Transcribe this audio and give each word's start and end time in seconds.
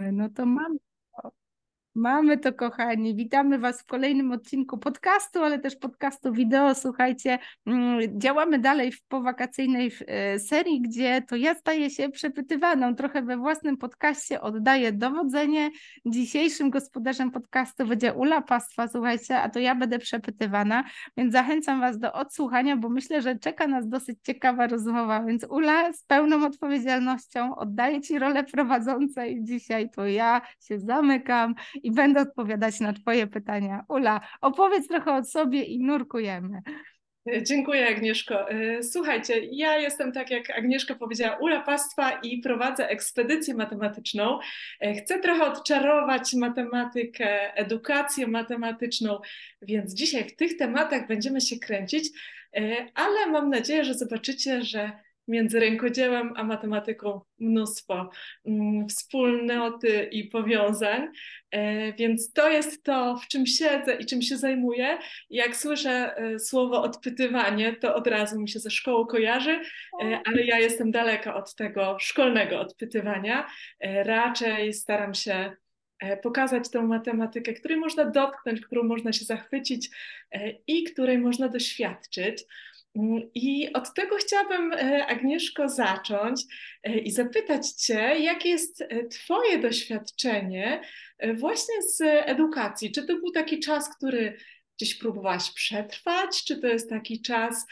No 0.00 0.28
to 0.28 0.46
mam 0.46 0.78
Mamy 1.94 2.38
to, 2.38 2.52
kochani. 2.52 3.16
Witamy 3.16 3.58
Was 3.58 3.82
w 3.82 3.86
kolejnym 3.86 4.32
odcinku 4.32 4.78
podcastu, 4.78 5.42
ale 5.42 5.58
też 5.58 5.76
podcastu 5.76 6.32
wideo. 6.32 6.74
Słuchajcie, 6.74 7.38
mm, 7.66 8.20
działamy 8.20 8.58
dalej 8.58 8.92
w 8.92 9.02
powakacyjnej 9.02 9.92
e, 10.06 10.38
serii, 10.38 10.80
gdzie 10.80 11.22
to 11.28 11.36
ja 11.36 11.54
staję 11.54 11.90
się 11.90 12.08
przepytywaną. 12.08 12.94
Trochę 12.94 13.22
we 13.22 13.36
własnym 13.36 13.76
podcaście 13.76 14.40
oddaję 14.40 14.92
dowodzenie. 14.92 15.70
Dzisiejszym 16.06 16.70
gospodarzem 16.70 17.30
podcastu 17.30 17.86
będzie 17.86 18.14
Ula 18.14 18.42
Pastwa, 18.42 18.88
słuchajcie, 18.88 19.38
a 19.40 19.48
to 19.48 19.58
ja 19.58 19.74
będę 19.74 19.98
przepytywana, 19.98 20.84
więc 21.16 21.32
zachęcam 21.32 21.80
Was 21.80 21.98
do 21.98 22.12
odsłuchania, 22.12 22.76
bo 22.76 22.88
myślę, 22.88 23.22
że 23.22 23.38
czeka 23.38 23.66
nas 23.66 23.88
dosyć 23.88 24.18
ciekawa 24.22 24.66
rozmowa. 24.66 25.24
Więc 25.24 25.46
Ula, 25.50 25.92
z 25.92 26.04
pełną 26.04 26.46
odpowiedzialnością 26.46 27.56
oddaję 27.56 28.00
Ci 28.00 28.18
rolę 28.18 28.44
prowadzącej 28.44 29.44
dzisiaj. 29.44 29.90
To 29.90 30.06
ja 30.06 30.40
się 30.60 30.78
zamykam 30.78 31.54
i 31.82 31.92
będę 31.92 32.20
odpowiadać 32.20 32.80
na 32.80 32.92
Twoje 32.92 33.26
pytania. 33.26 33.84
Ula, 33.88 34.20
opowiedz 34.40 34.88
trochę 34.88 35.14
o 35.14 35.24
sobie 35.24 35.62
i 35.62 35.84
nurkujemy. 35.84 36.62
Dziękuję 37.42 37.88
Agnieszko. 37.88 38.50
E, 38.50 38.82
słuchajcie, 38.82 39.40
ja 39.52 39.76
jestem 39.76 40.12
tak 40.12 40.30
jak 40.30 40.50
Agnieszka 40.50 40.94
powiedziała, 40.94 41.36
Ula 41.36 41.60
Pastwa 41.60 42.10
i 42.10 42.38
prowadzę 42.38 42.88
ekspedycję 42.88 43.54
matematyczną. 43.54 44.38
E, 44.80 44.94
chcę 44.94 45.20
trochę 45.20 45.44
odczarować 45.44 46.34
matematykę, 46.34 47.56
edukację 47.56 48.26
matematyczną, 48.26 49.20
więc 49.62 49.94
dzisiaj 49.94 50.24
w 50.24 50.36
tych 50.36 50.56
tematach 50.56 51.06
będziemy 51.06 51.40
się 51.40 51.56
kręcić, 51.58 52.08
e, 52.56 52.86
ale 52.94 53.26
mam 53.26 53.50
nadzieję, 53.50 53.84
że 53.84 53.94
zobaczycie, 53.94 54.62
że 54.62 54.92
między 55.28 55.60
rękodziełem 55.60 56.32
a 56.36 56.44
matematyką 56.44 57.20
mnóstwo 57.38 58.10
mm, 58.46 58.88
wspólnoty 58.88 60.08
i 60.12 60.24
powiązań. 60.24 61.08
E, 61.50 61.92
więc 61.92 62.32
to 62.32 62.50
jest 62.50 62.84
to, 62.84 63.16
w 63.16 63.28
czym 63.28 63.46
siedzę 63.46 63.94
i 63.94 64.06
czym 64.06 64.22
się 64.22 64.36
zajmuję. 64.36 64.98
Jak 65.30 65.56
słyszę 65.56 66.16
e, 66.16 66.38
słowo 66.38 66.82
odpytywanie, 66.82 67.76
to 67.76 67.94
od 67.94 68.06
razu 68.06 68.40
mi 68.40 68.48
się 68.48 68.58
ze 68.58 68.70
szkołą 68.70 69.06
kojarzy, 69.06 69.60
e, 70.02 70.20
ale 70.24 70.44
ja 70.44 70.58
jestem 70.58 70.90
daleka 70.90 71.34
od 71.34 71.54
tego 71.54 71.96
szkolnego 72.00 72.60
odpytywania. 72.60 73.46
Raczej 74.04 74.72
staram 74.72 75.14
się 75.14 75.52
pokazać 76.22 76.70
tę 76.70 76.82
matematykę, 76.82 77.52
której 77.52 77.78
można 77.78 78.04
dotknąć, 78.04 78.60
którą 78.60 78.82
można 78.82 79.12
się 79.12 79.24
zachwycić 79.24 79.90
i 80.66 80.84
której 80.84 81.18
można 81.18 81.48
doświadczyć. 81.48 82.44
I 83.34 83.72
od 83.72 83.94
tego 83.94 84.16
chciałabym, 84.16 84.72
e, 84.72 85.06
Agnieszko, 85.06 85.68
zacząć 85.68 86.42
e, 86.82 86.98
i 86.98 87.10
zapytać 87.10 87.68
Cię, 87.68 88.18
jakie 88.18 88.48
jest 88.48 88.82
e, 88.82 89.06
Twoje 89.08 89.58
doświadczenie 89.58 90.82
właśnie 91.34 91.82
z 91.82 92.00
edukacji? 92.02 92.92
Czy 92.92 93.06
to 93.06 93.16
był 93.16 93.30
taki 93.30 93.60
czas, 93.60 93.96
który 93.96 94.36
gdzieś 94.76 94.98
próbowałaś 94.98 95.50
przetrwać, 95.54 96.44
czy 96.44 96.60
to 96.60 96.66
jest 96.66 96.90
taki 96.90 97.22
czas, 97.22 97.66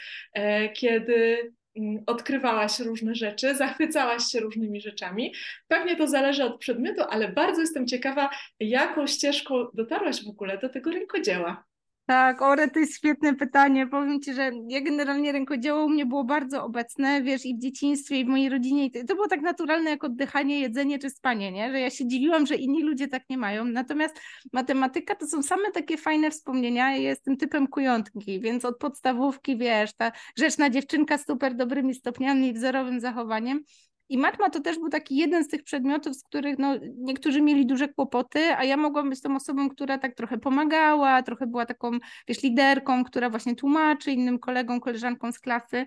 kiedy 0.75 1.51
mm, 1.75 2.03
odkrywałaś 2.07 2.79
różne 2.79 3.15
rzeczy, 3.15 3.55
zachwycałaś 3.55 4.23
się 4.23 4.39
różnymi 4.39 4.81
rzeczami. 4.81 5.33
Pewnie 5.67 5.95
to 5.95 6.07
zależy 6.07 6.43
od 6.43 6.59
przedmiotu, 6.59 7.01
ale 7.09 7.27
bardzo 7.27 7.61
jestem 7.61 7.87
ciekawa, 7.87 8.29
jaką 8.59 9.07
ścieżką 9.07 9.67
dotarłaś 9.73 10.23
w 10.23 10.29
ogóle 10.29 10.57
do 10.57 10.69
tego 10.69 10.91
rękodzieła. 10.91 11.70
Tak, 12.11 12.41
Ore, 12.41 12.67
to 12.67 12.79
jest 12.79 12.95
świetne 12.95 13.35
pytanie. 13.35 13.87
Powiem 13.87 14.21
Ci, 14.21 14.33
że 14.33 14.51
ja 14.67 14.81
generalnie 14.81 15.31
rękodzieło 15.31 15.85
u 15.85 15.89
mnie 15.89 16.05
było 16.05 16.23
bardzo 16.23 16.63
obecne, 16.63 17.21
wiesz, 17.21 17.45
i 17.45 17.55
w 17.55 17.59
dzieciństwie, 17.59 18.19
i 18.19 18.25
w 18.25 18.27
mojej 18.27 18.49
rodzinie. 18.49 18.85
I 18.85 18.91
to 19.05 19.15
było 19.15 19.27
tak 19.27 19.41
naturalne 19.41 19.89
jak 19.89 20.03
oddychanie, 20.03 20.59
jedzenie 20.59 20.99
czy 20.99 21.09
spanie, 21.09 21.51
nie? 21.51 21.71
Że 21.71 21.79
ja 21.79 21.89
się 21.89 22.07
dziwiłam, 22.07 22.45
że 22.45 22.55
inni 22.55 22.83
ludzie 22.83 23.07
tak 23.07 23.29
nie 23.29 23.37
mają. 23.37 23.65
Natomiast 23.65 24.19
matematyka 24.53 25.15
to 25.15 25.27
są 25.27 25.43
same 25.43 25.71
takie 25.71 25.97
fajne 25.97 26.31
wspomnienia. 26.31 26.91
Ja 26.91 26.97
jestem 26.97 27.37
typem 27.37 27.67
kujątki, 27.67 28.39
więc 28.39 28.65
od 28.65 28.77
podstawówki, 28.77 29.57
wiesz, 29.57 29.93
ta 29.93 30.11
grzeczna 30.37 30.69
dziewczynka 30.69 31.17
z 31.17 31.25
super 31.25 31.55
dobrymi 31.55 31.93
stopniami 31.93 32.47
i 32.47 32.53
wzorowym 32.53 32.99
zachowaniem. 32.99 33.63
I 34.11 34.17
matma 34.17 34.49
to 34.49 34.59
też 34.59 34.79
był 34.79 34.89
taki 34.89 35.15
jeden 35.15 35.43
z 35.43 35.47
tych 35.47 35.63
przedmiotów, 35.63 36.15
z 36.15 36.23
których 36.23 36.59
no, 36.59 36.75
niektórzy 36.97 37.41
mieli 37.41 37.65
duże 37.65 37.87
kłopoty, 37.87 38.39
a 38.39 38.63
ja 38.63 38.77
mogłam 38.77 39.09
być 39.09 39.21
tą 39.21 39.35
osobą, 39.35 39.69
która 39.69 39.97
tak 39.97 40.15
trochę 40.15 40.37
pomagała, 40.37 41.23
trochę 41.23 41.47
była 41.47 41.65
taką, 41.65 41.91
wiesz, 42.27 42.43
liderką, 42.43 43.03
która 43.03 43.29
właśnie 43.29 43.55
tłumaczy 43.55 44.11
innym 44.11 44.39
kolegom, 44.39 44.79
koleżankom 44.79 45.33
z 45.33 45.39
klasy. 45.39 45.85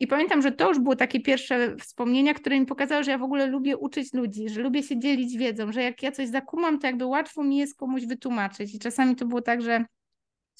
I 0.00 0.06
pamiętam, 0.06 0.42
że 0.42 0.52
to 0.52 0.68
już 0.68 0.78
było 0.78 0.96
takie 0.96 1.20
pierwsze 1.20 1.76
wspomnienia, 1.76 2.34
które 2.34 2.60
mi 2.60 2.66
pokazały, 2.66 3.04
że 3.04 3.10
ja 3.10 3.18
w 3.18 3.22
ogóle 3.22 3.46
lubię 3.46 3.76
uczyć 3.76 4.14
ludzi, 4.14 4.48
że 4.48 4.60
lubię 4.60 4.82
się 4.82 4.98
dzielić 4.98 5.36
wiedzą, 5.36 5.72
że 5.72 5.82
jak 5.82 6.02
ja 6.02 6.12
coś 6.12 6.28
zakumam, 6.28 6.78
to 6.78 6.86
jakby 6.86 7.06
łatwo 7.06 7.44
mi 7.44 7.56
jest 7.56 7.76
komuś 7.76 8.06
wytłumaczyć. 8.06 8.74
I 8.74 8.78
czasami 8.78 9.16
to 9.16 9.26
było 9.26 9.42
tak, 9.42 9.62
że 9.62 9.84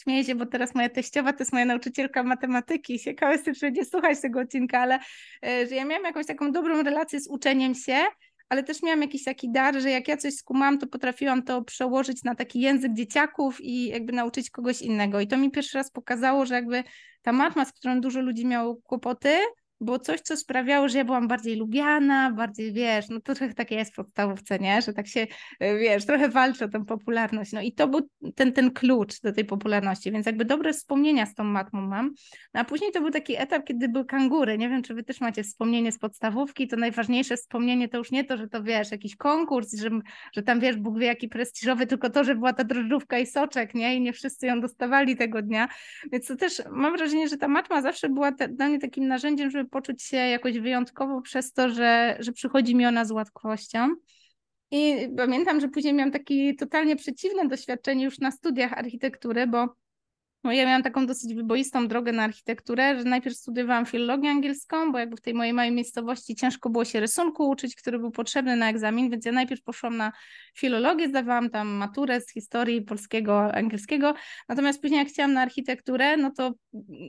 Śmieję 0.03 0.25
się, 0.25 0.35
bo 0.35 0.47
teraz 0.47 0.75
moja 0.75 0.89
teściowa 0.89 1.33
to 1.33 1.39
jest 1.39 1.53
moja 1.53 1.65
nauczycielka 1.65 2.23
matematyki. 2.23 2.99
Ciekawe 2.99 3.33
jest, 3.33 3.45
czy 3.45 3.67
będzie 3.67 3.85
słuchać 3.85 4.21
tego 4.21 4.41
odcinka, 4.41 4.81
ale 4.81 4.99
e, 5.47 5.67
że 5.67 5.75
ja 5.75 5.85
miałam 5.85 6.05
jakąś 6.05 6.27
taką 6.27 6.53
dobrą 6.53 6.83
relację 6.83 7.21
z 7.21 7.29
uczeniem 7.29 7.75
się, 7.75 7.97
ale 8.49 8.63
też 8.63 8.83
miałam 8.83 9.03
jakiś 9.03 9.25
taki 9.25 9.53
dar, 9.53 9.81
że 9.81 9.91
jak 9.91 10.09
ja 10.09 10.17
coś 10.17 10.35
skumam, 10.35 10.79
to 10.79 10.87
potrafiłam 10.87 11.43
to 11.43 11.63
przełożyć 11.63 12.25
na 12.25 12.35
taki 12.35 12.61
język 12.61 12.93
dzieciaków 12.93 13.61
i 13.61 13.87
jakby 13.87 14.13
nauczyć 14.13 14.51
kogoś 14.51 14.83
innego. 14.83 15.21
I 15.21 15.27
to 15.27 15.37
mi 15.37 15.51
pierwszy 15.51 15.79
raz 15.79 15.91
pokazało, 15.91 16.47
że 16.47 16.55
jakby 16.55 16.85
ta 17.23 17.33
matma, 17.33 17.65
z 17.65 17.73
którą 17.73 18.01
dużo 18.01 18.21
ludzi 18.21 18.47
miało 18.47 18.77
kłopoty, 18.77 19.39
było 19.81 19.99
coś, 19.99 20.21
co 20.21 20.37
sprawiało, 20.37 20.89
że 20.89 20.99
ja 20.99 21.05
byłam 21.05 21.29
bardziej 21.29 21.57
lubiana, 21.57 22.33
bardziej, 22.33 22.73
wiesz, 22.73 23.09
no 23.09 23.21
to 23.21 23.35
trochę 23.35 23.55
takie 23.55 23.75
jest 23.75 23.93
w 23.93 23.95
podstawówce, 23.95 24.59
nie? 24.59 24.83
Że 24.83 24.93
tak 24.93 25.07
się, 25.07 25.27
e, 25.61 25.79
wiesz, 25.79 26.07
trochę 26.07 26.29
walczy 26.29 26.65
o 26.65 26.69
tę 26.69 26.85
popularność. 26.85 27.53
No 27.53 27.61
i 27.61 27.73
to 27.73 27.89
był 27.89 28.01
ten, 28.35 28.53
ten 28.53 28.71
klucz 28.71 29.21
do 29.21 29.33
tej 29.33 29.45
popularności, 29.45 30.13
więc 30.13 30.27
jakby 30.27 30.45
dobre 30.45 30.73
wspomnienia 30.73 31.27
z 31.27 31.35
tą 31.35 31.45
matmą 31.45 31.81
mam. 31.81 32.11
No 32.55 32.61
a 32.61 32.65
później 32.65 32.93
to 32.93 33.01
był 33.01 33.11
taki 33.11 33.37
etap, 33.37 33.65
kiedy 33.65 33.89
były 33.89 34.05
kangury. 34.05 34.59
Nie 34.59 34.69
wiem, 34.69 34.83
czy 34.83 34.95
wy 34.95 35.03
też 35.03 35.21
macie 35.21 35.43
wspomnienie 35.43 35.93
z 35.93 35.99
podstawówki, 35.99 36.69
to 36.69 36.77
najważniejsze 36.77 37.37
wspomnienie 37.37 37.89
to 37.89 37.99
już 37.99 38.11
nie 38.11 38.25
to, 38.25 38.37
że 38.37 38.49
to, 38.49 38.63
wiesz, 38.63 38.91
jakiś 38.91 39.17
konkurs, 39.17 39.75
że, 39.75 39.91
że 40.33 40.43
tam, 40.43 40.61
wiesz, 40.61 40.77
Bóg 40.77 40.99
wie 40.99 41.07
jaki 41.07 41.29
prestiżowy, 41.29 41.87
tylko 41.87 42.11
to, 42.11 42.25
że 42.25 42.35
była 42.35 42.53
ta 42.53 42.65
drożdżówka 42.65 43.19
i 43.19 43.27
soczek, 43.27 43.75
nie? 43.75 43.97
I 43.97 44.01
nie 44.01 44.13
wszyscy 44.13 44.47
ją 44.47 44.61
dostawali 44.61 45.17
tego 45.17 45.43
dnia. 45.43 45.69
Więc 46.13 46.27
to 46.27 46.37
też 46.37 46.63
mam 46.71 46.97
wrażenie, 46.97 47.29
że 47.29 47.37
ta 47.37 47.49
matma 47.49 47.83
zawsze 47.83 48.09
była 48.09 48.33
te, 48.33 48.49
dla 48.49 48.69
mnie 48.69 48.79
takim 48.79 49.09
narzędziem, 49.09 49.51
żeby 49.51 49.70
poczuć 49.71 50.03
się 50.03 50.17
jakoś 50.17 50.59
wyjątkowo 50.59 51.23
przez 51.23 51.53
to, 51.53 51.71
że, 51.71 52.17
że 52.21 52.33
przychodzi 52.33 52.75
mi 52.75 52.87
ona 52.87 53.05
z 53.05 53.11
łatwością. 53.11 53.89
I 54.71 55.09
pamiętam, 55.17 55.61
że 55.61 55.69
później 55.69 55.95
miałam 55.95 56.13
takie 56.13 56.55
totalnie 56.55 56.97
przeciwne 56.97 57.49
doświadczenie 57.49 58.05
już 58.05 58.19
na 58.19 58.31
studiach 58.31 58.73
architektury, 58.73 59.47
bo 59.47 59.69
no 60.45 60.53
ja 60.53 60.65
miałam 60.65 60.83
taką 60.83 61.07
dosyć 61.07 61.35
wyboistą 61.35 61.89
drogę 61.89 62.13
na 62.13 62.23
architekturę, 62.23 62.99
że 62.99 63.05
najpierw 63.05 63.37
studiowałam 63.37 63.87
filologię 63.87 64.31
angielską, 64.31 64.93
bo 64.93 64.99
jakby 64.99 65.17
w 65.17 65.21
tej 65.21 65.35
mojej 65.35 65.53
małej 65.53 65.73
miejscowości 65.73 66.35
ciężko 66.35 66.71
było 66.71 66.85
się 66.85 67.01
rysunku 67.01 67.49
uczyć, 67.49 67.77
który 67.77 67.99
był 67.99 68.11
potrzebny 68.11 68.57
na 68.57 68.71
egzamin, 68.71 69.11
więc 69.11 69.25
ja 69.25 69.33
najpierw 69.33 69.63
poszłam 69.63 69.97
na 69.97 70.13
filologię, 70.57 71.09
zdawałam 71.09 71.51
tam 71.51 71.69
maturę 71.69 72.21
z 72.21 72.33
historii 72.33 72.83
polskiego, 72.83 73.55
angielskiego, 73.55 74.15
natomiast 74.49 74.81
później 74.81 74.99
jak 74.99 75.09
chciałam 75.09 75.33
na 75.33 75.43
architekturę, 75.43 76.17
no 76.17 76.31
to 76.31 76.53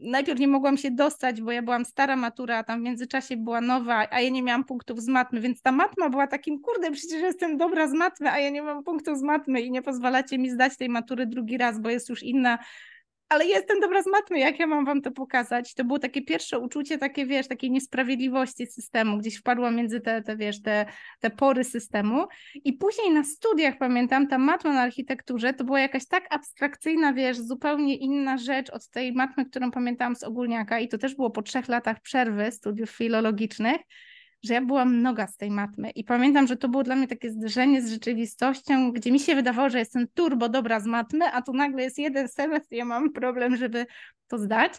najpierw 0.03 0.39
nie 0.39 0.47
mogłam 0.47 0.77
się 0.77 0.91
dostać, 0.91 1.41
bo 1.41 1.51
ja 1.51 1.61
byłam 1.61 1.85
stara 1.85 2.15
matura, 2.15 2.57
a 2.57 2.63
tam 2.63 2.79
w 2.79 2.83
międzyczasie 2.83 3.37
była 3.37 3.61
nowa, 3.61 4.07
a 4.11 4.21
ja 4.21 4.29
nie 4.29 4.43
miałam 4.43 4.63
punktów 4.63 5.01
z 5.01 5.07
matmy, 5.07 5.41
więc 5.41 5.61
ta 5.61 5.71
matma 5.71 6.09
była 6.09 6.27
takim, 6.27 6.61
kurde, 6.61 6.91
przecież 6.91 7.21
jestem 7.21 7.57
dobra 7.57 7.87
z 7.87 7.93
matmy, 7.93 8.31
a 8.31 8.39
ja 8.39 8.49
nie 8.49 8.61
mam 8.61 8.83
punktów 8.83 9.17
z 9.17 9.21
matmy 9.21 9.61
i 9.61 9.71
nie 9.71 9.81
pozwalacie 9.81 10.37
mi 10.37 10.49
zdać 10.49 10.77
tej 10.77 10.89
matury 10.89 11.27
drugi 11.27 11.57
raz, 11.57 11.81
bo 11.81 11.89
jest 11.89 12.09
już 12.09 12.23
inna 12.23 12.57
ale 13.31 13.45
jestem 13.45 13.79
dobra 13.79 14.03
z 14.03 14.07
matmy, 14.07 14.39
jak 14.39 14.59
ja 14.59 14.67
mam 14.67 14.85
wam 14.85 15.01
to 15.01 15.11
pokazać? 15.11 15.73
To 15.73 15.83
było 15.83 15.99
takie 15.99 16.21
pierwsze 16.21 16.59
uczucie, 16.59 16.97
takie 16.97 17.25
wiesz, 17.25 17.47
takiej 17.47 17.71
niesprawiedliwości 17.71 18.67
systemu, 18.67 19.17
gdzieś 19.17 19.37
wpadła 19.37 19.71
między 19.71 20.01
te, 20.01 20.21
te 20.21 20.37
wiesz, 20.37 20.61
te, 20.61 20.85
te 21.19 21.29
pory 21.29 21.63
systemu. 21.63 22.27
I 22.63 22.73
później 22.73 23.11
na 23.13 23.23
studiach, 23.23 23.77
pamiętam, 23.77 24.27
ta 24.27 24.37
matma 24.37 24.73
na 24.73 24.81
architekturze 24.81 25.53
to 25.53 25.63
była 25.63 25.79
jakaś 25.79 26.07
tak 26.07 26.27
abstrakcyjna, 26.29 27.13
wiesz, 27.13 27.37
zupełnie 27.37 27.95
inna 27.95 28.37
rzecz 28.37 28.69
od 28.69 28.89
tej 28.89 29.13
matmy, 29.13 29.45
którą 29.45 29.71
pamiętałam 29.71 30.15
z 30.15 30.23
ogólniaka. 30.23 30.79
I 30.79 30.87
to 30.87 30.97
też 30.97 31.15
było 31.15 31.29
po 31.29 31.41
trzech 31.41 31.67
latach 31.67 32.01
przerwy 32.01 32.51
studiów 32.51 32.89
filologicznych, 32.89 33.81
że 34.43 34.53
ja 34.53 34.61
byłam 34.61 35.01
noga 35.01 35.27
z 35.27 35.37
tej 35.37 35.51
matmy 35.51 35.89
i 35.89 36.03
pamiętam, 36.03 36.47
że 36.47 36.57
to 36.57 36.69
było 36.69 36.83
dla 36.83 36.95
mnie 36.95 37.07
takie 37.07 37.29
zderzenie 37.29 37.81
z 37.81 37.91
rzeczywistością, 37.91 38.91
gdzie 38.91 39.11
mi 39.11 39.19
się 39.19 39.35
wydawało, 39.35 39.69
że 39.69 39.79
jestem 39.79 40.07
turbo 40.13 40.49
dobra 40.49 40.79
z 40.79 40.85
matmy, 40.85 41.25
a 41.25 41.41
tu 41.41 41.53
nagle 41.53 41.83
jest 41.83 41.97
jeden 41.97 42.27
semestr 42.27 42.73
i 42.73 42.77
ja 42.77 42.85
mam 42.85 43.11
problem, 43.11 43.55
żeby 43.57 43.85
to 44.27 44.37
zdać. 44.37 44.73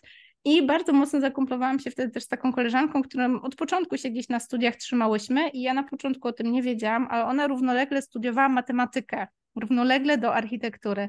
I 0.44 0.66
bardzo 0.66 0.92
mocno 0.92 1.20
zakumplowałam 1.20 1.78
się 1.78 1.90
wtedy 1.90 2.12
też 2.12 2.22
z 2.22 2.28
taką 2.28 2.52
koleżanką, 2.52 3.02
którą 3.02 3.40
od 3.40 3.56
początku 3.56 3.98
się 3.98 4.10
gdzieś 4.10 4.28
na 4.28 4.40
studiach 4.40 4.76
trzymałyśmy 4.76 5.48
i 5.48 5.62
ja 5.62 5.74
na 5.74 5.82
początku 5.82 6.28
o 6.28 6.32
tym 6.32 6.52
nie 6.52 6.62
wiedziałam, 6.62 7.06
ale 7.10 7.24
ona 7.24 7.46
równolegle 7.46 8.02
studiowała 8.02 8.48
matematykę, 8.48 9.26
równolegle 9.60 10.18
do 10.18 10.34
architektury. 10.34 11.08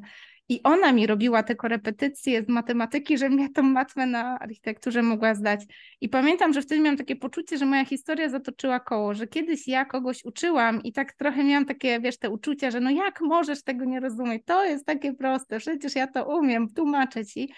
I 0.50 0.64
ona 0.64 0.92
mi 0.92 1.08
robiła 1.08 1.44
te 1.44 1.56
korepetycje 1.56 2.44
z 2.44 2.48
matematyki, 2.48 3.18
żebym 3.18 3.40
ja 3.40 3.48
tą 3.56 3.64
matmę 3.64 4.06
na 4.06 4.40
architekturze 4.40 5.02
mogła 5.02 5.36
zdać. 5.36 5.62
I 6.02 6.10
pamiętam, 6.10 6.54
że 6.54 6.62
wtedy 6.62 6.82
miałam 6.82 6.98
takie 6.98 7.16
poczucie, 7.16 7.58
że 7.58 7.66
moja 7.66 7.86
historia 7.86 8.30
zatoczyła 8.30 8.80
koło, 8.80 9.14
że 9.14 9.28
kiedyś 9.28 9.68
ja 9.68 9.86
kogoś 9.86 10.26
uczyłam 10.26 10.84
i 10.84 10.94
tak 10.94 11.14
trochę 11.14 11.44
miałam 11.44 11.66
takie, 11.66 12.00
wiesz, 12.00 12.18
te 12.18 12.30
uczucia, 12.30 12.72
że 12.72 12.80
no 12.80 12.90
jak 12.90 13.22
możesz 13.22 13.64
tego 13.64 13.86
nie 13.86 14.00
rozumieć? 14.00 14.44
To 14.46 14.66
jest 14.66 14.86
takie 14.86 15.14
proste, 15.14 15.60
przecież 15.60 15.96
ja 15.96 16.08
to 16.08 16.38
umiem, 16.38 16.68
tłumaczę 16.74 17.26
ci. 17.26 17.54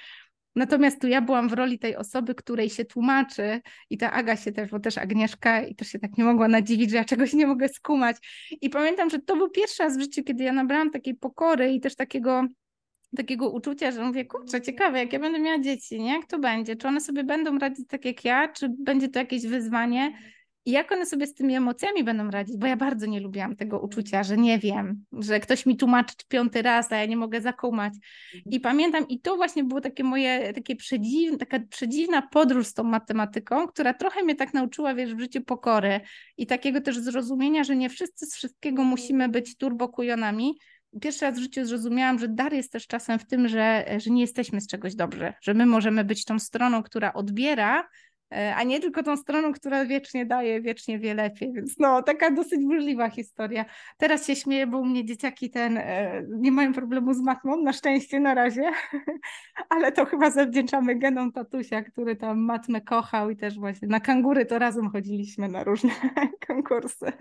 Natomiast 0.56 1.02
tu 1.02 1.08
ja 1.08 1.22
byłam 1.22 1.50
w 1.50 1.54
roli 1.54 1.80
tej 1.80 1.96
osoby, 1.96 2.36
której 2.36 2.70
się 2.70 2.86
tłumaczy 2.86 3.62
i 3.90 3.98
ta 3.98 4.12
Aga 4.12 4.36
się 4.36 4.52
też, 4.52 4.72
bo 4.72 4.80
też 4.80 4.98
Agnieszka 4.98 5.62
i 5.62 5.76
też 5.76 5.88
się 5.88 6.00
tak 6.00 6.18
nie 6.18 6.24
mogła 6.24 6.48
nadziwić, 6.48 6.92
że 6.92 6.98
ja 6.98 7.06
czegoś 7.06 7.34
nie 7.34 7.48
mogę 7.48 7.70
skumać. 7.70 8.18
I 8.62 8.70
pamiętam, 8.70 9.10
że 9.10 9.20
to 9.20 9.36
był 9.36 9.50
pierwszy 9.50 9.84
raz 9.84 9.98
w 9.98 10.02
życiu, 10.02 10.24
kiedy 10.24 10.44
ja 10.44 10.54
nabrałam 10.54 10.92
takiej 10.92 11.16
pokory 11.16 11.72
i 11.72 11.80
też 11.80 11.96
takiego 11.96 12.48
takiego 13.16 13.50
uczucia, 13.50 13.92
że 13.92 14.04
mówię, 14.04 14.26
kurczę, 14.26 14.62
ciekawe, 14.62 15.00
jak 15.00 15.14
ja 15.14 15.20
będę 15.20 15.40
miała 15.40 15.60
dzieci, 15.60 16.02
nie? 16.02 16.14
Jak 16.14 16.26
to 16.26 16.40
będzie? 16.40 16.76
Czy 16.76 16.88
one 16.88 17.02
sobie 17.02 17.24
będą 17.24 17.60
radzić 17.60 17.88
tak 17.88 18.06
jak 18.06 18.26
ja, 18.26 18.48
czy 18.48 18.70
będzie 18.80 19.10
to 19.10 19.20
jakieś 19.20 19.48
wyzwanie? 19.48 20.14
I 20.68 20.72
jak 20.72 20.92
one 20.92 21.06
sobie 21.06 21.28
z 21.28 21.34
tymi 21.34 21.56
emocjami 21.56 22.04
będą 22.04 22.32
radzić? 22.32 22.58
Bo 22.58 22.68
ja 22.68 22.76
bardzo 22.76 23.06
nie 23.06 23.20
lubiłam 23.20 23.56
tego 23.56 23.80
uczucia, 23.80 24.24
że 24.24 24.38
nie 24.38 24.60
wiem, 24.60 25.06
że 25.12 25.40
ktoś 25.40 25.66
mi 25.66 25.78
tłumaczy 25.78 26.16
piąty 26.28 26.62
raz, 26.62 26.92
a 26.92 26.96
ja 26.96 27.06
nie 27.06 27.18
mogę 27.18 27.42
zakumać. 27.42 27.94
I 28.46 28.60
pamiętam, 28.60 29.08
i 29.08 29.22
to 29.22 29.36
właśnie 29.36 29.64
było 29.64 29.82
takie 29.82 30.04
moje, 30.04 30.54
takie 30.54 30.76
przedziwne, 30.76 31.38
taka 31.38 31.60
przedziwna 31.60 32.22
podróż 32.22 32.68
z 32.68 32.74
tą 32.74 32.84
matematyką, 32.84 33.68
która 33.68 33.94
trochę 33.94 34.24
mnie 34.24 34.36
tak 34.36 34.54
nauczyła, 34.54 34.96
wiesz, 34.96 35.16
w 35.16 35.20
życiu 35.20 35.42
pokory 35.42 36.02
i 36.38 36.48
takiego 36.48 36.82
też 36.82 36.98
zrozumienia, 36.98 37.64
że 37.64 37.76
nie 37.76 37.90
wszyscy 37.90 38.26
z 38.26 38.36
wszystkiego 38.36 38.84
musimy 38.84 39.30
być 39.30 39.58
turbokujonami, 39.58 40.54
pierwszy 41.02 41.26
raz 41.26 41.36
w 41.36 41.42
życiu 41.42 41.66
zrozumiałam, 41.66 42.20
że 42.20 42.28
dar 42.28 42.54
jest 42.54 42.72
też 42.72 42.88
czasem 42.88 43.20
w 43.20 43.26
tym, 43.26 43.48
że, 43.48 43.86
że 43.98 44.10
nie 44.10 44.22
jesteśmy 44.22 44.62
z 44.62 44.68
czegoś 44.68 44.96
dobrzy, 44.96 45.34
że 45.42 45.54
my 45.54 45.66
możemy 45.66 46.04
być 46.04 46.26
tą 46.26 46.40
stroną, 46.40 46.84
która 46.84 47.14
odbiera, 47.14 47.88
e, 48.32 48.56
a 48.56 48.64
nie 48.64 48.80
tylko 48.80 49.04
tą 49.04 49.18
stroną, 49.18 49.54
która 49.54 49.86
wiecznie 49.86 50.26
daje, 50.26 50.62
wiecznie 50.62 51.00
wie 51.00 51.14
lepiej. 51.14 51.54
Więc 51.54 51.80
no, 51.80 52.04
taka 52.04 52.32
dosyć 52.32 52.66
burzliwa 52.66 53.10
historia. 53.10 53.66
Teraz 53.98 54.28
się 54.28 54.36
śmieję, 54.36 54.68
bo 54.68 54.80
u 54.80 54.86
mnie 54.86 55.06
dzieciaki 55.06 55.50
ten 55.50 55.78
e, 55.78 56.24
nie 56.30 56.52
mają 56.52 56.74
problemu 56.74 57.14
z 57.14 57.22
matmą, 57.22 57.62
na 57.62 57.74
szczęście 57.74 58.20
na 58.20 58.34
razie, 58.34 58.72
ale 59.70 59.92
to 59.92 60.06
chyba 60.06 60.32
zawdzięczamy 60.32 60.96
genom 60.96 61.32
tatusia, 61.32 61.84
który 61.84 62.16
tam 62.16 62.40
matmę 62.40 62.82
kochał 62.82 63.30
i 63.30 63.38
też 63.38 63.60
właśnie 63.60 63.88
na 63.88 64.00
kangury 64.00 64.46
to 64.46 64.60
razem 64.60 64.90
chodziliśmy 64.90 65.48
na 65.48 65.64
różne 65.64 65.92
konkursy. 66.48 67.12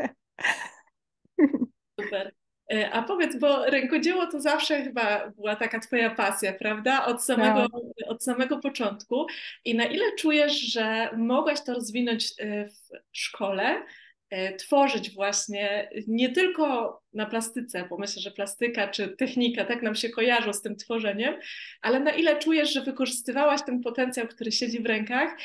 Super. 2.01 2.44
E, 2.73 2.91
a 2.91 3.03
powiedz, 3.03 3.39
bo 3.39 3.65
rękodzieło 3.67 4.27
to 4.27 4.41
zawsze 4.41 4.83
chyba 4.83 5.31
była 5.37 5.57
taka 5.57 5.81
twoja 5.81 6.11
pasja, 6.11 6.53
prawda? 6.53 7.07
Od 7.07 7.25
samego, 7.25 7.61
tak. 7.61 8.11
od 8.11 8.25
samego 8.25 8.59
początku. 8.59 9.27
I 9.65 9.75
na 9.75 9.85
ile 9.85 10.05
czujesz, 10.19 10.61
że 10.61 11.11
mogłaś 11.17 11.65
to 11.65 11.75
rozwinąć 11.75 12.33
e, 12.39 12.69
w 12.69 13.19
szkole, 13.19 13.83
e, 14.31 14.57
tworzyć 14.57 15.15
właśnie 15.15 15.91
nie 16.07 16.33
tylko 16.33 17.01
na 17.13 17.27
plastyce, 17.27 17.87
bo 17.91 17.99
myślę, 17.99 18.23
że 18.23 18.31
plastyka 18.31 18.89
czy 18.89 19.09
technika 19.09 19.65
tak 19.65 19.83
nam 19.83 19.95
się 19.95 20.09
kojarzą 20.09 20.53
z 20.53 20.63
tym 20.63 20.77
tworzeniem, 20.77 21.35
ale 21.83 22.01
na 22.01 22.11
ile 22.11 22.39
czujesz, 22.39 22.73
że 22.73 22.81
wykorzystywałaś 22.81 23.61
ten 23.67 23.81
potencjał, 23.81 24.29
który 24.29 24.53
siedzi 24.53 24.81
w 24.81 24.87
rękach, 24.87 25.37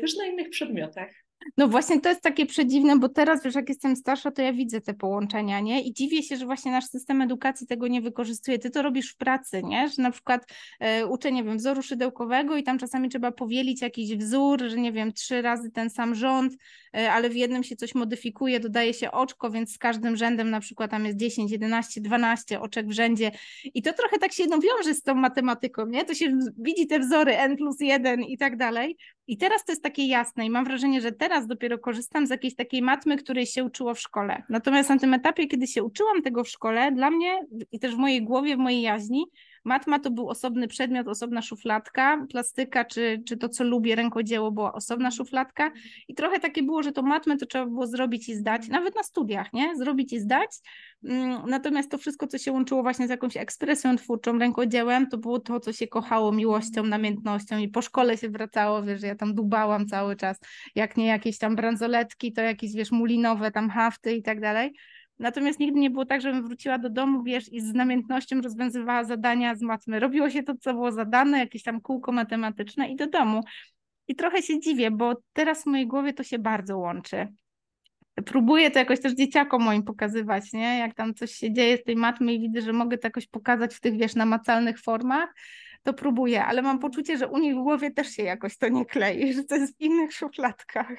też 0.00 0.16
na 0.16 0.26
innych 0.26 0.50
przedmiotach? 0.50 1.22
No 1.56 1.68
właśnie 1.68 2.00
to 2.00 2.08
jest 2.08 2.22
takie 2.22 2.46
przedziwne, 2.46 2.98
bo 2.98 3.08
teraz 3.08 3.44
wiesz, 3.44 3.54
jak 3.54 3.68
jestem 3.68 3.96
starsza, 3.96 4.30
to 4.30 4.42
ja 4.42 4.52
widzę 4.52 4.80
te 4.80 4.94
połączenia, 4.94 5.60
nie? 5.60 5.82
I 5.82 5.92
dziwię 5.92 6.22
się, 6.22 6.36
że 6.36 6.46
właśnie 6.46 6.72
nasz 6.72 6.84
system 6.84 7.22
edukacji 7.22 7.66
tego 7.66 7.88
nie 7.88 8.00
wykorzystuje. 8.00 8.58
Ty 8.58 8.70
to 8.70 8.82
robisz 8.82 9.12
w 9.12 9.16
pracy, 9.16 9.62
nie? 9.62 9.88
Że 9.88 10.02
na 10.02 10.10
przykład 10.10 10.52
e, 10.80 11.06
uczę, 11.06 11.32
nie 11.32 11.44
wiem, 11.44 11.56
wzoru 11.56 11.82
szydełkowego 11.82 12.56
i 12.56 12.62
tam 12.62 12.78
czasami 12.78 13.08
trzeba 13.08 13.32
powielić 13.32 13.82
jakiś 13.82 14.16
wzór, 14.16 14.62
że 14.68 14.76
nie 14.76 14.92
wiem, 14.92 15.12
trzy 15.12 15.42
razy 15.42 15.70
ten 15.70 15.90
sam 15.90 16.14
rząd, 16.14 16.52
e, 16.96 17.12
ale 17.12 17.30
w 17.30 17.36
jednym 17.36 17.64
się 17.64 17.76
coś 17.76 17.94
modyfikuje, 17.94 18.60
dodaje 18.60 18.94
się 18.94 19.10
oczko, 19.10 19.50
więc 19.50 19.74
z 19.74 19.78
każdym 19.78 20.16
rzędem 20.16 20.50
na 20.50 20.60
przykład 20.60 20.90
tam 20.90 21.06
jest 21.06 21.18
10, 21.18 21.52
11, 21.52 22.00
12 22.00 22.60
oczek 22.60 22.88
w 22.88 22.92
rzędzie 22.92 23.30
i 23.74 23.82
to 23.82 23.92
trochę 23.92 24.18
tak 24.18 24.32
się 24.32 24.42
jedno 24.42 24.58
wiąże 24.58 24.94
z 24.94 25.02
tą 25.02 25.14
matematyką, 25.14 25.86
nie? 25.86 26.04
To 26.04 26.14
się 26.14 26.38
widzi 26.58 26.86
te 26.86 26.98
wzory 26.98 27.36
n 27.36 27.56
plus 27.56 27.80
1 27.80 28.22
i 28.22 28.38
tak 28.38 28.56
dalej. 28.56 28.96
I 29.26 29.36
teraz 29.36 29.64
to 29.64 29.72
jest 29.72 29.82
takie 29.82 30.06
jasne 30.06 30.46
i 30.46 30.50
mam 30.50 30.64
wrażenie, 30.64 31.00
że 31.00 31.12
teraz 31.12 31.46
dopiero 31.46 31.78
korzystam 31.78 32.26
z 32.26 32.30
jakiejś 32.30 32.54
takiej 32.54 32.82
matmy, 32.82 33.16
której 33.16 33.46
się 33.46 33.64
uczyło 33.64 33.94
w 33.94 34.00
szkole. 34.00 34.42
Natomiast 34.48 34.90
na 34.90 34.98
tym 34.98 35.14
etapie, 35.14 35.46
kiedy 35.46 35.66
się 35.66 35.82
uczyłam 35.82 36.22
tego 36.22 36.44
w 36.44 36.48
szkole, 36.48 36.92
dla 36.92 37.10
mnie 37.10 37.40
i 37.72 37.78
też 37.78 37.94
w 37.94 37.98
mojej 37.98 38.22
głowie, 38.22 38.56
w 38.56 38.58
mojej 38.58 38.82
jaźni, 38.82 39.24
Matma 39.64 39.98
to 39.98 40.10
był 40.10 40.28
osobny 40.28 40.68
przedmiot, 40.68 41.08
osobna 41.08 41.42
szufladka, 41.42 42.26
plastyka 42.30 42.84
czy, 42.84 43.22
czy 43.26 43.36
to, 43.36 43.48
co 43.48 43.64
lubię, 43.64 43.94
rękodzieło 43.94 44.52
była 44.52 44.72
osobna 44.72 45.10
szufladka. 45.10 45.70
I 46.08 46.14
trochę 46.14 46.40
takie 46.40 46.62
było, 46.62 46.82
że 46.82 46.92
to 46.92 47.02
matmę 47.02 47.36
to 47.36 47.46
trzeba 47.46 47.66
było 47.66 47.86
zrobić 47.86 48.28
i 48.28 48.34
zdać, 48.34 48.68
nawet 48.68 48.94
na 48.96 49.02
studiach, 49.02 49.52
nie? 49.52 49.76
Zrobić 49.76 50.12
i 50.12 50.20
zdać, 50.20 50.50
mm, 51.04 51.42
natomiast 51.46 51.90
to 51.90 51.98
wszystko, 51.98 52.26
co 52.26 52.38
się 52.38 52.52
łączyło 52.52 52.82
właśnie 52.82 53.06
z 53.06 53.10
jakąś 53.10 53.36
ekspresją 53.36 53.96
twórczą, 53.96 54.38
rękodziełem, 54.38 55.06
to 55.06 55.18
było 55.18 55.38
to, 55.38 55.60
co 55.60 55.72
się 55.72 55.86
kochało 55.86 56.32
miłością, 56.32 56.82
namiętnością 56.82 57.58
i 57.58 57.68
po 57.68 57.82
szkole 57.82 58.16
się 58.18 58.28
wracało, 58.28 58.82
wiesz, 58.82 59.02
ja 59.02 59.14
tam 59.14 59.34
dubałam 59.34 59.86
cały 59.86 60.16
czas, 60.16 60.40
jak 60.74 60.96
nie 60.96 61.06
jakieś 61.06 61.38
tam 61.38 61.56
bransoletki, 61.56 62.32
to 62.32 62.40
jakieś, 62.40 62.72
wiesz, 62.72 62.90
mulinowe 62.90 63.50
tam 63.50 63.70
hafty 63.70 64.12
i 64.12 64.22
tak 64.22 64.40
dalej, 64.40 64.72
Natomiast 65.18 65.60
nigdy 65.60 65.80
nie 65.80 65.90
było 65.90 66.06
tak, 66.06 66.20
żebym 66.20 66.46
wróciła 66.46 66.78
do 66.78 66.90
domu, 66.90 67.22
wiesz, 67.22 67.52
i 67.52 67.60
z 67.60 67.74
namiętnością 67.74 68.40
rozwiązywała 68.40 69.04
zadania 69.04 69.54
z 69.54 69.62
matmy. 69.62 70.00
Robiło 70.00 70.30
się 70.30 70.42
to, 70.42 70.54
co 70.56 70.74
było 70.74 70.92
zadane, 70.92 71.38
jakieś 71.38 71.62
tam 71.62 71.80
kółko 71.80 72.12
matematyczne 72.12 72.88
i 72.88 72.96
do 72.96 73.06
domu. 73.06 73.40
I 74.08 74.14
trochę 74.16 74.42
się 74.42 74.60
dziwię, 74.60 74.90
bo 74.90 75.14
teraz 75.32 75.62
w 75.62 75.66
mojej 75.66 75.86
głowie 75.86 76.12
to 76.12 76.22
się 76.22 76.38
bardzo 76.38 76.78
łączy. 76.78 77.28
Próbuję 78.26 78.70
to 78.70 78.78
jakoś 78.78 79.00
też 79.00 79.12
dzieciakom 79.12 79.62
moim 79.62 79.82
pokazywać, 79.82 80.52
nie? 80.52 80.78
Jak 80.78 80.94
tam 80.94 81.14
coś 81.14 81.32
się 81.32 81.52
dzieje 81.52 81.76
z 81.76 81.84
tej 81.84 81.96
matmy 81.96 82.34
i 82.34 82.40
widzę, 82.40 82.60
że 82.60 82.72
mogę 82.72 82.98
to 82.98 83.06
jakoś 83.06 83.26
pokazać 83.26 83.74
w 83.74 83.80
tych, 83.80 83.98
wiesz, 83.98 84.14
namacalnych 84.14 84.80
formach, 84.80 85.34
to 85.82 85.94
próbuję, 85.94 86.44
ale 86.44 86.62
mam 86.62 86.78
poczucie, 86.78 87.18
że 87.18 87.28
u 87.28 87.38
nich 87.38 87.54
w 87.54 87.62
głowie 87.62 87.90
też 87.90 88.10
się 88.10 88.22
jakoś 88.22 88.56
to 88.56 88.68
nie 88.68 88.86
klei, 88.86 89.32
że 89.32 89.44
to 89.44 89.56
jest 89.56 89.76
w 89.76 89.80
innych 89.80 90.12
szufladkach 90.12 90.98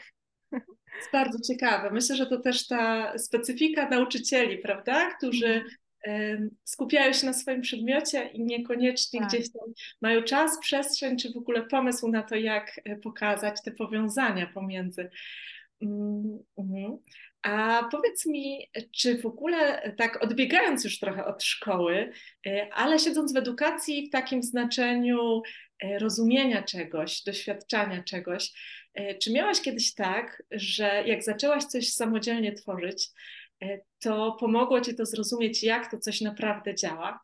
jest 0.98 1.12
bardzo 1.14 1.40
ciekawe. 1.54 1.92
Myślę, 1.92 2.16
że 2.16 2.26
to 2.26 2.40
też 2.40 2.68
ta 2.68 3.18
specyfika 3.18 3.90
nauczycieli, 3.90 4.58
prawda, 4.58 5.12
którzy 5.12 5.64
mhm. 6.08 6.50
skupiają 6.64 7.14
się 7.14 7.26
na 7.26 7.34
swoim 7.34 7.62
przedmiocie 7.62 8.28
i 8.28 8.44
niekoniecznie 8.44 9.20
tak. 9.20 9.30
gdzieś 9.30 9.52
tam 9.52 9.74
mają 10.02 10.24
czas, 10.24 10.60
przestrzeń, 10.60 11.18
czy 11.18 11.34
w 11.34 11.38
ogóle 11.38 11.62
pomysł 11.62 12.08
na 12.08 12.24
to, 12.24 12.36
jak 12.36 12.82
e, 12.86 12.96
pokazać 12.96 13.62
te 13.66 13.72
powiązania 13.72 14.48
pomiędzy. 14.48 15.10
Mm, 15.82 16.40
mhm. 16.58 16.98
A 17.44 17.84
powiedz 17.92 18.26
mi, 18.26 18.70
czy 18.92 19.22
w 19.22 19.26
ogóle 19.26 19.92
tak 19.98 20.24
odbiegając 20.24 20.84
już 20.84 21.00
trochę 21.00 21.26
od 21.26 21.44
szkoły, 21.44 22.12
e, 22.48 22.74
ale 22.74 23.00
siedząc 23.00 23.34
w 23.34 23.38
edukacji 23.38 24.08
w 24.08 24.12
takim 24.12 24.44
znaczeniu 24.44 25.42
e, 25.84 26.00
rozumienia 26.00 26.64
czegoś, 26.64 27.24
doświadczania 27.24 28.04
czegoś, 28.04 28.52
czy 29.22 29.34
miałaś 29.34 29.62
kiedyś 29.62 29.94
tak, 29.94 30.44
że 30.52 31.04
jak 31.06 31.24
zaczęłaś 31.24 31.64
coś 31.64 31.94
samodzielnie 31.94 32.54
tworzyć, 32.54 33.10
e, 33.64 33.80
to 34.00 34.38
pomogło 34.40 34.82
ci 34.82 34.96
to 34.96 35.06
zrozumieć, 35.06 35.64
jak 35.64 35.92
to 35.92 35.98
coś 35.98 36.22
naprawdę 36.22 36.76
działa? 36.76 37.20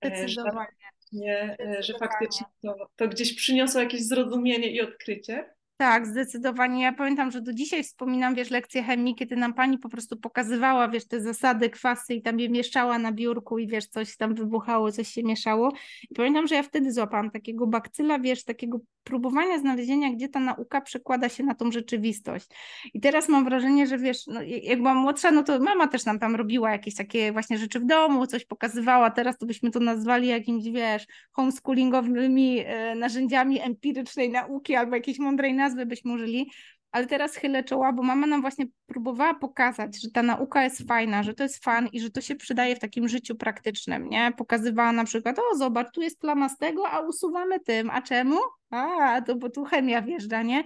E, 0.00 0.08
Zdecydowanie. 0.08 0.68
Że, 1.12 1.56
że 1.82 1.98
faktycznie 1.98 2.46
to, 2.62 2.90
to 2.96 3.08
gdzieś 3.08 3.34
przyniosło 3.34 3.80
jakieś 3.80 4.02
zrozumienie 4.02 4.70
i 4.70 4.80
odkrycie? 4.80 5.56
Tak, 5.76 6.06
zdecydowanie. 6.06 6.82
Ja 6.82 6.92
pamiętam, 6.92 7.30
że 7.30 7.40
do 7.40 7.52
dzisiaj 7.52 7.84
wspominam, 7.84 8.34
wiesz, 8.34 8.50
lekcję 8.50 8.82
chemii, 8.82 9.14
kiedy 9.14 9.36
nam 9.36 9.54
pani 9.54 9.78
po 9.78 9.88
prostu 9.88 10.16
pokazywała, 10.16 10.88
wiesz, 10.88 11.08
te 11.08 11.20
zasady, 11.20 11.70
kwasy 11.70 12.14
i 12.14 12.22
tam 12.22 12.40
je 12.40 12.48
mieszała 12.48 12.98
na 12.98 13.12
biurku 13.12 13.58
i 13.58 13.66
wiesz, 13.66 13.86
coś 13.86 14.16
tam 14.16 14.34
wybuchało, 14.34 14.92
coś 14.92 15.08
się 15.08 15.22
mieszało. 15.22 15.72
I 16.10 16.14
pamiętam, 16.14 16.46
że 16.46 16.54
ja 16.54 16.62
wtedy 16.62 16.92
złapałam 16.92 17.30
takiego 17.30 17.66
bakcyla, 17.66 18.18
wiesz, 18.18 18.44
takiego 18.44 18.80
próbowania 19.06 19.58
znalezienia, 19.58 20.12
gdzie 20.12 20.28
ta 20.28 20.40
nauka 20.40 20.80
przekłada 20.80 21.28
się 21.28 21.44
na 21.44 21.54
tą 21.54 21.70
rzeczywistość. 21.70 22.46
I 22.94 23.00
teraz 23.00 23.28
mam 23.28 23.44
wrażenie, 23.44 23.86
że 23.86 23.98
wiesz, 23.98 24.26
no, 24.26 24.40
jak 24.42 24.78
byłam 24.78 24.96
młodsza, 24.96 25.30
no 25.30 25.42
to 25.42 25.58
mama 25.60 25.88
też 25.88 26.04
nam 26.04 26.18
tam 26.18 26.36
robiła 26.36 26.70
jakieś 26.70 26.94
takie 26.94 27.32
właśnie 27.32 27.58
rzeczy 27.58 27.80
w 27.80 27.86
domu, 27.86 28.26
coś 28.26 28.44
pokazywała. 28.44 29.10
Teraz 29.10 29.38
to 29.38 29.46
byśmy 29.46 29.70
to 29.70 29.80
nazwali 29.80 30.28
jakimś, 30.28 30.64
wiesz, 30.64 31.06
homeschoolingowymi 31.32 32.58
e, 32.66 32.94
narzędziami 32.94 33.60
empirycznej 33.60 34.30
nauki 34.30 34.74
albo 34.74 34.96
jakiejś 34.96 35.18
mądrej 35.18 35.54
nazwy 35.54 35.86
byśmy 35.86 36.12
użyli. 36.12 36.50
Ale 36.92 37.06
teraz 37.06 37.36
chylę 37.36 37.64
czoła, 37.64 37.92
bo 37.92 38.02
mama 38.02 38.26
nam 38.26 38.40
właśnie 38.40 38.66
próbowała 38.86 39.34
pokazać, 39.34 40.02
że 40.02 40.10
ta 40.10 40.22
nauka 40.22 40.64
jest 40.64 40.88
fajna, 40.88 41.22
że 41.22 41.34
to 41.34 41.42
jest 41.42 41.64
fan 41.64 41.88
i 41.92 42.00
że 42.00 42.10
to 42.10 42.20
się 42.20 42.34
przydaje 42.34 42.76
w 42.76 42.78
takim 42.78 43.08
życiu 43.08 43.34
praktycznym, 43.34 44.08
nie? 44.08 44.32
Pokazywała 44.36 44.92
na 44.92 45.04
przykład, 45.04 45.38
o 45.38 45.56
zobacz, 45.56 45.86
tu 45.92 46.02
jest 46.02 46.20
plama 46.20 46.48
z 46.48 46.58
tego, 46.58 46.88
a 46.88 47.00
usuwamy 47.00 47.60
tym, 47.60 47.90
a 47.90 48.02
czemu? 48.02 48.36
A, 48.70 49.20
to 49.22 49.34
bo 49.34 49.50
tu 49.50 49.64
chemia 49.64 50.02
wjeżdża, 50.02 50.42
nie? 50.42 50.64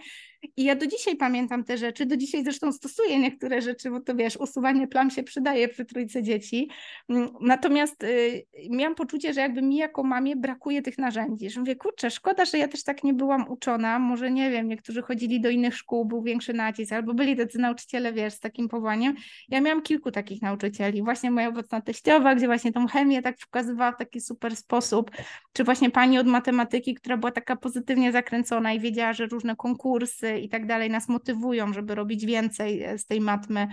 I 0.56 0.64
ja 0.64 0.76
do 0.76 0.86
dzisiaj 0.86 1.16
pamiętam 1.16 1.64
te 1.64 1.78
rzeczy, 1.78 2.06
do 2.06 2.16
dzisiaj 2.16 2.44
zresztą 2.44 2.72
stosuję 2.72 3.18
niektóre 3.18 3.62
rzeczy, 3.62 3.90
bo 3.90 4.00
to 4.00 4.14
wiesz, 4.14 4.36
usuwanie 4.36 4.88
plam 4.88 5.10
się 5.10 5.22
przydaje 5.22 5.68
przy 5.68 5.84
trójce 5.84 6.22
dzieci. 6.22 6.70
Mm, 7.08 7.28
natomiast 7.40 8.04
y, 8.04 8.46
miałam 8.70 8.94
poczucie, 8.94 9.34
że 9.34 9.40
jakby 9.40 9.62
mi 9.62 9.76
jako 9.76 10.02
mamie 10.02 10.36
brakuje 10.36 10.82
tych 10.82 10.98
narzędzi, 10.98 11.50
że 11.50 11.60
mówię, 11.60 11.76
kurczę, 11.76 12.10
szkoda, 12.10 12.44
że 12.44 12.58
ja 12.58 12.68
też 12.68 12.84
tak 12.84 13.04
nie 13.04 13.14
byłam 13.14 13.50
uczona, 13.50 13.98
może 13.98 14.30
nie 14.30 14.50
wiem, 14.50 14.68
niektórzy 14.68 15.02
chodzili 15.02 15.40
do 15.40 15.50
innych 15.50 15.76
szkół, 15.76 16.04
był 16.04 16.22
większy 16.22 16.52
nacisk, 16.52 16.92
albo 16.92 17.14
byli 17.14 17.36
tacy 17.36 17.58
nauczyciele, 17.58 18.12
wiesz, 18.12 18.34
z 18.34 18.40
takim 18.40 18.68
powołaniem. 18.68 19.14
Ja 19.48 19.60
miałam 19.60 19.82
kilku 19.82 20.10
takich 20.10 20.42
nauczycieli, 20.42 21.02
właśnie 21.02 21.30
moja 21.30 21.48
obecna 21.48 21.80
teściowa, 21.80 22.34
gdzie 22.34 22.46
właśnie 22.46 22.72
tą 22.72 22.86
chemię 22.86 23.22
tak 23.22 23.36
pokazywała 23.38 23.92
w 23.92 23.96
taki 23.96 24.20
super 24.20 24.56
sposób, 24.56 25.10
czy 25.52 25.64
właśnie 25.64 25.90
pani 25.90 26.18
od 26.18 26.26
matematyki, 26.26 26.94
która 26.94 27.16
była 27.16 27.32
taka 27.32 27.56
pozytywnie 27.90 28.12
zakręcona 28.12 28.72
i 28.72 28.80
wiedziała, 28.80 29.12
że 29.12 29.26
różne 29.26 29.56
konkursy 29.56 30.38
i 30.38 30.48
tak 30.48 30.66
dalej 30.66 30.90
nas 30.90 31.08
motywują, 31.08 31.72
żeby 31.72 31.94
robić 31.94 32.26
więcej 32.26 32.82
e, 32.82 32.98
z 32.98 33.06
tej 33.06 33.20
matmy. 33.20 33.68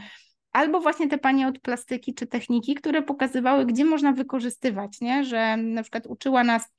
Albo 0.51 0.81
właśnie 0.81 1.07
te 1.07 1.17
panie 1.17 1.47
od 1.47 1.59
plastyki 1.59 2.13
czy 2.13 2.27
techniki, 2.27 2.75
które 2.75 3.01
pokazywały, 3.01 3.65
gdzie 3.65 3.85
można 3.85 4.11
wykorzystywać, 4.11 5.01
nie? 5.01 5.23
że 5.23 5.57
na 5.57 5.81
przykład 5.81 6.07
uczyła 6.07 6.43
nas 6.43 6.73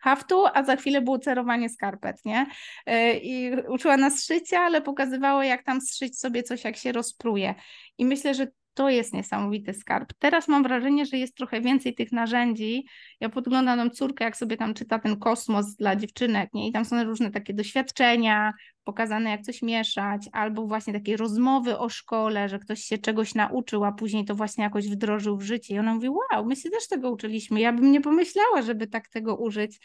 haftu, 0.00 0.46
a 0.54 0.64
za 0.64 0.76
chwilę 0.76 1.00
było 1.00 1.18
cerowanie 1.18 1.68
skarpet, 1.68 2.24
nie? 2.24 2.46
E, 2.86 3.18
I 3.18 3.56
uczyła 3.68 3.96
nas 3.96 4.24
szycia, 4.24 4.60
ale 4.60 4.82
pokazywała, 4.82 5.44
jak 5.44 5.62
tam 5.62 5.80
zszyć 5.80 6.18
sobie 6.18 6.42
coś, 6.42 6.64
jak 6.64 6.76
się 6.76 6.92
rozpruje. 6.92 7.54
I 7.98 8.04
myślę, 8.04 8.34
że 8.34 8.46
to 8.76 8.90
jest 8.90 9.14
niesamowity 9.14 9.74
skarb. 9.74 10.12
Teraz 10.18 10.48
mam 10.48 10.62
wrażenie, 10.62 11.06
że 11.06 11.16
jest 11.16 11.36
trochę 11.36 11.60
więcej 11.60 11.94
tych 11.94 12.12
narzędzi. 12.12 12.86
Ja 13.20 13.28
podglądam 13.28 13.76
nam 13.76 13.90
córkę, 13.90 14.24
jak 14.24 14.36
sobie 14.36 14.56
tam 14.56 14.74
czyta 14.74 14.98
ten 14.98 15.16
kosmos 15.16 15.76
dla 15.76 15.96
dziewczynek, 15.96 16.50
nie? 16.54 16.68
I 16.68 16.72
tam 16.72 16.84
są 16.84 17.04
różne 17.04 17.30
takie 17.30 17.54
doświadczenia, 17.54 18.52
pokazane 18.84 19.30
jak 19.30 19.42
coś 19.42 19.62
mieszać, 19.62 20.28
albo 20.32 20.66
właśnie 20.66 20.92
takie 20.92 21.16
rozmowy 21.16 21.78
o 21.78 21.88
szkole, 21.88 22.48
że 22.48 22.58
ktoś 22.58 22.80
się 22.80 22.98
czegoś 22.98 23.34
nauczył, 23.34 23.84
a 23.84 23.92
później 23.92 24.24
to 24.24 24.34
właśnie 24.34 24.64
jakoś 24.64 24.88
wdrożył 24.88 25.36
w 25.36 25.42
życie. 25.42 25.74
I 25.74 25.78
ona 25.78 25.94
mówi, 25.94 26.08
wow, 26.08 26.46
my 26.46 26.56
się 26.56 26.70
też 26.70 26.88
tego 26.88 27.10
uczyliśmy. 27.10 27.60
Ja 27.60 27.72
bym 27.72 27.92
nie 27.92 28.00
pomyślała, 28.00 28.62
żeby 28.62 28.86
tak 28.86 29.08
tego 29.08 29.36
użyć 29.36 29.80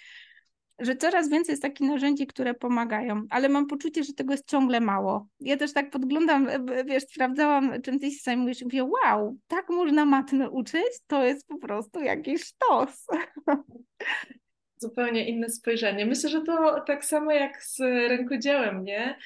że 0.82 0.96
coraz 0.96 1.30
więcej 1.30 1.54
jest 1.54 1.62
takich 1.62 1.90
narzędzi, 1.90 2.28
które 2.28 2.54
pomagają, 2.54 3.24
ale 3.30 3.50
mam 3.50 3.68
poczucie, 3.68 4.04
że 4.04 4.14
tego 4.14 4.34
jest 4.34 4.48
ciągle 4.48 4.80
mało. 4.80 5.28
Ja 5.40 5.58
też 5.58 5.74
tak 5.74 5.90
podglądam, 5.90 6.48
wiesz, 6.86 7.04
sprawdzałam, 7.04 7.82
czym 7.82 8.00
ty 8.00 8.12
się 8.12 8.20
zajmujesz 8.24 8.62
i 8.62 8.66
mówię, 8.66 8.84
wow, 8.84 9.38
tak 9.48 9.70
można 9.70 10.06
matmy 10.06 10.50
uczyć, 10.50 11.00
to 11.08 11.24
jest 11.24 11.48
po 11.48 11.58
prostu 11.58 12.02
jakiś 12.02 12.44
sztos. 12.44 13.08
Zupełnie 14.78 15.30
inne 15.30 15.50
spojrzenie. 15.50 16.06
Myślę, 16.06 16.30
że 16.30 16.42
to 16.42 16.82
tak 16.88 17.06
samo 17.06 17.32
jak 17.32 17.64
z 17.64 17.80
rękodziełem, 18.10 18.84
nie? 18.84 19.18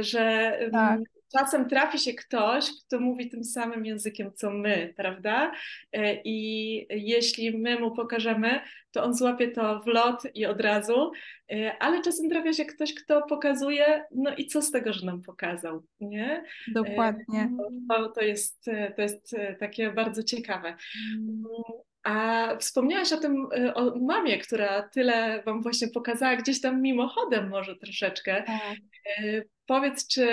Że 0.00 0.52
tak 0.72 1.00
czasem 1.38 1.68
trafi 1.68 1.98
się 1.98 2.14
ktoś, 2.14 2.70
kto 2.86 3.00
mówi 3.00 3.30
tym 3.30 3.44
samym 3.44 3.86
językiem 3.86 4.32
co 4.34 4.50
my, 4.50 4.94
prawda? 4.96 5.52
E, 5.92 6.22
I 6.24 6.86
jeśli 6.90 7.58
my 7.58 7.80
mu 7.80 7.94
pokażemy, 7.94 8.60
to 8.90 9.04
on 9.04 9.14
złapie 9.14 9.48
to 9.48 9.80
w 9.80 9.86
lot 9.86 10.22
i 10.34 10.46
od 10.46 10.60
razu, 10.60 11.12
e, 11.52 11.72
ale 11.80 12.02
czasem 12.02 12.30
trafia 12.30 12.52
się 12.52 12.64
ktoś, 12.64 12.94
kto 12.94 13.22
pokazuje, 13.22 14.04
no 14.14 14.34
i 14.36 14.46
co 14.46 14.62
z 14.62 14.70
tego, 14.70 14.92
że 14.92 15.06
nam 15.06 15.22
pokazał, 15.22 15.82
nie? 16.00 16.44
Dokładnie. 16.74 17.40
E, 17.40 17.56
to, 17.88 18.08
to, 18.08 18.20
jest, 18.20 18.64
to 18.96 19.02
jest 19.02 19.36
takie 19.60 19.92
bardzo 19.92 20.22
ciekawe. 20.22 20.76
A 22.06 22.48
wspomniałaś 22.60 23.12
o 23.12 23.16
tym, 23.16 23.48
o 23.74 23.98
mamie, 23.98 24.38
która 24.38 24.88
tyle 24.88 25.42
Wam 25.42 25.62
właśnie 25.62 25.88
pokazała, 25.88 26.36
gdzieś 26.36 26.60
tam 26.60 26.82
mimochodem 26.82 27.48
może 27.48 27.76
troszeczkę. 27.76 28.42
Tak. 28.42 28.76
Powiedz, 29.66 30.08
czy 30.08 30.28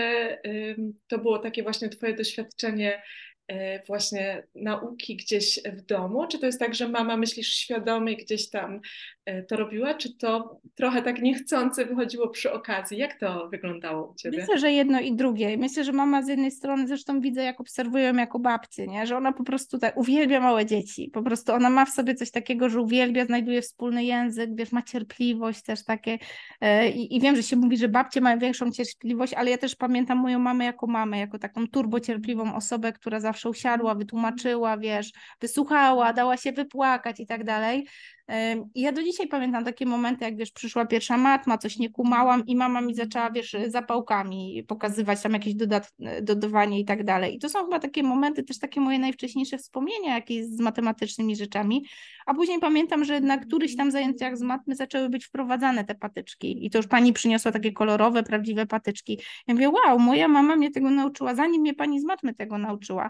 to 1.07 1.17
było 1.17 1.39
takie 1.39 1.63
właśnie 1.63 1.89
Twoje 1.89 2.13
doświadczenie 2.13 3.01
E, 3.47 3.83
właśnie 3.85 4.43
nauki 4.55 5.15
gdzieś 5.15 5.59
w 5.65 5.81
domu? 5.81 6.27
Czy 6.27 6.39
to 6.39 6.45
jest 6.45 6.59
tak, 6.59 6.75
że 6.75 6.89
mama 6.89 7.17
myślisz 7.17 7.53
świadomie 7.53 8.17
gdzieś 8.17 8.49
tam 8.49 8.81
to 9.47 9.57
robiła, 9.57 9.93
czy 9.93 10.17
to 10.17 10.59
trochę 10.75 11.01
tak 11.01 11.21
niechcący 11.21 11.85
wychodziło 11.85 12.29
przy 12.29 12.51
okazji? 12.51 12.97
Jak 12.97 13.19
to 13.19 13.49
wyglądało 13.49 14.11
u 14.11 14.15
Ciebie? 14.15 14.37
Myślę, 14.37 14.57
że 14.57 14.71
jedno 14.71 14.99
i 14.99 15.15
drugie. 15.15 15.57
Myślę, 15.57 15.83
że 15.83 15.91
mama 15.91 16.21
z 16.21 16.27
jednej 16.27 16.51
strony, 16.51 16.87
zresztą 16.87 17.21
widzę, 17.21 17.43
jak 17.43 17.61
obserwuję 17.61 18.13
jako 18.17 18.39
babcię, 18.39 18.87
nie? 18.87 19.07
że 19.07 19.17
ona 19.17 19.31
po 19.31 19.43
prostu 19.43 19.79
tak 19.79 19.97
uwielbia 19.97 20.39
małe 20.39 20.65
dzieci. 20.65 21.09
Po 21.13 21.21
prostu 21.21 21.53
ona 21.53 21.69
ma 21.69 21.85
w 21.85 21.89
sobie 21.89 22.15
coś 22.15 22.31
takiego, 22.31 22.69
że 22.69 22.81
uwielbia, 22.81 23.25
znajduje 23.25 23.61
wspólny 23.61 24.03
język, 24.03 24.49
wiesz, 24.55 24.71
ma 24.71 24.81
cierpliwość 24.81 25.63
też 25.63 25.83
takie. 25.83 26.19
E, 26.61 26.89
I, 26.89 27.15
i 27.15 27.21
wiem, 27.21 27.35
że 27.35 27.43
się 27.43 27.55
mówi, 27.55 27.77
że 27.77 27.87
babcie 27.87 28.21
mają 28.21 28.39
większą 28.39 28.71
cierpliwość, 28.71 29.33
ale 29.33 29.51
ja 29.51 29.57
też 29.57 29.75
pamiętam 29.75 30.17
moją 30.17 30.39
mamę 30.39 30.65
jako 30.65 30.87
mamę, 30.87 31.19
jako 31.19 31.39
taką 31.39 31.67
turbocierpliwą 31.67 32.55
osobę, 32.55 32.93
która 32.93 33.19
zawsze 33.19 33.49
usiadła, 33.49 33.95
wytłumaczyła, 33.95 34.77
wiesz, 34.77 35.11
wysłuchała, 35.41 36.13
dała 36.13 36.37
się 36.37 36.51
wypłakać 36.51 37.19
i 37.19 37.25
tak 37.25 37.43
dalej. 37.43 37.87
Ja 38.75 38.91
do 38.91 39.03
dzisiaj 39.03 39.27
pamiętam 39.27 39.65
takie 39.65 39.85
momenty, 39.85 40.25
jak 40.25 40.37
wiesz, 40.37 40.51
przyszła 40.51 40.85
pierwsza 40.85 41.17
matma, 41.17 41.57
coś 41.57 41.77
nie 41.77 41.89
kumałam 41.89 42.45
i 42.45 42.55
mama 42.55 42.81
mi 42.81 42.95
zaczęła, 42.95 43.31
wiesz, 43.31 43.55
zapałkami 43.67 44.63
pokazywać 44.67 45.21
tam 45.21 45.33
jakieś 45.33 45.53
dodawanie 46.21 46.79
i 46.79 46.85
tak 46.85 47.03
dalej. 47.03 47.35
I 47.35 47.39
to 47.39 47.49
są 47.49 47.63
chyba 47.63 47.79
takie 47.79 48.03
momenty, 48.03 48.43
też 48.43 48.59
takie 48.59 48.81
moje 48.81 48.99
najwcześniejsze 48.99 49.57
wspomnienia 49.57 50.15
jakieś 50.15 50.45
z 50.45 50.59
matematycznymi 50.59 51.35
rzeczami. 51.35 51.85
A 52.25 52.33
później 52.33 52.59
pamiętam, 52.59 53.05
że 53.05 53.21
na 53.21 53.37
któryś 53.37 53.75
tam 53.75 53.91
zajęciach 53.91 54.37
z 54.37 54.41
matmy 54.41 54.75
zaczęły 54.75 55.09
być 55.09 55.25
wprowadzane 55.25 55.83
te 55.83 55.95
patyczki. 55.95 56.65
I 56.65 56.69
to 56.69 56.77
już 56.77 56.87
pani 56.87 57.13
przyniosła 57.13 57.51
takie 57.51 57.71
kolorowe, 57.71 58.23
prawdziwe 58.23 58.65
patyczki. 58.65 59.19
Ja 59.47 59.53
mówię, 59.53 59.69
wow, 59.69 59.99
moja 59.99 60.27
mama 60.27 60.55
mnie 60.55 60.71
tego 60.71 60.89
nauczyła, 60.89 61.35
zanim 61.35 61.61
mnie 61.61 61.73
pani 61.73 62.01
z 62.01 62.03
matmy 62.03 62.33
tego 62.33 62.57
nauczyła. 62.57 63.09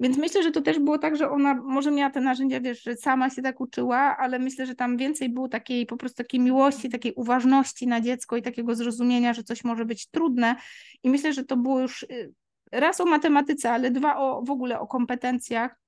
Więc 0.00 0.18
myślę, 0.18 0.42
że 0.42 0.50
to 0.50 0.60
też 0.60 0.78
było 0.78 0.98
tak, 0.98 1.16
że 1.16 1.30
ona 1.30 1.54
może 1.54 1.90
miała 1.90 2.10
te 2.10 2.20
narzędzia, 2.20 2.60
wiesz, 2.60 2.82
że 2.82 2.96
sama 2.96 3.30
się 3.30 3.42
tak 3.42 3.60
uczyła, 3.60 4.16
ale 4.16 4.38
myślę, 4.38 4.66
że 4.66 4.74
tam 4.74 4.96
więcej 4.96 5.28
było 5.28 5.48
takiej 5.48 5.86
po 5.86 5.96
prostu 5.96 6.16
takiej 6.16 6.40
miłości, 6.40 6.88
takiej 6.88 7.12
uważności 7.14 7.86
na 7.86 8.00
dziecko 8.00 8.36
i 8.36 8.42
takiego 8.42 8.74
zrozumienia, 8.74 9.34
że 9.34 9.44
coś 9.44 9.64
może 9.64 9.84
być 9.84 10.06
trudne. 10.06 10.56
I 11.02 11.10
myślę, 11.10 11.32
że 11.32 11.44
to 11.44 11.56
było 11.56 11.80
już 11.80 12.02
y, 12.02 12.32
raz 12.72 13.00
o 13.00 13.04
matematyce, 13.04 13.70
ale 13.70 13.90
dwa 13.90 14.16
o 14.16 14.42
w 14.42 14.50
ogóle 14.50 14.80
o 14.80 14.86
kompetencjach 14.86 15.80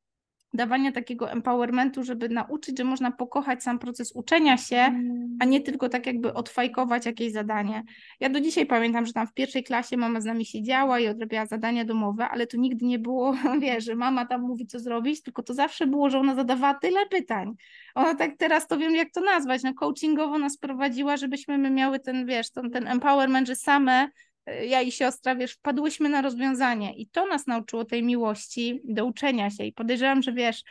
dawania 0.54 0.92
takiego 0.92 1.30
empowermentu, 1.30 2.04
żeby 2.04 2.28
nauczyć, 2.28 2.78
że 2.78 2.84
można 2.84 3.10
pokochać 3.10 3.62
sam 3.62 3.78
proces 3.78 4.12
uczenia 4.14 4.56
się, 4.56 5.00
a 5.40 5.44
nie 5.44 5.60
tylko 5.60 5.88
tak 5.88 6.06
jakby 6.06 6.34
odfajkować 6.34 7.06
jakieś 7.06 7.32
zadanie. 7.32 7.82
Ja 8.20 8.28
do 8.28 8.40
dzisiaj 8.40 8.66
pamiętam, 8.66 9.06
że 9.06 9.12
tam 9.12 9.26
w 9.26 9.32
pierwszej 9.32 9.64
klasie 9.64 9.96
mama 9.96 10.20
z 10.20 10.24
nami 10.24 10.44
siedziała 10.44 11.00
i 11.00 11.08
odrabiała 11.08 11.46
zadania 11.46 11.84
domowe, 11.84 12.28
ale 12.28 12.46
to 12.46 12.56
nigdy 12.56 12.86
nie 12.86 12.98
było, 12.98 13.34
wiesz, 13.60 13.84
że 13.84 13.94
mama 13.94 14.26
tam 14.26 14.40
mówi, 14.40 14.66
co 14.66 14.78
zrobić, 14.78 15.22
tylko 15.22 15.42
to 15.42 15.54
zawsze 15.54 15.86
było, 15.86 16.10
że 16.10 16.18
ona 16.18 16.34
zadawała 16.34 16.74
tyle 16.74 17.06
pytań. 17.06 17.54
Ona 17.94 18.14
tak 18.14 18.30
teraz 18.38 18.66
to 18.66 18.78
wiem, 18.78 18.94
jak 18.94 19.10
to 19.10 19.20
nazwać, 19.20 19.62
no 19.62 19.74
coachingowo 19.74 20.38
nas 20.38 20.58
prowadziła, 20.58 21.16
żebyśmy 21.16 21.58
my 21.58 21.70
miały 21.70 22.00
ten, 22.00 22.26
wiesz, 22.26 22.50
ten, 22.50 22.70
ten 22.70 22.88
empowerment, 22.88 23.48
że 23.48 23.56
same 23.56 24.08
ja 24.46 24.82
i 24.82 24.92
siostra, 24.92 25.36
wiesz, 25.36 25.52
wpadłyśmy 25.52 26.08
na 26.08 26.22
rozwiązanie 26.22 26.94
i 26.94 27.06
to 27.06 27.26
nas 27.26 27.46
nauczyło 27.46 27.84
tej 27.84 28.02
miłości 28.02 28.80
do 28.84 29.06
uczenia 29.06 29.50
się. 29.50 29.64
I 29.64 29.72
podejrzewam, 29.72 30.22
że 30.22 30.32
wiesz, 30.32 30.62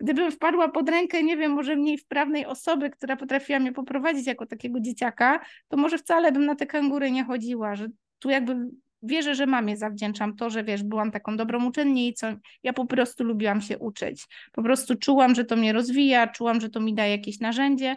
gdybym 0.00 0.32
wpadła 0.32 0.68
pod 0.68 0.88
rękę, 0.88 1.22
nie 1.22 1.36
wiem, 1.36 1.52
może 1.52 1.76
mniej 1.76 1.98
wprawnej 1.98 2.46
osoby, 2.46 2.90
która 2.90 3.16
potrafiła 3.16 3.58
mnie 3.58 3.72
poprowadzić 3.72 4.26
jako 4.26 4.46
takiego 4.46 4.80
dzieciaka, 4.80 5.40
to 5.68 5.76
może 5.76 5.98
wcale 5.98 6.32
bym 6.32 6.46
na 6.46 6.54
te 6.54 6.66
kangury 6.66 7.10
nie 7.10 7.24
chodziła, 7.24 7.76
że 7.76 7.88
tu 8.18 8.30
jakby 8.30 8.56
wierzę, 9.02 9.34
że 9.34 9.46
mamie 9.46 9.76
zawdzięczam 9.76 10.36
to, 10.36 10.50
że 10.50 10.64
wiesz, 10.64 10.82
byłam 10.82 11.10
taką 11.10 11.36
dobrą 11.36 11.66
uczennicą, 11.66 12.36
ja 12.62 12.72
po 12.72 12.86
prostu 12.86 13.24
lubiłam 13.24 13.60
się 13.60 13.78
uczyć, 13.78 14.26
po 14.52 14.62
prostu 14.62 14.94
czułam, 14.94 15.34
że 15.34 15.44
to 15.44 15.56
mnie 15.56 15.72
rozwija, 15.72 16.26
czułam, 16.26 16.60
że 16.60 16.70
to 16.70 16.80
mi 16.80 16.94
daje 16.94 17.12
jakieś 17.12 17.40
narzędzie 17.40 17.96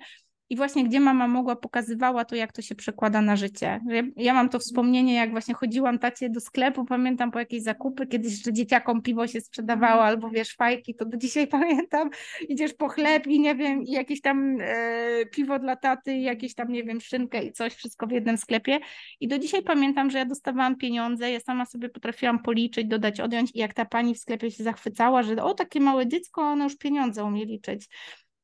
i 0.51 0.55
właśnie 0.55 0.83
gdzie 0.83 0.99
mama 0.99 1.27
mogła, 1.27 1.55
pokazywała 1.55 2.25
to, 2.25 2.35
jak 2.35 2.51
to 2.51 2.61
się 2.61 2.75
przekłada 2.75 3.21
na 3.21 3.35
życie. 3.35 3.79
Ja, 3.87 4.03
ja, 4.15 4.33
mam 4.33 4.49
to 4.49 4.59
wspomnienie, 4.59 5.13
jak 5.13 5.31
właśnie 5.31 5.53
chodziłam 5.53 5.99
tacie 5.99 6.29
do 6.29 6.39
sklepu, 6.39 6.85
pamiętam 6.85 7.31
po 7.31 7.39
jakieś 7.39 7.63
zakupy, 7.63 8.07
kiedyś, 8.07 8.43
że 8.43 8.53
dzieciakom 8.53 9.01
piwo 9.01 9.27
się 9.27 9.41
sprzedawało, 9.41 10.03
albo 10.03 10.29
wiesz, 10.29 10.55
fajki, 10.55 10.95
to 10.95 11.05
do 11.05 11.17
dzisiaj 11.17 11.47
pamiętam, 11.57 12.09
idziesz 12.49 12.73
po 12.73 12.89
chleb 12.89 13.27
i 13.27 13.39
nie 13.39 13.55
wiem, 13.55 13.83
i 13.83 13.91
jakieś 13.91 14.21
tam 14.21 14.57
e, 14.61 15.25
piwo 15.25 15.59
dla 15.59 15.75
taty, 15.75 16.17
jakieś 16.17 16.55
tam, 16.55 16.71
nie 16.71 16.83
wiem, 16.83 17.01
szynkę 17.01 17.43
i 17.43 17.51
coś, 17.51 17.73
wszystko 17.73 18.07
w 18.07 18.11
jednym 18.11 18.37
sklepie. 18.37 18.79
I 19.19 19.27
do 19.27 19.39
dzisiaj 19.39 19.63
pamiętam, 19.63 20.09
że 20.09 20.17
ja 20.17 20.25
dostawałam 20.25 20.75
pieniądze, 20.75 21.31
ja 21.31 21.39
sama 21.39 21.65
sobie 21.65 21.89
potrafiłam 21.89 22.39
policzyć, 22.39 22.87
dodać, 22.87 23.19
odjąć 23.19 23.51
i 23.55 23.59
jak 23.59 23.73
ta 23.73 23.85
pani 23.85 24.15
w 24.15 24.19
sklepie 24.19 24.51
się 24.51 24.63
zachwycała, 24.63 25.23
że 25.23 25.43
o, 25.43 25.53
takie 25.53 25.79
małe 25.79 26.07
dziecko, 26.07 26.41
ono 26.41 26.63
już 26.63 26.77
pieniądze 26.77 27.23
umie 27.23 27.45
liczyć. 27.45 27.87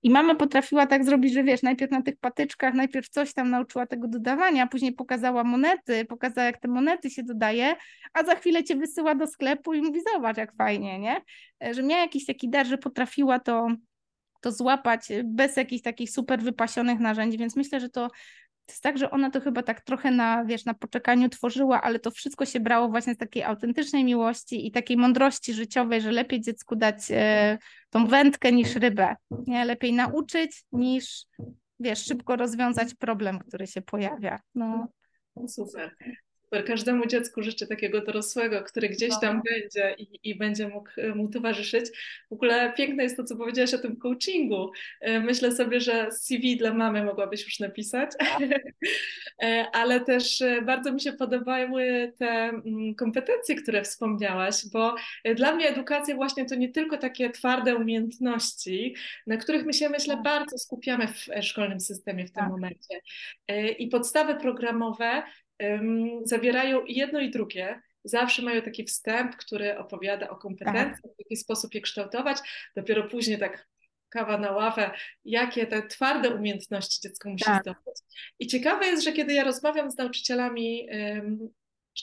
I 0.04 0.10
mama 0.10 0.36
potrafiła 0.36 0.88
tak 0.88 1.06
zrobić, 1.06 1.34
że 1.34 1.44
wiesz, 1.44 1.64
najpierw 1.64 1.92
na 1.92 2.02
tych 2.02 2.18
patyczkach, 2.18 2.74
najpierw 2.74 3.10
coś 3.10 3.34
tam 3.34 3.50
nauczyła 3.50 3.86
tego 3.86 4.08
dodawania, 4.08 4.68
później 4.68 4.94
pokazała 4.94 5.44
monety, 5.44 6.06
pokazała 6.06 6.46
jak 6.46 6.58
te 6.58 6.68
monety 6.68 7.10
się 7.10 7.24
dodaje, 7.24 7.76
a 8.14 8.24
za 8.24 8.36
chwilę 8.36 8.64
cię 8.64 8.76
wysyła 8.76 9.16
do 9.16 9.28
sklepu 9.28 9.74
i 9.74 9.82
mówi 9.82 10.00
zobacz 10.14 10.38
jak 10.38 10.56
fajnie, 10.56 11.00
nie? 11.00 11.22
E, 11.64 11.74
że 11.74 11.84
miała 11.84 12.02
jakiś 12.02 12.26
taki 12.26 12.50
dar, 12.50 12.68
że 12.68 12.78
potrafiła 12.78 13.40
to, 13.40 13.68
to 14.42 14.52
złapać 14.52 15.08
bez 15.24 15.58
jakichś 15.58 15.82
takich 15.82 16.10
super 16.10 16.42
wypasionych 16.42 17.00
narzędzi, 17.00 17.38
więc 17.38 17.56
myślę, 17.56 17.80
że 17.80 17.90
to 17.90 18.10
to 18.68 18.74
jest 18.74 18.84
tak, 18.84 18.98
że 18.98 19.12
ona 19.12 19.32
to 19.32 19.42
chyba 19.42 19.64
tak 19.64 19.82
trochę 19.82 20.12
na, 20.12 20.46
wiesz, 20.46 20.66
na 20.66 20.74
poczekaniu 20.74 21.30
tworzyła, 21.30 21.82
ale 21.82 22.00
to 22.00 22.12
wszystko 22.12 22.46
się 22.46 22.60
brało 22.60 22.90
właśnie 22.90 23.14
z 23.14 23.18
takiej 23.18 23.44
autentycznej 23.44 24.04
miłości 24.04 24.68
i 24.68 24.72
takiej 24.72 24.98
mądrości 24.98 25.54
życiowej, 25.54 26.02
że 26.02 26.12
lepiej 26.12 26.42
dziecku 26.42 26.76
dać 26.76 26.98
e, 27.12 27.58
tą 27.90 28.08
wędkę 28.08 28.52
niż 28.52 28.76
rybę. 28.76 29.16
Nie? 29.48 29.66
Lepiej 29.66 29.94
nauczyć 29.94 30.64
niż, 30.72 31.26
wiesz, 31.80 32.06
szybko 32.06 32.36
rozwiązać 32.36 32.96
problem, 32.96 33.40
który 33.40 33.68
się 33.68 33.82
pojawia. 33.82 34.40
No. 34.56 34.88
Super. 35.48 35.96
Każdemu 36.66 37.06
dziecku 37.06 37.42
życzę 37.42 37.68
takiego 37.68 38.02
dorosłego, 38.02 38.64
który 38.64 38.90
gdzieś 38.90 39.20
tam 39.22 39.36
no. 39.36 39.42
będzie 39.52 39.96
i, 39.98 40.20
i 40.24 40.36
będzie 40.36 40.68
mógł 40.68 40.90
mu 41.16 41.30
towarzyszyć. 41.30 41.86
W 42.30 42.34
ogóle 42.34 42.74
piękne 42.78 43.04
jest 43.04 43.18
to, 43.18 43.24
co 43.24 43.36
powiedziałaś 43.36 43.74
o 43.74 43.78
tym 43.78 43.96
coachingu. 43.96 44.72
E, 45.02 45.20
myślę 45.20 45.52
sobie, 45.52 45.80
że 45.80 46.12
CV 46.12 46.58
dla 46.58 46.74
mamy 46.74 47.04
mogłabyś 47.04 47.44
już 47.46 47.60
napisać, 47.60 48.12
e, 49.44 49.66
ale 49.74 50.00
też 50.00 50.42
e, 50.42 50.62
bardzo 50.62 50.92
mi 50.92 51.02
się 51.02 51.14
podobały 51.14 52.14
te 52.20 52.26
mm, 52.26 52.96
kompetencje, 52.96 53.56
które 53.56 53.84
wspomniałaś, 53.84 54.56
bo 54.74 54.96
dla 55.36 55.56
mnie 55.56 55.70
edukacja 55.70 56.16
właśnie 56.16 56.46
to 56.46 56.56
nie 56.56 56.70
tylko 56.70 56.98
takie 56.98 57.30
twarde 57.30 57.76
umiejętności, 57.76 58.96
na 59.28 59.38
których 59.38 59.66
my 59.66 59.74
się 59.74 59.90
myślę 59.90 60.14
tak. 60.14 60.24
bardzo 60.24 60.58
skupiamy 60.58 61.08
w 61.08 61.46
szkolnym 61.46 61.80
systemie 61.80 62.26
w 62.28 62.32
tym 62.32 62.44
tak. 62.44 62.50
momencie. 62.50 63.02
I 63.80 63.88
podstawy 63.88 64.36
programowe 64.36 65.24
zawierają 66.24 66.86
jedno 66.88 67.20
i 67.20 67.32
drugie. 67.32 67.82
Zawsze 68.04 68.42
mają 68.42 68.62
taki 68.62 68.84
wstęp, 68.84 69.36
który 69.36 69.78
opowiada 69.78 70.30
o 70.30 70.36
kompetencjach, 70.36 71.02
tak. 71.02 71.12
w 71.16 71.20
jaki 71.20 71.36
sposób 71.38 71.74
je 71.74 71.82
kształtować. 71.82 72.38
Dopiero 72.76 73.04
później 73.04 73.40
tak 73.40 73.68
kawa 74.10 74.38
na 74.38 74.52
ławę, 74.52 74.92
jakie 75.26 75.68
te 75.68 75.88
twarde 75.88 76.30
umiejętności 76.30 77.02
dziecko 77.02 77.30
musi 77.30 77.46
tak. 77.46 77.62
zdobyć. 77.62 78.02
I 78.40 78.48
ciekawe 78.48 78.86
jest, 78.86 79.04
że 79.04 79.14
kiedy 79.14 79.34
ja 79.34 79.44
rozmawiam 79.44 79.92
z 79.92 79.98
nauczycielami, 79.98 80.88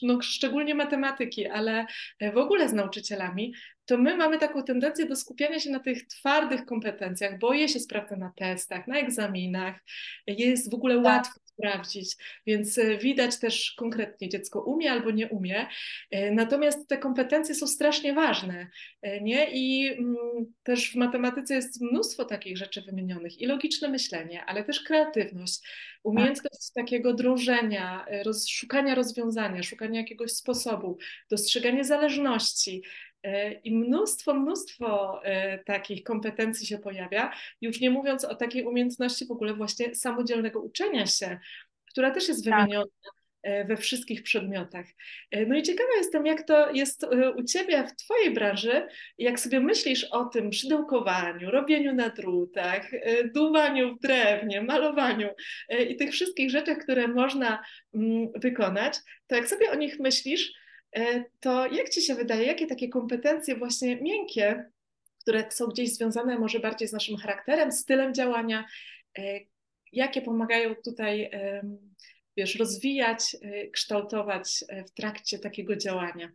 no, 0.02 0.22
szczególnie 0.22 0.74
matematyki, 0.74 1.46
ale 1.46 1.86
w 2.34 2.36
ogóle 2.36 2.68
z 2.68 2.72
nauczycielami, 2.72 3.54
to 3.84 3.98
my 3.98 4.16
mamy 4.16 4.38
taką 4.38 4.62
tendencję 4.62 5.06
do 5.06 5.16
skupiania 5.16 5.60
się 5.60 5.70
na 5.70 5.80
tych 5.80 6.06
twardych 6.06 6.64
kompetencjach, 6.64 7.38
bo 7.38 7.52
je 7.52 7.68
się 7.68 7.80
sprawdza 7.80 8.16
na 8.16 8.32
testach, 8.36 8.86
na 8.86 8.98
egzaminach, 8.98 9.80
jest 10.26 10.70
w 10.70 10.74
ogóle 10.74 10.94
tak. 10.94 11.04
łatwo 11.04 11.40
sprawdzić, 11.58 12.16
więc 12.46 12.78
e, 12.78 12.98
widać 12.98 13.38
też 13.40 13.74
konkretnie 13.78 14.28
dziecko 14.28 14.60
umie 14.60 14.92
albo 14.92 15.10
nie 15.10 15.28
umie. 15.28 15.66
E, 16.10 16.30
natomiast 16.30 16.88
te 16.88 16.98
kompetencje 16.98 17.54
są 17.54 17.66
strasznie 17.66 18.12
ważne, 18.12 18.66
e, 19.02 19.20
nie? 19.20 19.50
I 19.52 19.88
mm, 19.88 20.16
też 20.62 20.92
w 20.92 20.94
matematyce 20.94 21.54
jest 21.54 21.80
mnóstwo 21.80 22.24
takich 22.24 22.56
rzeczy 22.56 22.82
wymienionych 22.82 23.40
i 23.40 23.46
logiczne 23.46 23.88
myślenie, 23.88 24.44
ale 24.44 24.64
też 24.64 24.80
kreatywność, 24.80 25.60
umiejętność 26.02 26.70
tak. 26.74 26.84
takiego 26.84 27.14
drążenia, 27.14 28.06
roz, 28.24 28.48
szukania 28.48 28.94
rozwiązania, 28.94 29.62
szukania 29.62 30.00
jakiegoś 30.00 30.32
sposobu, 30.32 30.98
dostrzeganie 31.30 31.84
zależności, 31.84 32.82
i 33.64 33.76
mnóstwo, 33.76 34.34
mnóstwo 34.34 35.20
takich 35.66 36.02
kompetencji 36.02 36.66
się 36.66 36.78
pojawia, 36.78 37.32
już 37.60 37.80
nie 37.80 37.90
mówiąc 37.90 38.24
o 38.24 38.34
takiej 38.34 38.64
umiejętności 38.64 39.26
w 39.26 39.30
ogóle 39.30 39.54
właśnie 39.54 39.94
samodzielnego 39.94 40.60
uczenia 40.60 41.06
się, 41.06 41.38
która 41.90 42.10
też 42.10 42.28
jest 42.28 42.44
tak. 42.44 42.54
wymieniona 42.54 42.86
tak. 43.42 43.66
we 43.66 43.76
wszystkich 43.76 44.22
przedmiotach. 44.22 44.86
No 45.46 45.56
i 45.56 45.62
ciekawa 45.62 45.90
jestem, 45.96 46.26
jak 46.26 46.46
to 46.46 46.72
jest 46.72 47.06
u 47.36 47.44
Ciebie 47.44 47.86
w 47.86 47.96
Twojej 47.96 48.34
branży, 48.34 48.86
jak 49.18 49.40
sobie 49.40 49.60
myślisz 49.60 50.04
o 50.04 50.24
tym 50.24 50.52
szydełkowaniu, 50.52 51.50
robieniu 51.50 51.94
na 51.94 52.08
drutach, 52.08 52.90
dumaniu 53.34 53.96
w 53.96 54.00
drewnie, 54.00 54.62
malowaniu 54.62 55.28
i 55.88 55.96
tych 55.96 56.12
wszystkich 56.12 56.50
rzeczach, 56.50 56.78
które 56.78 57.08
można 57.08 57.62
mm, 57.94 58.28
wykonać, 58.34 58.98
to 59.26 59.36
jak 59.36 59.48
sobie 59.48 59.70
o 59.70 59.74
nich 59.74 59.98
myślisz, 60.00 60.63
E, 60.63 60.63
to 61.40 61.66
jak 61.66 61.88
Ci 61.88 62.02
się 62.02 62.14
wydaje, 62.14 62.46
jakie 62.46 62.66
takie 62.66 62.88
kompetencje 62.88 63.56
właśnie 63.56 63.96
miękkie, 63.96 64.70
które 65.20 65.44
są 65.50 65.66
gdzieś 65.66 65.94
związane 65.94 66.38
może 66.38 66.60
bardziej 66.60 66.88
z 66.88 66.92
naszym 66.92 67.16
charakterem, 67.16 67.72
stylem 67.72 68.14
działania, 68.14 68.64
e, 69.18 69.40
jakie 69.92 70.22
pomagają 70.22 70.74
tutaj, 70.84 71.30
wiesz, 72.36 72.54
rozwijać, 72.56 73.36
e, 73.42 73.68
kształtować 73.68 74.64
w 74.88 74.90
trakcie 74.90 75.38
takiego 75.38 75.76
działania? 75.76 76.32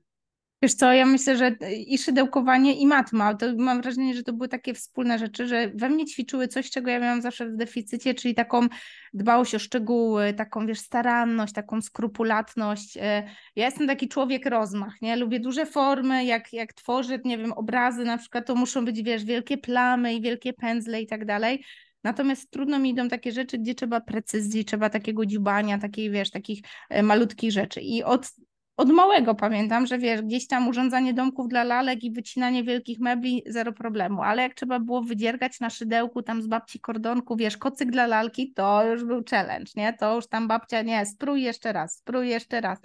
Wiesz 0.62 0.74
co, 0.74 0.94
ja 0.94 1.06
myślę, 1.06 1.38
że 1.38 1.56
i 1.88 1.98
szydełkowanie, 1.98 2.74
i 2.74 2.88
matma, 2.88 3.34
to 3.34 3.46
mam 3.58 3.82
wrażenie, 3.82 4.14
że 4.14 4.24
to 4.24 4.34
były 4.34 4.48
takie 4.48 4.74
wspólne 4.74 5.20
rzeczy, 5.20 5.48
że 5.48 5.72
we 5.76 5.90
mnie 5.90 6.06
ćwiczyły 6.06 6.48
coś, 6.48 6.70
czego 6.70 6.92
ja 6.92 7.00
miałam 7.00 7.22
zawsze 7.22 7.50
w 7.50 7.56
deficycie, 7.56 8.14
czyli 8.14 8.36
taką 8.36 8.68
dbałość 9.14 9.56
o 9.56 9.60
szczegóły, 9.60 10.34
taką, 10.34 10.68
wiesz, 10.68 10.80
staranność, 10.80 11.54
taką 11.54 11.82
skrupulatność. 11.82 12.98
E, 12.98 13.24
ja 13.56 13.66
jestem 13.66 13.88
taki 13.88 14.08
człowiek 14.08 14.46
rozmach, 14.46 15.02
nie? 15.02 15.16
Lubię 15.16 15.40
duże 15.40 15.66
formy, 15.66 16.26
jak, 16.26 16.54
jak 16.54 16.74
tworzę, 16.74 17.20
nie 17.26 17.38
wiem, 17.38 17.52
obrazy 17.52 18.06
na 18.06 18.18
przykład, 18.18 18.46
to 18.46 18.56
muszą 18.56 18.86
być, 18.86 19.04
wiesz, 19.04 19.26
wielkie 19.26 19.58
plamy 19.58 20.14
i 20.14 20.22
wielkie 20.22 20.54
pędzle 20.54 21.02
i 21.02 21.08
tak 21.08 21.26
dalej. 21.26 21.64
Natomiast 22.04 22.52
trudno 22.52 22.80
mi 22.80 22.90
idą 22.90 23.08
takie 23.08 23.32
rzeczy, 23.32 23.58
gdzie 23.58 23.76
trzeba 23.76 24.02
precyzji, 24.02 24.66
trzeba 24.66 24.90
takiego 24.90 25.26
dziubania, 25.26 25.78
takiej, 25.78 26.12
wiesz, 26.12 26.32
takich 26.32 26.62
e, 26.90 27.04
malutkich 27.04 27.52
rzeczy. 27.52 27.82
I 27.82 28.04
od 28.04 28.32
od 28.80 28.90
małego 28.90 29.36
pamiętam, 29.36 29.86
że 29.86 29.98
wiesz, 29.98 30.22
gdzieś 30.22 30.48
tam 30.48 30.68
urządzanie 30.68 31.14
domków 31.14 31.48
dla 31.48 31.64
lalek 31.64 32.04
i 32.04 32.12
wycinanie 32.12 32.64
wielkich 32.64 33.00
mebli, 33.00 33.44
zero 33.46 33.74
problemu, 33.74 34.22
ale 34.22 34.42
jak 34.42 34.54
trzeba 34.54 34.80
było 34.80 35.02
wydziergać 35.02 35.60
na 35.60 35.70
szydełku 35.70 36.24
tam 36.24 36.42
z 36.42 36.48
babci 36.48 36.80
kordonku, 36.80 37.36
wiesz, 37.36 37.58
kocyk 37.58 37.92
dla 37.92 38.08
lalki, 38.08 38.54
to 38.54 38.86
już 38.88 39.04
był 39.04 39.24
challenge, 39.30 39.72
nie? 39.76 39.94
To 39.94 40.16
już 40.16 40.28
tam 40.28 40.48
babcia, 40.48 40.82
nie, 40.82 41.06
sprój 41.06 41.42
jeszcze 41.42 41.74
raz, 41.74 41.96
sprój 41.96 42.30
jeszcze 42.30 42.62
raz. 42.62 42.80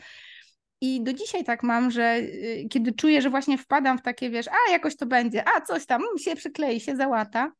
I 0.80 1.02
do 1.02 1.12
dzisiaj 1.12 1.44
tak 1.44 1.62
mam, 1.62 1.90
że 1.90 2.16
y, 2.16 2.66
kiedy 2.70 2.92
czuję, 2.92 3.22
że 3.22 3.30
właśnie 3.30 3.58
wpadam 3.58 3.98
w 3.98 4.02
takie, 4.02 4.30
wiesz, 4.30 4.48
a 4.48 4.72
jakoś 4.72 4.96
to 4.96 5.06
będzie, 5.06 5.44
a 5.48 5.60
coś 5.60 5.86
tam 5.86 6.02
się 6.18 6.36
przyklei, 6.36 6.80
się 6.80 6.96
załata, 6.96 7.52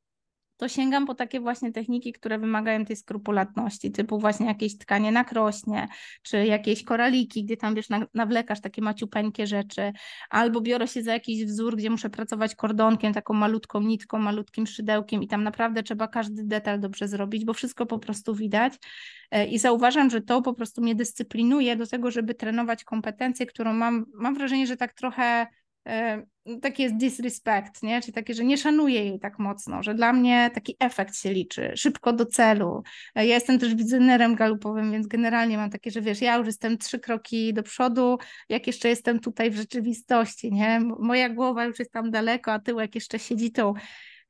to 0.57 0.69
sięgam 0.69 1.07
po 1.07 1.15
takie 1.15 1.41
właśnie 1.41 1.73
techniki, 1.73 2.13
które 2.13 2.39
wymagają 2.39 2.85
tej 2.85 2.97
skrupulatności, 2.97 3.93
typu 3.93 4.19
właśnie 4.19 4.47
jakieś 4.47 4.79
tkanie 4.79 5.13
na 5.13 5.25
krośnie, 5.25 5.89
czy 6.23 6.47
jakieś 6.47 6.85
koraliki, 6.85 7.45
gdzie 7.45 7.57
tam 7.57 7.75
wiesz, 7.75 7.89
nawlekasz 8.15 8.61
takie 8.61 8.83
maciupeńkie 8.83 9.47
rzeczy, 9.47 9.93
albo 10.31 10.61
biorę 10.61 10.89
się 10.89 11.03
za 11.03 11.13
jakiś 11.13 11.45
wzór, 11.45 11.77
gdzie 11.77 11.91
muszę 11.91 12.11
pracować 12.11 12.55
kordonkiem, 12.55 13.15
taką 13.15 13.35
malutką 13.35 13.81
nitką, 13.81 14.19
malutkim 14.19 14.67
szydełkiem 14.67 15.23
i 15.23 15.29
tam 15.29 15.45
naprawdę 15.45 15.83
trzeba 15.83 16.09
każdy 16.09 16.45
detal 16.45 16.81
dobrze 16.81 17.09
zrobić, 17.09 17.45
bo 17.45 17.53
wszystko 17.53 17.87
po 17.87 17.99
prostu 17.99 18.35
widać. 18.35 18.75
E, 19.31 19.47
I 19.47 19.59
zauważam, 19.59 20.11
że 20.11 20.21
to 20.21 20.43
po 20.43 20.55
prostu 20.55 20.83
mnie 20.83 20.95
dyscyplinuje 20.95 21.77
do 21.77 21.87
tego, 21.87 22.11
żeby 22.11 22.35
trenować 22.35 22.85
kompetencję, 22.85 23.47
którą 23.47 23.73
mam, 23.73 24.07
mam 24.15 24.35
wrażenie, 24.35 24.67
że 24.67 24.77
tak 24.77 24.95
trochę 24.95 25.47
taki 26.63 26.83
jest 26.83 26.97
disrespect, 26.97 27.83
nie? 27.83 28.01
czyli 28.01 28.13
takie, 28.13 28.35
że 28.35 28.45
nie 28.45 28.59
szanuję 28.59 29.05
jej 29.05 29.21
tak 29.21 29.39
mocno, 29.39 29.83
że 29.83 29.95
dla 29.95 30.13
mnie 30.13 30.51
taki 30.55 30.77
efekt 30.81 31.17
się 31.17 31.33
liczy, 31.33 31.73
szybko 31.77 32.13
do 32.13 32.27
celu. 32.27 32.83
E, 33.15 33.27
ja 33.27 33.35
jestem 33.35 33.59
też 33.59 33.75
wizjonerem 33.75 34.35
galupowym, 34.35 34.93
więc 34.93 35.07
generalnie 35.07 35.57
mam 35.57 35.71
takie, 35.71 35.91
że 35.91 36.01
wiesz, 36.01 36.21
ja 36.21 36.37
już 36.37 36.47
jestem 36.47 36.79
trzy 36.79 36.99
kroki 36.99 37.55
do 37.55 37.63
przodu, 37.63 38.19
jak 38.49 38.67
jeszcze 38.67 38.89
jestem 38.89 39.21
tutaj 39.21 39.51
w 39.51 39.57
rzeczywistości, 39.57 40.53
nie? 40.53 40.81
Moja 40.99 41.29
głowa 41.29 41.65
już 41.65 41.79
jest 41.79 41.93
tam 41.93 42.11
daleko, 42.11 42.53
a 42.53 42.59
tyłek 42.59 42.95
jeszcze 42.95 43.19
siedzi 43.19 43.53
tu. 43.53 43.75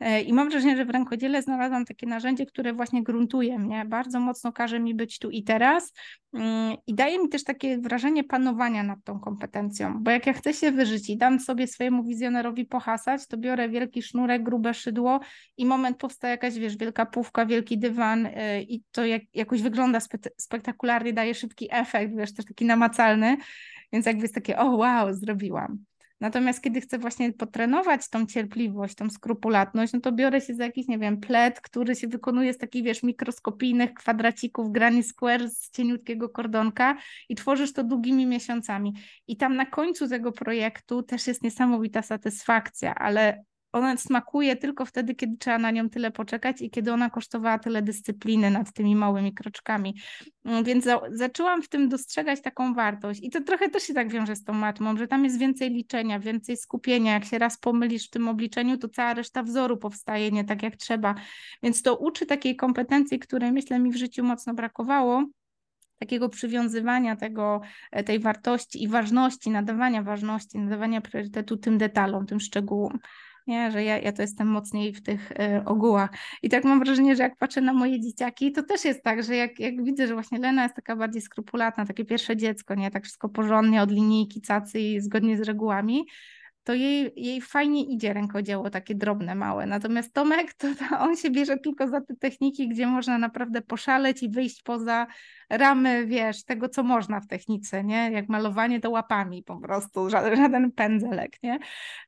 E, 0.00 0.20
I 0.20 0.32
mam 0.32 0.50
wrażenie, 0.50 0.76
że 0.76 0.84
w 0.84 0.90
rękodziele 0.90 1.42
znalazłam 1.42 1.84
takie 1.84 2.06
narzędzie, 2.06 2.46
które 2.46 2.72
właśnie 2.72 3.02
gruntuje 3.02 3.58
mnie, 3.58 3.84
bardzo 3.84 4.20
mocno 4.20 4.52
każe 4.52 4.80
mi 4.80 4.94
być 4.94 5.18
tu 5.18 5.30
i 5.30 5.42
teraz 5.42 5.92
mm, 6.32 6.76
i 6.86 6.94
daje 6.94 7.18
mi 7.18 7.28
też 7.28 7.44
takie 7.44 7.78
wrażenie 7.78 8.24
panowania 8.24 8.82
nad 8.82 8.98
tą 9.04 9.20
kompetencją, 9.20 10.02
bo 10.02 10.10
jak 10.10 10.26
ja 10.26 10.32
chcę 10.32 10.54
się 10.54 10.72
wyżyć 10.72 11.10
i 11.10 11.16
dam 11.16 11.40
sobie 11.40 11.66
swojemu 11.66 12.04
wizjonerowi 12.04 12.64
pohasać, 12.64 13.26
to 13.26 13.36
biorę 13.36 13.68
wielki 13.68 14.02
sznurek, 14.02 14.42
grube 14.42 14.74
szydło 14.74 15.20
i 15.56 15.66
moment 15.66 15.98
powstaje 15.98 16.30
jakaś, 16.30 16.54
wiesz, 16.54 16.76
wielka 16.76 17.06
pówka, 17.06 17.46
wielki 17.46 17.78
dywan 17.78 18.26
e, 18.26 18.62
i 18.62 18.82
to 18.92 19.06
jak, 19.06 19.22
jakoś 19.34 19.62
wygląda 19.62 20.00
spe 20.00 20.18
spektakularnie, 20.36 21.12
daje 21.12 21.34
szybki 21.34 21.68
efekt, 21.70 22.16
wiesz, 22.16 22.34
też 22.34 22.44
taki 22.44 22.64
namacalny, 22.64 23.36
więc 23.92 24.06
jakby 24.06 24.22
jest 24.22 24.34
takie, 24.34 24.58
o 24.58 24.76
wow, 24.76 25.12
zrobiłam. 25.12 25.84
Natomiast 26.24 26.62
kiedy 26.62 26.80
chcę 26.80 26.98
właśnie 26.98 27.32
potrenować 27.32 28.08
tą 28.08 28.26
cierpliwość, 28.26 28.94
tą 28.94 29.10
skrupulatność, 29.10 29.92
no 29.92 30.00
to 30.00 30.12
biorę 30.12 30.40
się 30.40 30.54
za 30.54 30.64
jakiś, 30.64 30.88
nie 30.88 30.98
wiem, 30.98 31.20
plet, 31.20 31.60
który 31.60 31.94
się 31.94 32.08
wykonuje 32.08 32.52
z 32.52 32.58
takich, 32.58 32.84
wiesz, 32.84 33.02
mikroskopijnych 33.02 33.94
kwadracików 33.94 34.72
granny 34.72 35.02
square 35.02 35.50
z 35.50 35.70
cieniutkiego 35.70 36.28
kordonka 36.28 36.96
i 37.28 37.34
tworzysz 37.34 37.72
to 37.72 37.84
długimi 37.84 38.26
miesiącami. 38.26 38.94
I 39.26 39.36
tam 39.36 39.56
na 39.56 39.66
końcu 39.66 40.08
tego 40.08 40.32
projektu 40.32 41.02
też 41.02 41.26
jest 41.26 41.42
niesamowita 41.42 42.02
satysfakcja, 42.02 42.94
ale 42.94 43.44
ona 43.74 43.96
smakuje 43.96 44.56
tylko 44.56 44.84
wtedy, 44.84 45.14
kiedy 45.14 45.36
trzeba 45.36 45.58
na 45.58 45.70
nią 45.70 45.90
tyle 45.90 46.10
poczekać 46.10 46.62
i 46.62 46.70
kiedy 46.70 46.92
ona 46.92 47.10
kosztowała 47.10 47.58
tyle 47.58 47.82
dyscypliny 47.82 48.50
nad 48.50 48.72
tymi 48.72 48.96
małymi 48.96 49.34
kroczkami. 49.34 49.94
Mm, 50.44 50.64
więc 50.64 50.84
za, 50.84 51.00
zaczęłam 51.12 51.62
w 51.62 51.68
tym 51.68 51.88
dostrzegać 51.88 52.42
taką 52.42 52.74
wartość 52.74 53.20
i 53.22 53.30
to 53.30 53.40
trochę 53.40 53.68
też 53.68 53.82
się 53.82 53.94
tak 53.94 54.08
wiąże 54.08 54.36
z 54.36 54.44
tą 54.44 54.52
matmą, 54.52 54.96
że 54.96 55.08
tam 55.08 55.24
jest 55.24 55.38
więcej 55.38 55.70
liczenia, 55.70 56.18
więcej 56.18 56.56
skupienia. 56.56 57.12
Jak 57.12 57.24
się 57.24 57.38
raz 57.38 57.58
pomylisz 57.58 58.06
w 58.06 58.10
tym 58.10 58.28
obliczeniu, 58.28 58.78
to 58.78 58.88
cała 58.88 59.14
reszta 59.14 59.42
wzoru 59.42 59.76
powstaje 59.76 60.30
nie 60.30 60.44
tak 60.44 60.62
jak 60.62 60.76
trzeba. 60.76 61.14
Więc 61.62 61.82
to 61.82 61.96
uczy 61.96 62.26
takiej 62.26 62.56
kompetencji, 62.56 63.18
której 63.18 63.52
myślę 63.52 63.78
mi 63.78 63.90
w 63.90 63.96
życiu 63.96 64.24
mocno 64.24 64.54
brakowało 64.54 65.24
takiego 65.98 66.28
przywiązywania 66.28 67.16
tego, 67.16 67.60
e, 67.92 68.04
tej 68.04 68.18
wartości 68.18 68.82
i 68.82 68.88
ważności, 68.88 69.50
nadawania 69.50 70.02
ważności, 70.02 70.58
nadawania 70.58 71.00
priorytetu 71.00 71.56
tym 71.56 71.78
detalom, 71.78 72.26
tym 72.26 72.40
szczegółom 72.40 72.98
nie? 73.46 73.70
że 73.70 73.84
ja, 73.84 73.98
ja 73.98 74.12
to 74.12 74.22
jestem 74.22 74.48
mocniej 74.48 74.92
w 74.92 75.02
tych 75.02 75.30
y, 75.30 75.64
ogółach. 75.64 76.10
I 76.42 76.48
tak 76.48 76.64
mam 76.64 76.84
wrażenie, 76.84 77.16
że 77.16 77.22
jak 77.22 77.36
patrzę 77.36 77.60
na 77.60 77.72
moje 77.72 78.00
dzieciaki, 78.00 78.52
to 78.52 78.62
też 78.62 78.84
jest 78.84 79.02
tak, 79.02 79.22
że 79.22 79.36
jak, 79.36 79.60
jak 79.60 79.84
widzę, 79.84 80.06
że 80.06 80.14
właśnie 80.14 80.38
Lena 80.38 80.62
jest 80.62 80.74
taka 80.74 80.96
bardziej 80.96 81.22
skrupulatna, 81.22 81.86
takie 81.86 82.04
pierwsze 82.04 82.36
dziecko, 82.36 82.74
nie? 82.74 82.90
Tak 82.90 83.04
wszystko 83.04 83.28
porządnie, 83.28 83.82
od 83.82 83.90
linijki, 83.90 84.40
cacy 84.40 84.80
i 84.80 85.00
zgodnie 85.00 85.36
z 85.36 85.40
regułami, 85.40 86.04
to 86.64 86.74
jej, 86.74 87.12
jej 87.16 87.40
fajnie 87.40 87.84
idzie 87.84 88.12
rękodzieło 88.12 88.70
takie 88.70 88.94
drobne, 88.94 89.34
małe. 89.34 89.66
Natomiast 89.66 90.12
Tomek, 90.12 90.54
to, 90.54 90.68
to, 90.74 90.98
on 91.00 91.16
się 91.16 91.30
bierze 91.30 91.58
tylko 91.58 91.88
za 91.88 92.00
te 92.00 92.16
techniki, 92.16 92.68
gdzie 92.68 92.86
można 92.86 93.18
naprawdę 93.18 93.62
poszaleć 93.62 94.22
i 94.22 94.28
wyjść 94.28 94.62
poza 94.62 95.06
ramy, 95.50 96.06
wiesz, 96.06 96.44
tego, 96.44 96.68
co 96.68 96.82
można 96.82 97.20
w 97.20 97.26
technice, 97.26 97.84
nie? 97.84 98.10
Jak 98.12 98.28
malowanie 98.28 98.80
to 98.80 98.90
łapami 98.90 99.42
po 99.42 99.60
prostu, 99.60 100.10
żaden, 100.10 100.36
żaden 100.36 100.72
pędzelek, 100.72 101.42
nie? 101.42 101.58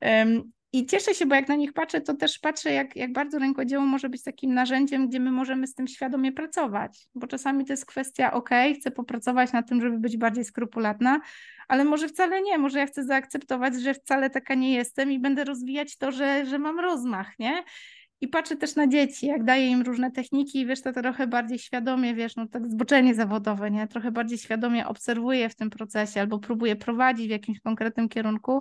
Um, 0.03 0.53
i 0.76 0.86
cieszę 0.86 1.14
się, 1.14 1.26
bo 1.26 1.34
jak 1.34 1.48
na 1.48 1.54
nich 1.54 1.72
patrzę, 1.72 2.00
to 2.00 2.14
też 2.14 2.38
patrzę, 2.38 2.72
jak, 2.72 2.96
jak 2.96 3.12
bardzo 3.12 3.38
rękodzieło 3.38 3.86
może 3.86 4.08
być 4.08 4.22
takim 4.22 4.54
narzędziem, 4.54 5.08
gdzie 5.08 5.20
my 5.20 5.30
możemy 5.30 5.66
z 5.66 5.74
tym 5.74 5.88
świadomie 5.88 6.32
pracować. 6.32 7.08
Bo 7.14 7.26
czasami 7.26 7.64
to 7.64 7.72
jest 7.72 7.86
kwestia, 7.86 8.32
ok, 8.32 8.50
chcę 8.80 8.90
popracować 8.90 9.52
nad 9.52 9.68
tym, 9.68 9.80
żeby 9.80 9.98
być 9.98 10.16
bardziej 10.16 10.44
skrupulatna, 10.44 11.20
ale 11.68 11.84
może 11.84 12.08
wcale 12.08 12.42
nie, 12.42 12.58
może 12.58 12.78
ja 12.78 12.86
chcę 12.86 13.04
zaakceptować, 13.04 13.74
że 13.74 13.94
wcale 13.94 14.30
taka 14.30 14.54
nie 14.54 14.74
jestem 14.74 15.12
i 15.12 15.18
będę 15.18 15.44
rozwijać 15.44 15.98
to, 15.98 16.12
że, 16.12 16.46
że 16.46 16.58
mam 16.58 16.80
rozmach, 16.80 17.38
nie? 17.38 17.64
I 18.20 18.28
patrzę 18.28 18.56
też 18.56 18.76
na 18.76 18.86
dzieci, 18.86 19.26
jak 19.26 19.44
daję 19.44 19.68
im 19.68 19.82
różne 19.82 20.10
techniki, 20.10 20.66
wiesz, 20.66 20.82
to 20.82 20.92
trochę 20.92 21.26
bardziej 21.26 21.58
świadomie, 21.58 22.14
wiesz, 22.14 22.36
no 22.36 22.46
tak 22.46 22.68
zboczenie 22.70 23.14
zawodowe, 23.14 23.70
nie? 23.70 23.86
Trochę 23.86 24.10
bardziej 24.10 24.38
świadomie 24.38 24.86
obserwuję 24.86 25.48
w 25.48 25.54
tym 25.54 25.70
procesie 25.70 26.20
albo 26.20 26.38
próbuję 26.38 26.76
prowadzić 26.76 27.26
w 27.26 27.30
jakimś 27.30 27.60
konkretnym 27.60 28.08
kierunku, 28.08 28.58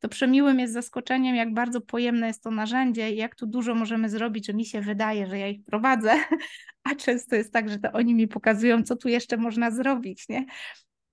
to 0.00 0.08
przemiłym 0.08 0.60
jest 0.60 0.72
zaskoczeniem, 0.72 1.36
jak 1.36 1.54
bardzo 1.54 1.80
pojemne 1.80 2.26
jest 2.26 2.42
to 2.42 2.50
narzędzie 2.50 3.10
i 3.10 3.16
jak 3.16 3.34
tu 3.34 3.46
dużo 3.46 3.74
możemy 3.74 4.08
zrobić, 4.08 4.46
że 4.46 4.54
mi 4.54 4.64
się 4.64 4.80
wydaje, 4.80 5.26
że 5.26 5.38
ja 5.38 5.48
ich 5.48 5.64
prowadzę, 5.64 6.14
a 6.84 6.94
często 6.94 7.36
jest 7.36 7.52
tak, 7.52 7.68
że 7.68 7.78
to 7.78 7.92
oni 7.92 8.14
mi 8.14 8.28
pokazują, 8.28 8.82
co 8.82 8.96
tu 8.96 9.08
jeszcze 9.08 9.36
można 9.36 9.70
zrobić, 9.70 10.28
nie? 10.28 10.46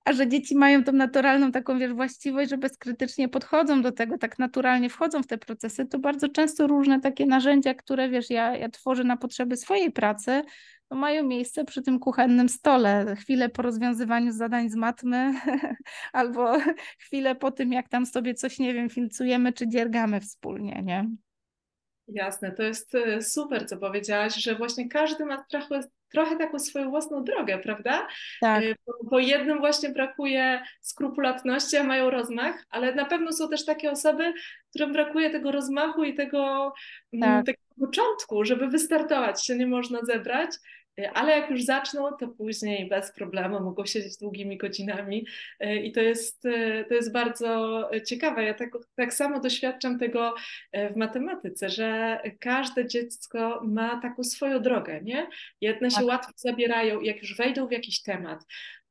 A 0.06 0.14
że 0.14 0.28
dzieci 0.28 0.56
mają 0.56 0.84
tą 0.84 0.92
naturalną 0.92 1.52
taką, 1.52 1.80
wiesz, 1.80 1.94
właściwość, 1.94 2.50
że 2.50 2.58
bezkrytycznie 2.58 3.30
podchodzą 3.30 3.82
do 3.82 3.92
tego, 3.92 4.18
tak 4.18 4.40
naturalnie 4.40 4.90
wchodzą 4.90 5.24
w 5.24 5.28
te 5.28 5.38
procesy, 5.38 5.86
to 5.86 6.00
bardzo 6.00 6.30
często 6.30 6.68
różne 6.68 7.00
takie 7.00 7.26
narzędzia, 7.26 7.74
które, 7.74 8.10
wiesz, 8.10 8.30
ja, 8.30 8.58
ja 8.58 8.70
tworzę 8.70 9.04
na 9.04 9.18
potrzeby 9.18 9.58
swojej 9.58 9.92
pracy, 9.92 10.42
to 10.90 10.96
mają 10.96 11.24
miejsce 11.24 11.66
przy 11.66 11.82
tym 11.82 12.00
kuchennym 12.00 12.50
stole. 12.50 13.16
Chwilę 13.16 13.50
po 13.50 13.62
rozwiązywaniu 13.62 14.32
zadań 14.32 14.70
z 14.70 14.76
matmy, 14.76 15.34
albo 16.14 16.58
chwilę 17.06 17.36
po 17.36 17.52
tym, 17.52 17.74
jak 17.74 17.90
tam 17.90 18.06
sobie 18.06 18.34
coś, 18.34 18.60
nie 18.60 18.74
wiem, 18.74 18.90
filcujemy 18.90 19.54
czy 19.54 19.68
dziergamy 19.68 20.22
wspólnie, 20.22 20.82
nie? 20.84 21.10
Jasne, 22.08 22.52
to 22.52 22.64
jest 22.64 22.96
e, 22.96 23.22
super, 23.22 23.68
co 23.68 23.78
powiedziałaś, 23.78 24.36
że 24.36 24.56
właśnie 24.56 24.90
każdy 24.90 25.26
ma 25.26 25.44
trochę, 25.44 25.80
trochę 26.12 26.38
taką 26.38 26.60
swoją 26.60 26.90
własną 26.90 27.24
drogę, 27.24 27.58
prawda? 27.58 28.08
Tak. 28.42 28.64
Bo, 28.64 28.94
e, 28.94 29.10
bo 29.12 29.20
jednym 29.20 29.60
właśnie 29.60 29.90
brakuje 29.90 30.62
skrupulatności, 30.82 31.78
a 31.78 31.84
mają 31.84 32.10
rozmach, 32.10 32.66
ale 32.70 32.96
na 32.96 33.06
pewno 33.06 33.34
są 33.34 33.50
też 33.50 33.66
takie 33.66 33.92
osoby, 33.92 34.34
którym 34.70 34.94
brakuje 34.94 35.30
tego 35.30 35.52
rozmachu 35.52 36.04
i 36.04 36.14
tego, 36.14 36.74
mm, 37.14 37.30
tak. 37.30 37.46
tego 37.46 37.88
początku, 37.88 38.46
żeby 38.46 38.68
wystartować, 38.68 39.46
się 39.46 39.56
nie 39.56 39.68
można 39.68 40.00
zebrać. 40.04 40.50
E, 41.00 41.12
ale 41.12 41.40
jak 41.40 41.50
już 41.50 41.64
zaczną, 41.64 42.12
to 42.20 42.28
później 42.28 42.90
bez 42.90 43.12
problemu 43.12 43.60
mogą 43.60 43.86
siedzieć 43.86 44.18
długimi 44.18 44.58
godzinami 44.58 45.26
e, 45.60 45.78
i 45.78 45.92
to 45.92 46.02
jest, 46.02 46.46
e, 46.46 46.86
to 46.86 46.94
jest 46.94 47.12
bardzo 47.12 47.82
ciekawe. 48.06 48.44
Ja 48.44 48.54
tak, 48.54 48.70
tak 48.96 49.14
samo 49.14 49.40
doświadczam 49.40 50.00
tego 50.00 50.36
w 50.74 50.96
matematyce, 50.96 51.70
że 51.70 52.20
każde 52.40 52.88
dziecko 52.88 53.62
ma 53.64 54.02
taką 54.02 54.24
swoją 54.24 54.62
drogę, 54.62 55.02
nie? 55.02 55.28
Jedne 55.62 55.92
się 55.92 55.98
tak. 55.98 56.06
łatwo 56.06 56.32
zabierają 56.36 57.00
i 57.00 57.08
jak 57.08 57.22
już 57.22 57.38
wejdą 57.38 57.68
w 57.68 57.72
jakiś 57.72 58.02
temat, 58.02 58.46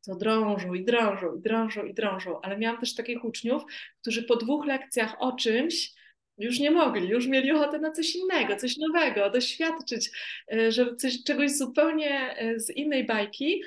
to 0.06 0.14
drążą 0.16 0.74
i 0.74 0.84
drążą 0.84 1.36
i 1.36 1.40
drążą 1.40 1.84
i 1.84 1.94
drążą, 1.94 2.40
ale 2.40 2.58
miałam 2.58 2.80
też 2.80 2.94
takich 2.94 3.24
uczniów, 3.24 3.62
którzy 4.00 4.22
po 4.22 4.36
dwóch 4.36 4.66
lekcjach 4.66 5.16
o 5.18 5.32
czymś 5.32 5.94
już 6.38 6.60
nie 6.60 6.70
mogli, 6.70 7.08
już 7.08 7.26
mieli 7.26 7.52
ochotę 7.52 7.78
na 7.78 7.90
coś 7.90 8.16
innego, 8.16 8.56
coś 8.56 8.76
nowego, 8.76 9.30
doświadczyć, 9.30 10.10
e, 10.52 10.72
żeby 10.72 10.96
coś, 10.96 11.24
czegoś 11.24 11.56
zupełnie 11.56 12.36
e, 12.38 12.60
z 12.60 12.70
innej 12.70 13.06
bajki, 13.06 13.62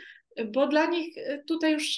bo 0.46 0.68
dla 0.68 0.86
nich 0.86 1.18
e, 1.18 1.44
tutaj 1.44 1.74
już 1.74 1.98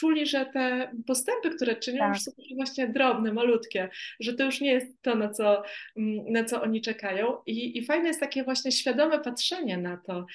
czuli, 0.00 0.26
że 0.26 0.46
te 0.46 0.92
postępy, 1.06 1.50
które 1.50 1.76
czynią, 1.76 1.98
tak. 1.98 2.14
już 2.14 2.22
są 2.22 2.32
właśnie 2.56 2.88
drobne, 2.88 3.32
malutkie, 3.32 3.88
że 4.20 4.34
to 4.34 4.44
już 4.44 4.60
nie 4.60 4.72
jest 4.72 5.02
to, 5.02 5.14
na 5.14 5.28
co, 5.28 5.62
mm, 5.96 6.32
na 6.32 6.44
co 6.44 6.62
oni 6.62 6.80
czekają. 6.80 7.36
I, 7.46 7.78
I 7.78 7.84
fajne 7.84 8.08
jest 8.08 8.20
takie 8.20 8.44
właśnie 8.44 8.72
świadome 8.72 9.20
patrzenie 9.20 9.78
na 9.78 9.96
to, 9.96 10.26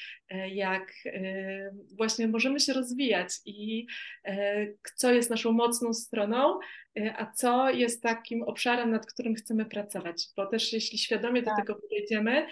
jak 0.51 0.93
właśnie 1.97 2.27
możemy 2.27 2.59
się 2.59 2.73
rozwijać 2.73 3.29
i 3.45 3.87
co 4.95 5.13
jest 5.13 5.29
naszą 5.29 5.51
mocną 5.51 5.93
stroną, 5.93 6.59
a 7.17 7.31
co 7.31 7.69
jest 7.69 8.03
takim 8.03 8.43
obszarem, 8.43 8.91
nad 8.91 9.05
którym 9.05 9.35
chcemy 9.35 9.65
pracować. 9.65 10.27
Bo 10.35 10.45
też 10.45 10.73
jeśli 10.73 10.97
świadomie 10.97 11.41
do 11.41 11.49
tak. 11.49 11.59
tego 11.59 11.75
podejdziemy, 11.75 12.47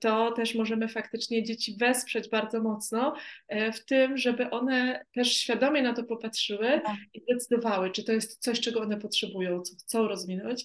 to 0.00 0.32
też 0.32 0.54
możemy 0.54 0.88
faktycznie 0.88 1.42
dzieci 1.42 1.76
wesprzeć 1.80 2.28
bardzo 2.28 2.62
mocno 2.62 3.14
y, 3.54 3.72
w 3.72 3.84
tym, 3.84 4.16
żeby 4.16 4.50
one 4.50 5.04
też 5.14 5.36
świadomie 5.36 5.82
na 5.82 5.92
to 5.92 6.04
popatrzyły 6.04 6.80
tak. 6.84 6.96
i 7.14 7.22
decydowały, 7.32 7.90
czy 7.90 8.04
to 8.04 8.12
jest 8.12 8.42
coś, 8.42 8.60
czego 8.60 8.80
one 8.80 8.96
potrzebują, 8.96 9.62
co 9.62 9.76
chcą 9.76 10.08
rozwinąć, 10.08 10.64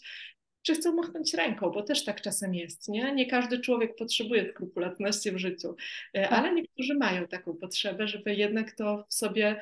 czy 0.61 0.75
chcą 0.75 0.95
machnąć 0.95 1.33
ręką, 1.33 1.69
bo 1.69 1.83
też 1.83 2.05
tak 2.05 2.21
czasem 2.21 2.55
jest, 2.55 2.87
nie? 2.87 3.13
Nie 3.15 3.25
każdy 3.25 3.59
człowiek 3.59 3.95
potrzebuje 3.95 4.51
skrupulatności 4.51 5.31
w 5.31 5.37
życiu, 5.37 5.75
tak. 6.13 6.31
ale 6.31 6.53
niektórzy 6.53 6.95
mają 6.95 7.27
taką 7.27 7.53
potrzebę, 7.53 8.07
żeby 8.07 8.35
jednak 8.35 8.71
to 8.71 9.05
w 9.09 9.13
sobie 9.13 9.61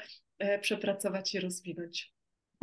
przepracować 0.61 1.33
i 1.33 1.39
rozwinąć. 1.39 2.14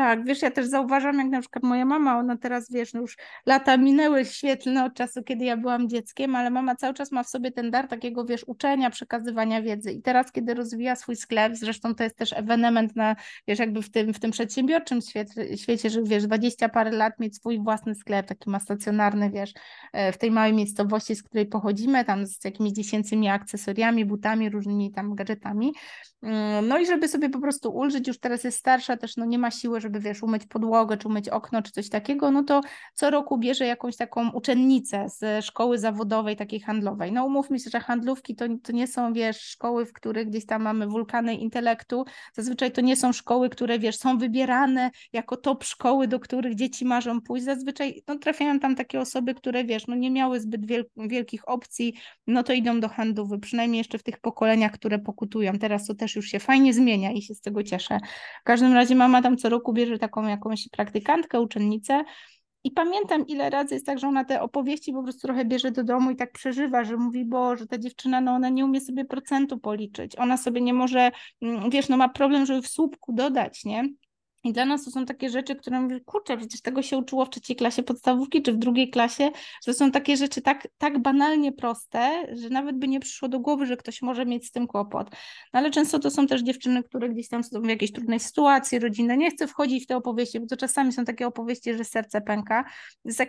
Tak, 0.03 0.25
wiesz, 0.25 0.43
ja 0.43 0.51
też 0.51 0.67
zauważam, 0.67 1.19
jak 1.19 1.29
na 1.29 1.41
przykład 1.41 1.63
moja 1.65 1.85
mama, 1.85 2.19
ona 2.19 2.37
teraz, 2.37 2.71
wiesz, 2.73 2.95
no 2.95 3.01
już 3.01 3.17
lata 3.47 3.77
minęły 3.77 4.25
świetlne 4.25 4.85
od 4.85 4.95
czasu, 4.95 5.23
kiedy 5.23 5.45
ja 5.45 5.57
byłam 5.57 5.89
dzieckiem, 5.89 6.37
ale 6.37 6.51
mama 6.51 6.77
cały 6.77 6.95
czas 6.95 7.13
ma 7.13 7.23
w 7.23 7.29
sobie 7.29 7.51
ten 7.53 7.71
dar 7.71 7.89
takiego, 7.89 8.25
wiesz, 8.25 8.45
uczenia, 8.47 8.91
przekazywania 8.91 9.63
wiedzy. 9.63 9.93
I 9.93 10.03
teraz, 10.03 10.33
kiedy 10.33 10.55
rozwija 10.55 10.97
swój 10.97 11.17
sklep, 11.17 11.57
zresztą 11.57 11.95
to 11.95 12.05
jest 12.05 12.17
też 12.17 12.33
ewenement 12.33 12.97
na, 12.97 13.17
wiesz, 13.49 13.59
jakby 13.59 13.83
w 13.83 13.91
tym, 13.91 14.15
w 14.15 14.21
tym 14.21 14.31
przedsiębiorczym 14.31 15.01
świecie, 15.01 15.57
świecie, 15.57 15.91
że 15.91 16.03
wiesz, 16.03 16.27
dwadzieścia 16.27 16.69
parę 16.69 16.91
lat 16.91 17.21
mieć 17.21 17.37
swój 17.37 17.63
własny 17.63 17.95
sklep, 17.95 18.27
taki 18.27 18.51
ma 18.51 18.61
stacjonarny, 18.61 19.31
wiesz, 19.31 19.53
e, 19.93 20.13
w 20.13 20.19
tej 20.19 20.31
małej 20.31 20.53
miejscowości, 20.53 21.15
z 21.15 21.23
której 21.23 21.47
pochodzimy, 21.47 22.05
tam 22.05 22.27
z 22.27 22.45
jakimiś 22.45 22.73
dziesięcymi 22.73 23.29
akcesoriami, 23.29 24.05
butami, 24.05 24.51
różnymi 24.51 24.93
tam 24.93 25.15
gadżetami. 25.15 25.73
Mm, 26.23 26.69
no 26.69 26.79
i 26.79 26.87
żeby 26.87 27.09
sobie 27.09 27.31
po 27.31 27.41
prostu 27.41 27.71
ulżyć, 27.71 28.09
już 28.09 28.19
teraz 28.19 28.45
jest 28.45 28.59
starsza, 28.59 28.97
też 28.97 29.17
no 29.17 29.25
nie 29.25 29.39
ma 29.39 29.51
siły, 29.51 29.81
żeby 29.81 30.01
wiesz, 30.01 30.23
umyć 30.23 30.47
podłogę, 30.47 30.97
czy 30.97 31.09
umyć 31.09 31.29
okno, 31.29 31.63
czy 31.63 31.73
coś 31.73 31.89
takiego, 31.89 32.31
no 32.31 32.43
to 32.45 32.61
co 32.95 33.11
roku 33.11 33.39
bierze 33.39 33.67
jakąś 33.67 33.97
taką 33.97 34.31
uczennicę 34.31 35.07
z 35.09 35.45
szkoły 35.45 35.79
zawodowej, 35.79 36.37
takiej 36.37 36.61
handlowej. 36.61 37.13
No 37.13 37.25
umówmy 37.25 37.59
się, 37.59 37.71
że 37.71 37.81
handlówki 37.81 38.35
to, 38.37 38.45
to 38.63 38.73
nie 38.73 38.87
są, 38.87 39.13
wiesz, 39.13 39.41
szkoły, 39.41 39.87
w 39.87 39.93
których 39.93 40.29
gdzieś 40.29 40.47
tam 40.47 40.63
mamy 40.63 40.87
wulkany 40.87 41.35
intelektu, 41.35 42.05
zazwyczaj 42.35 42.73
to 42.73 42.81
nie 42.81 42.97
są 42.97 43.13
szkoły, 43.13 43.49
które, 43.49 43.79
wiesz, 43.79 43.97
są 43.97 44.19
wybierane 44.19 44.91
jako 45.13 45.37
top 45.37 45.65
szkoły, 45.65 46.09
do 46.09 46.21
których 46.21 46.55
dzieci 46.55 46.85
marzą 46.85 47.21
pójść, 47.21 47.45
zazwyczaj 47.45 48.03
no, 48.09 48.19
trafiają 48.19 48.61
tam 48.61 48.75
takie 48.75 49.01
osoby, 49.01 49.35
które, 49.35 49.65
wiesz, 49.65 49.87
no 49.87 49.95
nie 49.95 50.11
miały 50.11 50.41
zbyt 50.41 50.67
wiel 50.67 50.85
wielkich 50.97 51.49
opcji, 51.49 51.95
no 52.27 52.43
to 52.43 52.53
idą 52.53 52.81
do 52.81 52.89
handlowy, 52.89 53.39
przynajmniej 53.39 53.79
jeszcze 53.79 53.99
w 53.99 54.03
tych 54.03 54.21
pokoleniach, 54.21 54.73
które 54.73 54.99
pokutują. 54.99 55.59
Teraz 55.59 55.87
to 55.87 55.95
też 55.95 56.12
już 56.17 56.27
się 56.27 56.39
fajnie 56.39 56.75
zmienia 56.75 57.13
i 57.13 57.23
się 57.23 57.35
z 57.35 57.41
tego 57.41 57.63
cieszę. 57.63 57.99
W 58.41 58.45
każdym 58.45 58.73
razie 58.73 58.95
mama 58.95 59.23
tam 59.23 59.37
co 59.37 59.49
roku 59.49 59.73
bierze 59.73 59.99
taką 59.99 60.27
jakąś 60.27 60.69
praktykantkę, 60.69 61.41
uczennicę. 61.41 62.05
I 62.65 62.71
pamiętam, 62.71 63.27
ile 63.27 63.51
razy 63.51 63.75
jest 63.75 63.87
tak, 63.87 63.99
że 63.99 64.09
ona 64.09 64.25
te 64.25 64.43
opowieści 64.43 64.93
po 64.93 65.03
prostu 65.03 65.27
trochę 65.27 65.45
bierze 65.45 65.71
do 65.71 65.85
domu 65.85 66.11
i 66.11 66.17
tak 66.17 66.33
przeżywa, 66.33 66.85
że 66.85 66.97
mówi, 66.97 67.25
bo, 67.25 67.57
że 67.57 67.67
ta 67.67 67.79
dziewczyna, 67.79 68.21
no 68.21 68.33
ona 68.33 68.49
nie 68.49 68.65
umie 68.65 68.81
sobie 68.81 69.05
procentu 69.05 69.59
policzyć. 69.59 70.19
Ona 70.19 70.37
sobie 70.37 70.61
nie 70.61 70.75
może, 70.75 71.11
mm, 71.43 71.71
wiesz, 71.71 71.89
no 71.89 71.97
ma 71.97 72.09
problem, 72.09 72.47
żeby 72.47 72.63
w 72.63 72.69
słupku 72.69 73.13
dodać, 73.13 73.65
nie? 73.65 73.85
I 74.45 74.53
dla 74.53 74.65
nas 74.65 74.85
to 74.85 74.91
są 74.91 75.07
takie 75.07 75.31
rzeczy, 75.31 75.57
które 75.57 75.81
mówię, 75.81 76.01
kurczę, 76.01 76.37
przecież 76.37 76.61
tego 76.61 76.83
się 76.83 76.99
uczyło 76.99 77.25
w 77.25 77.31
trzeciej 77.31 77.57
klasie 77.57 77.83
podstawówki 77.83 78.43
czy 78.43 78.53
w 78.53 78.57
drugiej 78.57 78.91
klasie, 78.91 79.31
że 79.67 79.73
to 79.73 79.75
są 79.75 79.91
takie 79.91 80.17
rzeczy 80.17 80.43
tak, 80.43 80.69
tak 80.79 80.99
banalnie 80.99 81.53
proste, 81.53 82.27
że 82.37 82.49
nawet 82.49 82.79
by 82.79 82.89
nie 82.89 83.01
przyszło 83.01 83.29
do 83.29 83.41
głowy, 83.41 83.67
że 83.67 83.77
ktoś 83.77 84.03
może 84.03 84.27
mieć 84.27 84.47
z 84.47 84.51
tym 84.51 84.67
kłopot. 84.67 85.11
No 85.53 85.61
ale 85.61 85.71
często 85.71 85.99
to 85.99 86.11
są 86.11 86.27
też 86.27 86.43
dziewczyny, 86.43 86.83
które 86.83 87.09
gdzieś 87.09 87.29
tam 87.29 87.45
są 87.45 87.61
w 87.61 87.69
jakiejś 87.69 87.93
trudnej 87.93 88.21
sytuacji 88.21 88.79
rodzinnej. 88.79 89.19
Nie 89.19 89.31
chcę 89.31 89.47
wchodzić 89.47 89.85
w 89.85 89.87
te 89.87 89.97
opowieści, 89.97 90.41
bo 90.41 90.47
to 90.47 90.57
czasami 90.57 90.93
są 90.93 91.05
takie 91.05 91.27
opowieści, 91.27 91.75
że 91.75 91.85
serce 91.85 92.21
pęka. 92.21 92.65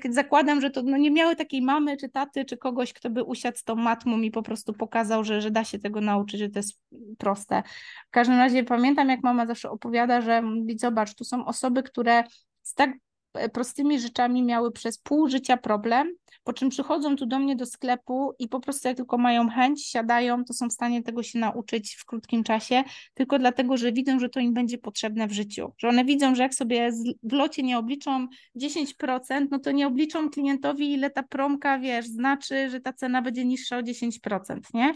Zakładam, 0.10 0.62
że 0.62 0.70
to 0.70 0.82
no, 0.84 0.98
nie 0.98 1.12
miały 1.12 1.36
takiej 1.36 1.62
mamy 1.62 1.98
czy 1.98 2.10
taty, 2.10 2.46
czy 2.46 2.58
kogoś, 2.58 2.94
kto 2.94 3.10
by 3.10 3.24
usiadł 3.24 3.58
z 3.58 3.64
tą 3.64 3.76
matmą 3.76 4.22
i 4.22 4.32
po 4.32 4.44
prostu 4.44 4.74
pokazał, 4.74 5.24
że, 5.24 5.42
że 5.42 5.52
da 5.52 5.64
się 5.64 5.80
tego 5.80 6.02
nauczyć, 6.02 6.40
że 6.40 6.50
to 6.50 6.60
jest 6.60 6.80
proste. 7.18 7.64
W 8.08 8.12
każdym 8.12 8.38
razie 8.38 8.64
pamiętam, 8.64 9.10
jak 9.10 9.24
mama 9.24 9.46
zawsze 9.46 9.70
opowiada, 9.70 10.22
że 10.22 10.44
zobacz, 10.78 11.03
zobacz, 11.04 11.16
tu 11.16 11.24
są 11.24 11.46
osoby, 11.46 11.84
które 11.84 12.24
z 12.62 12.74
tak 12.74 12.92
e, 13.34 13.50
prostymi 13.50 14.00
rzeczami 14.00 14.44
miały 14.44 14.72
przez 14.72 14.98
pół 14.98 15.30
życia 15.30 15.58
problem, 15.58 16.14
po 16.44 16.54
czym 16.54 16.70
przychodzą 16.70 17.16
tu 17.16 17.26
do 17.26 17.40
mnie 17.40 17.56
do 17.56 17.66
sklepu 17.66 18.34
i 18.40 18.48
po 18.48 18.60
prostu 18.60 18.88
jak 18.88 18.98
tylko 18.98 19.18
mają 19.18 19.50
chęć, 19.50 19.86
siadają, 19.86 20.44
to 20.46 20.54
są 20.54 20.70
w 20.70 20.74
stanie 20.74 21.04
tego 21.04 21.24
się 21.24 21.40
nauczyć 21.40 21.96
w 21.96 22.06
krótkim 22.06 22.44
czasie, 22.44 22.84
tylko 23.14 23.40
dlatego, 23.40 23.78
że 23.78 23.92
widzą, 23.92 24.20
że 24.20 24.30
to 24.30 24.40
im 24.40 24.54
będzie 24.54 24.78
potrzebne 24.78 25.28
w 25.28 25.32
życiu. 25.32 25.74
Że 25.78 25.90
one 25.90 26.06
widzą, 26.06 26.36
że 26.36 26.44
jak 26.44 26.54
sobie 26.54 26.92
w 27.24 27.34
locie 27.34 27.64
nie 27.64 27.78
obliczą 27.78 28.28
10%, 28.56 29.48
no 29.52 29.60
to 29.60 29.72
nie 29.72 29.88
obliczą 29.88 30.30
klientowi, 30.30 30.94
ile 30.94 31.10
ta 31.10 31.24
promka, 31.24 31.80
wiesz, 31.80 32.08
znaczy, 32.08 32.70
że 32.70 32.80
ta 32.80 32.94
cena 32.94 33.22
będzie 33.22 33.46
niższa 33.46 33.78
o 33.78 33.82
10%, 33.82 34.60
nie? 34.74 34.94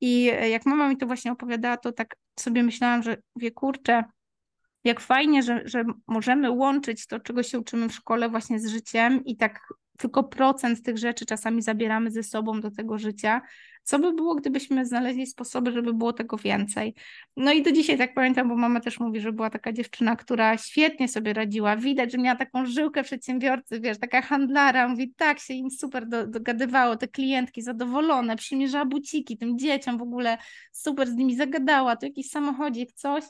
I 0.00 0.30
e, 0.32 0.48
jak 0.48 0.66
mama 0.66 0.88
mi 0.88 0.96
to 0.96 1.06
właśnie 1.06 1.32
opowiadała, 1.32 1.76
to 1.76 1.92
tak 1.92 2.16
sobie 2.40 2.62
myślałam, 2.62 3.02
że 3.02 3.16
wie, 3.36 3.50
kurczę, 3.50 4.04
jak 4.84 5.00
fajnie, 5.00 5.42
że, 5.42 5.62
że 5.64 5.84
możemy 6.06 6.50
łączyć 6.50 7.06
to, 7.06 7.20
czego 7.20 7.42
się 7.42 7.58
uczymy 7.58 7.88
w 7.88 7.94
szkole 7.94 8.28
właśnie 8.28 8.60
z 8.60 8.66
życiem 8.66 9.24
i 9.24 9.36
tak 9.36 9.60
tylko 9.98 10.24
procent 10.24 10.82
tych 10.82 10.98
rzeczy 10.98 11.26
czasami 11.26 11.62
zabieramy 11.62 12.10
ze 12.10 12.22
sobą 12.22 12.60
do 12.60 12.70
tego 12.70 12.98
życia. 12.98 13.40
Co 13.84 13.98
by 13.98 14.12
było, 14.12 14.34
gdybyśmy 14.34 14.86
znaleźli 14.86 15.26
sposoby, 15.26 15.72
żeby 15.72 15.94
było 15.94 16.12
tego 16.12 16.36
więcej? 16.36 16.94
No 17.36 17.52
i 17.52 17.62
do 17.62 17.72
dzisiaj 17.72 17.98
tak 17.98 18.14
pamiętam, 18.14 18.48
bo 18.48 18.56
mama 18.56 18.80
też 18.80 19.00
mówi, 19.00 19.20
że 19.20 19.32
była 19.32 19.50
taka 19.50 19.72
dziewczyna, 19.72 20.16
która 20.16 20.58
świetnie 20.58 21.08
sobie 21.08 21.32
radziła. 21.32 21.76
Widać, 21.76 22.12
że 22.12 22.18
miała 22.18 22.36
taką 22.36 22.66
żyłkę 22.66 23.02
przedsiębiorcy, 23.02 23.80
wiesz, 23.80 23.98
taka 23.98 24.22
handlara. 24.22 24.88
Mówi, 24.88 25.14
tak 25.16 25.38
się 25.38 25.54
im 25.54 25.70
super 25.70 26.08
do, 26.08 26.26
dogadywało, 26.26 26.96
te 26.96 27.08
klientki 27.08 27.62
zadowolone, 27.62 28.36
przymierzała 28.36 28.84
buciki 28.84 29.38
tym 29.38 29.58
dzieciom 29.58 29.98
w 29.98 30.02
ogóle, 30.02 30.38
super 30.72 31.08
z 31.08 31.14
nimi 31.14 31.36
zagadała, 31.36 31.96
to 31.96 32.06
jakiś 32.06 32.28
samochodzik, 32.30 32.92
coś 32.92 33.24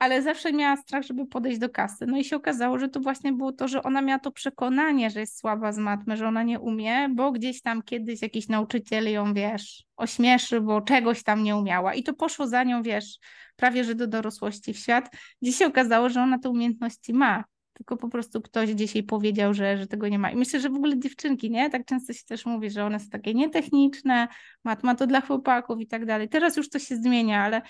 ale 0.00 0.22
zawsze 0.22 0.52
miała 0.52 0.76
strach, 0.76 1.02
żeby 1.02 1.26
podejść 1.26 1.58
do 1.58 1.68
kasy. 1.68 2.06
No 2.06 2.18
i 2.18 2.24
się 2.24 2.36
okazało, 2.36 2.78
że 2.78 2.88
to 2.88 3.00
właśnie 3.00 3.32
było 3.32 3.52
to, 3.52 3.68
że 3.68 3.82
ona 3.82 4.02
miała 4.02 4.18
to 4.18 4.32
przekonanie, 4.32 5.10
że 5.10 5.20
jest 5.20 5.38
słaba 5.38 5.72
z 5.72 5.78
matmy, 5.78 6.16
że 6.16 6.28
ona 6.28 6.42
nie 6.42 6.60
umie, 6.60 7.08
bo 7.08 7.32
gdzieś 7.32 7.62
tam 7.62 7.82
kiedyś 7.82 8.22
jakiś 8.22 8.48
nauczyciel 8.48 9.12
ją, 9.12 9.34
wiesz, 9.34 9.84
ośmieszy, 9.96 10.60
bo 10.60 10.80
czegoś 10.80 11.22
tam 11.22 11.42
nie 11.42 11.56
umiała. 11.56 11.94
I 11.94 12.02
to 12.02 12.14
poszło 12.14 12.46
za 12.46 12.64
nią, 12.64 12.82
wiesz, 12.82 13.18
prawie 13.56 13.84
że 13.84 13.94
do 13.94 14.06
dorosłości 14.06 14.74
w 14.74 14.78
świat. 14.78 15.16
Dziś 15.42 15.56
się 15.56 15.66
okazało, 15.66 16.08
że 16.08 16.22
ona 16.22 16.38
te 16.38 16.50
umiejętności 16.50 17.12
ma, 17.12 17.44
tylko 17.72 17.96
po 17.96 18.08
prostu 18.08 18.40
ktoś 18.40 18.74
gdzieś 18.74 18.94
jej 18.94 19.04
powiedział, 19.04 19.54
że, 19.54 19.76
że 19.76 19.86
tego 19.86 20.08
nie 20.08 20.18
ma. 20.18 20.30
I 20.30 20.36
myślę, 20.36 20.60
że 20.60 20.70
w 20.70 20.74
ogóle 20.74 20.98
dziewczynki, 20.98 21.50
nie? 21.50 21.70
Tak 21.70 21.84
często 21.84 22.12
się 22.12 22.24
też 22.24 22.46
mówi, 22.46 22.70
że 22.70 22.84
one 22.84 23.00
są 23.00 23.08
takie 23.08 23.34
nietechniczne, 23.34 24.28
matma 24.64 24.94
to 24.94 25.06
dla 25.06 25.20
chłopaków 25.20 25.80
i 25.80 25.86
tak 25.86 26.06
dalej. 26.06 26.28
Teraz 26.28 26.56
już 26.56 26.70
to 26.70 26.78
się 26.78 26.96
zmienia, 26.96 27.44
ale 27.44 27.62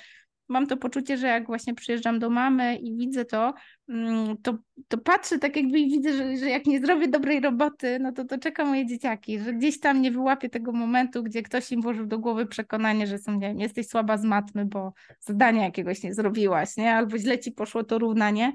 mam 0.50 0.66
to 0.66 0.76
poczucie, 0.76 1.16
że 1.16 1.26
jak 1.26 1.46
właśnie 1.46 1.74
przyjeżdżam 1.74 2.18
do 2.18 2.30
mamy 2.30 2.76
i 2.76 2.96
widzę 2.96 3.24
to, 3.24 3.54
mm, 3.88 4.36
to, 4.42 4.58
to 4.88 4.98
patrzę 4.98 5.38
tak 5.38 5.56
jakby 5.56 5.78
i 5.78 5.90
widzę, 5.90 6.12
że, 6.12 6.36
że 6.36 6.50
jak 6.50 6.66
nie 6.66 6.80
zrobię 6.80 7.08
dobrej 7.08 7.40
roboty, 7.40 7.98
no 8.00 8.12
to 8.12 8.24
to 8.24 8.38
czeka 8.38 8.64
moje 8.64 8.86
dzieciaki, 8.86 9.38
że 9.38 9.52
gdzieś 9.52 9.80
tam 9.80 10.02
nie 10.02 10.10
wyłapię 10.10 10.48
tego 10.48 10.72
momentu, 10.72 11.22
gdzie 11.22 11.42
ktoś 11.42 11.72
im 11.72 11.82
włożył 11.82 12.06
do 12.06 12.18
głowy 12.18 12.46
przekonanie, 12.46 13.06
że 13.06 13.18
są, 13.18 13.32
nie 13.32 13.48
wiem, 13.48 13.60
jesteś 13.60 13.88
słaba 13.88 14.18
z 14.18 14.24
matmy, 14.24 14.64
bo 14.64 14.92
zadania 15.20 15.64
jakiegoś 15.64 16.02
nie 16.02 16.14
zrobiłaś, 16.14 16.76
nie? 16.76 16.94
Albo 16.94 17.18
źle 17.18 17.38
ci 17.38 17.52
poszło 17.52 17.84
to 17.84 17.98
równanie. 17.98 18.52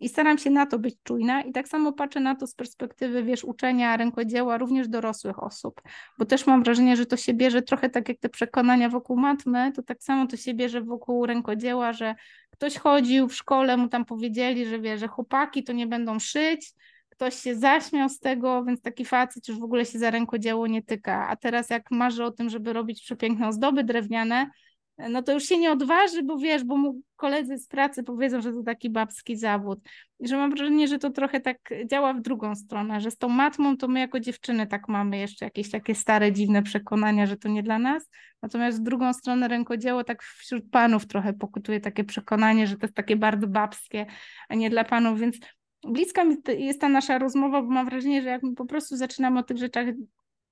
I 0.00 0.08
staram 0.08 0.38
się 0.38 0.50
na 0.50 0.66
to 0.66 0.78
być 0.78 0.96
czujna 1.02 1.42
i 1.42 1.52
tak 1.52 1.68
samo 1.68 1.92
patrzę 1.92 2.20
na 2.20 2.34
to 2.34 2.46
z 2.46 2.54
perspektywy, 2.54 3.22
wiesz, 3.22 3.44
uczenia 3.44 3.96
rękodzieła 3.96 4.58
również 4.58 4.88
dorosłych 4.88 5.42
osób, 5.42 5.82
bo 6.18 6.24
też 6.24 6.46
mam 6.46 6.62
wrażenie, 6.62 6.96
że 6.96 7.06
to 7.06 7.16
się 7.16 7.34
bierze 7.34 7.62
trochę 7.62 7.90
tak 7.90 8.08
jak 8.08 8.18
te 8.18 8.28
przekonania 8.28 8.88
wokół 8.88 9.16
matmy, 9.16 9.72
to 9.72 9.82
tak 9.82 10.02
samo 10.02 10.26
to 10.26 10.36
się 10.36 10.54
bierze 10.54 10.82
wokół 10.82 11.26
rękodzieła, 11.26 11.92
że 11.92 12.14
ktoś 12.50 12.76
chodził 12.76 13.28
w 13.28 13.34
szkole, 13.34 13.76
mu 13.76 13.88
tam 13.88 14.04
powiedzieli, 14.04 14.66
że 14.66 14.80
wie, 14.80 14.98
że 14.98 15.08
chłopaki 15.08 15.64
to 15.64 15.72
nie 15.72 15.86
będą 15.86 16.18
szyć, 16.18 16.72
ktoś 17.08 17.34
się 17.34 17.56
zaśmiał 17.56 18.08
z 18.08 18.18
tego, 18.18 18.64
więc 18.64 18.82
taki 18.82 19.04
facet 19.04 19.48
już 19.48 19.58
w 19.58 19.64
ogóle 19.64 19.86
się 19.86 19.98
za 19.98 20.10
rękodzieło 20.10 20.66
nie 20.66 20.82
tyka, 20.82 21.28
a 21.28 21.36
teraz 21.36 21.70
jak 21.70 21.90
marzy 21.90 22.24
o 22.24 22.30
tym, 22.30 22.50
żeby 22.50 22.72
robić 22.72 23.02
przepiękne 23.02 23.48
ozdoby 23.48 23.84
drewniane, 23.84 24.50
no 24.98 25.22
to 25.22 25.32
już 25.32 25.44
się 25.44 25.58
nie 25.58 25.72
odważy, 25.72 26.22
bo 26.22 26.38
wiesz, 26.38 26.64
bo 26.64 26.76
mu 26.76 27.00
koledzy 27.16 27.58
z 27.58 27.66
pracy 27.68 28.02
powiedzą, 28.02 28.40
że 28.40 28.52
to 28.52 28.62
taki 28.62 28.90
babski 28.90 29.36
zawód. 29.36 29.78
I 30.20 30.28
że 30.28 30.36
mam 30.36 30.50
wrażenie, 30.50 30.88
że 30.88 30.98
to 30.98 31.10
trochę 31.10 31.40
tak 31.40 31.58
działa 31.86 32.12
w 32.12 32.20
drugą 32.20 32.54
stronę, 32.54 33.00
że 33.00 33.10
z 33.10 33.18
tą 33.18 33.28
matmą 33.28 33.76
to 33.76 33.88
my 33.88 34.00
jako 34.00 34.20
dziewczyny 34.20 34.66
tak 34.66 34.88
mamy 34.88 35.18
jeszcze 35.18 35.44
jakieś 35.44 35.70
takie 35.70 35.94
stare, 35.94 36.32
dziwne 36.32 36.62
przekonania, 36.62 37.26
że 37.26 37.36
to 37.36 37.48
nie 37.48 37.62
dla 37.62 37.78
nas. 37.78 38.08
Natomiast 38.42 38.80
w 38.80 38.82
drugą 38.82 39.12
stronę 39.12 39.48
rękodzieło 39.48 40.04
tak 40.04 40.22
wśród 40.22 40.70
panów 40.70 41.06
trochę 41.06 41.32
pokutuje 41.32 41.80
takie 41.80 42.04
przekonanie, 42.04 42.66
że 42.66 42.76
to 42.76 42.86
jest 42.86 42.96
takie 42.96 43.16
bardzo 43.16 43.46
babskie, 43.46 44.06
a 44.48 44.54
nie 44.54 44.70
dla 44.70 44.84
panów, 44.84 45.20
więc 45.20 45.36
bliska 45.84 46.24
mi 46.24 46.36
jest 46.58 46.80
ta 46.80 46.88
nasza 46.88 47.18
rozmowa, 47.18 47.62
bo 47.62 47.68
mam 47.68 47.86
wrażenie, 47.86 48.22
że 48.22 48.28
jak 48.28 48.42
my 48.42 48.54
po 48.54 48.64
prostu 48.64 48.96
zaczynamy 48.96 49.40
o 49.40 49.42
tych 49.42 49.56
rzeczach 49.56 49.86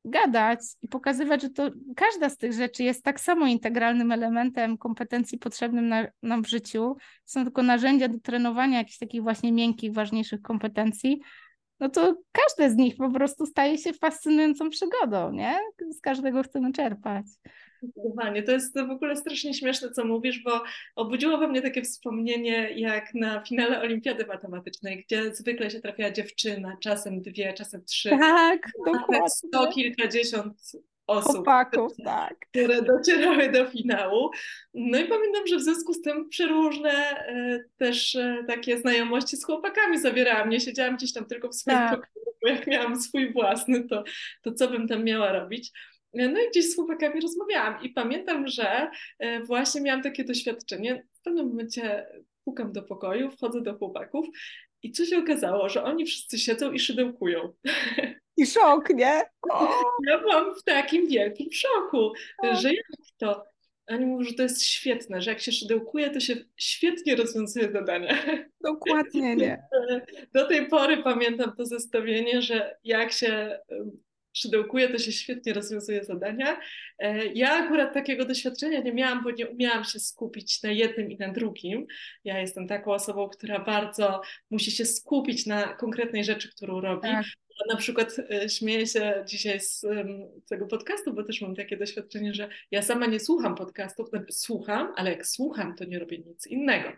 gadać 0.05 0.61
i 0.83 0.89
pokazywać, 0.89 1.43
że 1.43 1.51
to 1.51 1.71
każda 1.97 2.29
z 2.29 2.37
tych 2.37 2.53
rzeczy 2.53 2.83
jest 2.83 3.05
tak 3.05 3.21
samo 3.21 3.47
integralnym 3.47 4.13
elementem 4.13 4.79
kompetencji 4.79 5.39
potrzebnym 5.39 5.89
na, 5.89 6.07
nam 6.23 6.45
w 6.45 6.49
życiu. 6.49 6.97
Są 7.25 7.45
tylko 7.45 7.63
narzędzia 7.63 8.09
do 8.09 8.19
trenowania 8.19 8.79
jakichś 8.79 8.99
takich 8.99 9.23
właśnie 9.23 9.53
miękkich, 9.53 9.95
ważniejszych 9.95 10.43
kompetencji. 10.43 11.21
No 11.81 11.89
to 11.89 12.17
każde 12.33 12.71
z 12.71 12.77
nich 12.77 12.97
po 12.97 13.11
prostu 13.11 13.47
staje 13.47 13.79
się 13.79 13.93
fascynującą 13.93 14.71
przygodą, 14.71 15.33
nie? 15.33 15.59
Z 15.91 16.01
każdego 16.01 16.43
chcemy 16.43 16.73
czerpać. 16.73 17.27
Zdecydowanie. 17.83 18.43
To 18.43 18.53
jest 18.53 18.75
w 18.75 18.91
ogóle 18.91 19.17
strasznie 19.17 19.55
śmieszne, 19.55 19.91
co 19.91 20.05
mówisz, 20.05 20.43
bo 20.43 20.63
obudziło 20.97 21.39
we 21.39 21.49
mnie 21.49 21.63
takie 21.63 21.83
wspomnienie, 21.83 22.71
jak 22.71 23.15
na 23.15 23.41
finale 23.45 23.81
Olimpiady 23.81 24.27
Matematycznej, 24.27 25.05
gdzie 25.07 25.35
zwykle 25.35 25.71
się 25.71 25.81
trafiała 25.81 26.11
dziewczyna, 26.11 26.77
czasem 26.81 27.23
dwie, 27.23 27.53
czasem 27.53 27.85
trzy. 27.85 28.11
Tak, 28.11 28.73
dokładnie. 28.87 29.29
Sto 29.29 29.67
kilkadziesiąt 29.67 30.73
osób, 31.07 31.33
Chłopaków, 31.33 31.93
tak. 32.05 32.37
które 32.51 32.83
docierały 32.83 33.49
do 33.49 33.71
finału. 33.71 34.31
No 34.75 34.99
i 34.99 35.05
pamiętam, 35.05 35.47
że 35.47 35.57
w 35.57 35.63
związku 35.63 35.95
z 35.95 36.01
tym 36.01 36.29
przeróżne 36.29 36.91
e, 36.93 37.65
też 37.77 38.15
e, 38.17 38.45
takie 38.47 38.79
znajomości 38.79 39.37
z 39.37 39.45
chłopakami 39.45 39.99
zawierałam. 39.99 40.51
Nie 40.51 40.61
siedziałam 40.61 40.97
gdzieś 40.97 41.13
tam 41.13 41.25
tylko 41.25 41.49
w 41.49 41.55
swoim 41.55 41.79
tak. 41.79 41.91
pokoju, 41.91 42.37
bo 42.43 42.49
jak 42.49 42.67
miałam 42.67 43.01
swój 43.01 43.33
własny, 43.33 43.89
to, 43.89 44.05
to 44.43 44.53
co 44.53 44.69
bym 44.69 44.89
tam 44.89 45.05
miała 45.05 45.33
robić. 45.33 45.73
No 46.15 46.41
i 46.41 46.51
gdzieś 46.51 46.71
z 46.71 46.75
chłopakami 46.75 47.21
rozmawiałam 47.21 47.83
i 47.83 47.89
pamiętam, 47.89 48.49
że 48.49 48.91
e, 49.19 49.41
właśnie 49.45 49.81
miałam 49.81 50.03
takie 50.03 50.25
doświadczenie. 50.25 51.07
W 51.13 51.23
pewnym 51.23 51.49
momencie 51.49 52.07
pukam 52.45 52.73
do 52.73 52.83
pokoju, 52.83 53.31
wchodzę 53.31 53.63
do 53.63 53.75
chłopaków 53.75 54.27
i 54.83 54.93
co 54.93 55.05
się 55.05 55.19
okazało, 55.19 55.69
że 55.69 55.85
oni 55.85 56.07
wszyscy 56.07 56.39
siedzą 56.39 56.73
i 56.73 56.79
szydełkują. 56.79 57.53
I 58.37 58.47
szok, 58.47 58.91
nie? 58.91 59.23
Ja 60.07 60.19
byłam 60.19 60.55
w 60.55 60.65
takim 60.65 61.09
wielkim 61.09 61.53
szoku, 61.53 62.13
że 62.53 62.69
jak 62.75 62.87
to? 63.19 63.45
Oni 63.87 64.07
mówią, 64.07 64.25
że 64.25 64.35
to 64.35 64.43
jest 64.43 64.65
świetne, 64.65 65.23
że 65.23 65.31
jak 65.31 65.41
się 65.41 65.53
szydełkuje, 65.53 66.11
to 66.11 66.21
się 66.21 66.37
świetnie 66.57 67.17
rozwiązuje 67.17 67.73
zadania. 67.73 68.19
Dokładnie, 68.61 69.37
nie. 69.37 69.63
Do 70.35 70.49
tej 70.49 70.69
pory 70.69 71.03
pamiętam 71.03 71.53
to 71.57 71.67
zestawienie, 71.67 72.43
że 72.43 72.77
jak 72.85 73.13
się 73.13 73.59
szydełkuje, 74.33 74.89
to 74.89 74.99
się 74.99 75.13
świetnie 75.13 75.53
rozwiązuje 75.53 76.05
zadania. 76.05 76.61
E, 76.99 77.27
ja 77.27 77.51
akurat 77.51 77.95
takiego 77.95 78.25
doświadczenia 78.25 78.81
nie 78.81 78.93
miałam, 78.93 79.25
bo 79.25 79.31
nie 79.31 79.49
umiałam 79.49 79.85
się 79.85 79.99
skupić 79.99 80.63
na 80.63 80.71
jednym 80.71 81.11
i 81.11 81.19
na 81.19 81.33
drugim. 81.33 81.87
Ja 82.25 82.41
jestem 82.41 82.69
taką 82.69 82.93
osobą, 82.93 83.29
która 83.29 83.59
bardzo 83.59 84.21
musi 84.51 84.71
się 84.71 84.85
skupić 84.85 85.47
na 85.47 85.75
konkretnej 85.75 86.25
rzeczy, 86.25 86.51
którą 86.51 86.81
robi. 86.81 87.09
Tak 87.09 87.25
na 87.71 87.77
przykład 87.77 88.17
e, 88.31 88.49
śmieję 88.49 88.87
się 88.87 89.25
dzisiaj 89.27 89.61
z 89.61 89.87
tego 90.49 90.67
podcastu, 90.67 91.15
bo 91.15 91.23
też 91.23 91.41
mam 91.41 91.57
takie 91.57 91.77
doświadczenie, 91.77 92.35
że 92.35 92.49
ja 92.71 92.83
sama 92.83 93.07
nie 93.07 93.21
słucham 93.21 93.55
podcastów, 93.55 94.09
znaczy 94.09 94.33
słucham, 94.33 94.93
ale 94.97 95.11
jak 95.11 95.27
słucham, 95.27 95.77
to 95.77 95.85
nie 95.85 95.99
robię 95.99 96.19
nic 96.19 96.47
innego. 96.47 96.89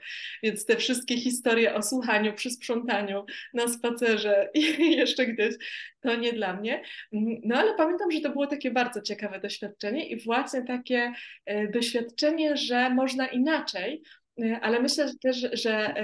Więc 0.43 0.67
te 0.67 0.77
wszystkie 0.77 1.17
historie 1.17 1.75
o 1.75 1.83
słuchaniu, 1.83 2.33
przy 2.33 2.51
sprzątaniu, 2.51 3.25
na 3.55 3.69
spacerze 3.69 4.51
i 4.55 4.61
jeszcze 5.01 5.27
gdzieś, 5.27 5.55
to 6.01 6.17
nie 6.17 6.33
dla 6.33 6.57
mnie. 6.57 6.83
Mm, 7.13 7.41
no 7.45 7.57
ale 7.57 7.75
pamiętam, 7.75 8.11
że 8.11 8.21
to 8.21 8.31
było 8.31 8.47
takie 8.47 8.71
bardzo 8.71 9.01
ciekawe 9.01 9.41
doświadczenie 9.41 10.09
i 10.09 10.21
właśnie 10.21 10.63
takie 10.63 11.13
e, 11.47 11.69
doświadczenie, 11.69 12.57
że 12.57 12.91
można 12.91 13.27
inaczej, 13.27 14.03
e, 14.43 14.61
ale 14.61 14.81
myślę 14.81 15.11
też, 15.23 15.47
że 15.53 15.95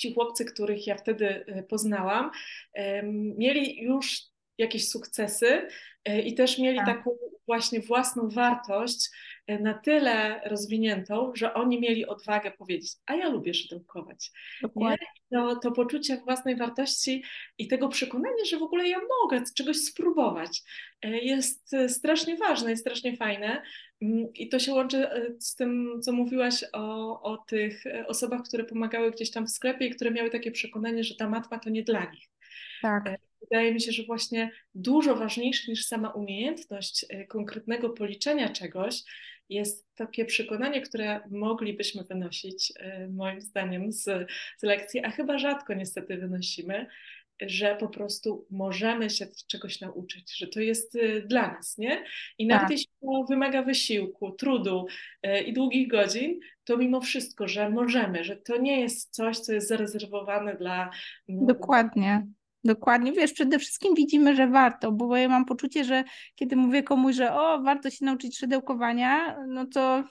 ci 0.00 0.14
chłopcy, 0.14 0.44
których 0.44 0.86
ja 0.86 0.96
wtedy 0.96 1.44
poznałam, 1.68 2.30
mieli 3.36 3.82
już 3.82 4.20
jakieś 4.58 4.88
sukcesy 4.88 5.68
i 6.24 6.34
też 6.34 6.58
mieli 6.58 6.78
tak. 6.78 6.86
taką 6.86 7.10
właśnie 7.46 7.80
własną 7.80 8.28
wartość 8.28 9.10
na 9.58 9.74
tyle 9.74 10.40
rozwiniętą, 10.44 11.32
że 11.34 11.54
oni 11.54 11.80
mieli 11.80 12.06
odwagę 12.06 12.50
powiedzieć, 12.50 12.92
a 13.06 13.14
ja 13.14 13.28
lubię 13.28 13.54
szydełkować. 13.54 14.30
To, 15.32 15.56
to 15.56 15.72
poczucie 15.72 16.16
własnej 16.16 16.56
wartości 16.56 17.24
i 17.58 17.68
tego 17.68 17.88
przekonania, 17.88 18.44
że 18.50 18.58
w 18.58 18.62
ogóle 18.62 18.88
ja 18.88 18.98
mogę 19.22 19.42
czegoś 19.56 19.76
spróbować, 19.76 20.62
jest 21.02 21.76
strasznie 21.88 22.36
ważne, 22.36 22.70
jest 22.70 22.82
strasznie 22.82 23.16
fajne. 23.16 23.62
Mm, 24.02 24.32
I 24.34 24.48
to 24.48 24.58
się 24.58 24.72
łączy 24.72 25.08
z 25.38 25.56
tym, 25.56 26.00
co 26.02 26.12
mówiłaś 26.12 26.64
o, 26.72 27.22
o 27.22 27.36
tych 27.36 27.84
osobach, 28.06 28.42
które 28.42 28.64
pomagały 28.64 29.10
gdzieś 29.10 29.30
tam 29.30 29.46
w 29.46 29.50
sklepie 29.50 29.86
i 29.86 29.90
które 29.90 30.10
miały 30.10 30.30
takie 30.30 30.50
przekonanie, 30.50 31.04
że 31.04 31.14
ta 31.14 31.28
matma 31.28 31.58
to 31.58 31.70
nie 31.70 31.82
dla 31.82 32.10
nich. 32.10 32.28
Tak 33.04 33.20
wydaje 33.40 33.74
mi 33.74 33.80
się, 33.80 33.92
że 33.92 34.02
właśnie 34.02 34.50
dużo 34.74 35.16
ważniejsze 35.16 35.70
niż 35.70 35.86
sama 35.86 36.10
umiejętność 36.10 37.06
konkretnego 37.28 37.90
policzenia 37.90 38.48
czegoś 38.48 39.02
jest 39.50 39.94
takie 39.94 40.24
przekonanie, 40.24 40.80
które 40.80 41.20
moglibyśmy 41.30 42.04
wynosić, 42.04 42.72
y, 43.04 43.08
moim 43.08 43.40
zdaniem, 43.40 43.92
z, 43.92 44.04
z 44.58 44.62
lekcji, 44.62 45.04
a 45.04 45.10
chyba 45.10 45.38
rzadko 45.38 45.74
niestety 45.74 46.16
wynosimy, 46.16 46.86
że 47.40 47.76
po 47.76 47.88
prostu 47.88 48.46
możemy 48.50 49.10
się 49.10 49.26
czegoś 49.48 49.80
nauczyć, 49.80 50.38
że 50.38 50.46
to 50.46 50.60
jest 50.60 50.94
y, 50.94 51.24
dla 51.26 51.52
nas, 51.52 51.78
nie? 51.78 52.04
I 52.38 52.46
nawet 52.46 52.62
tak. 52.62 52.70
jeśli 52.70 52.92
to 53.00 53.24
wymaga 53.28 53.62
wysiłku, 53.62 54.32
trudu 54.32 54.86
i 55.46 55.52
długich 55.52 55.88
godzin, 55.88 56.40
to 56.64 56.76
mimo 56.76 57.00
wszystko, 57.00 57.48
że 57.48 57.70
możemy, 57.70 58.24
że 58.24 58.36
to 58.36 58.56
nie 58.56 58.80
jest 58.80 59.14
coś, 59.14 59.38
co 59.38 59.52
jest 59.52 59.68
zarezerwowane 59.68 60.56
dla. 60.56 60.90
No, 61.28 61.46
Dokładnie. 61.46 62.26
Dokładnie, 62.64 63.12
wiesz, 63.12 63.32
przede 63.32 63.58
wszystkim 63.58 63.94
widzimy, 63.94 64.36
że 64.36 64.48
warto, 64.48 64.92
bo 64.92 65.16
ja 65.16 65.28
mam 65.28 65.44
poczucie, 65.44 65.84
że 65.84 66.04
kiedy 66.34 66.56
mówię 66.56 66.82
komuś, 66.82 67.14
że 67.14 67.34
o, 67.34 67.62
warto 67.62 67.90
się 67.90 68.04
nauczyć 68.04 68.38
szydełkowania, 68.38 69.36
no 69.48 69.66
to 69.66 70.04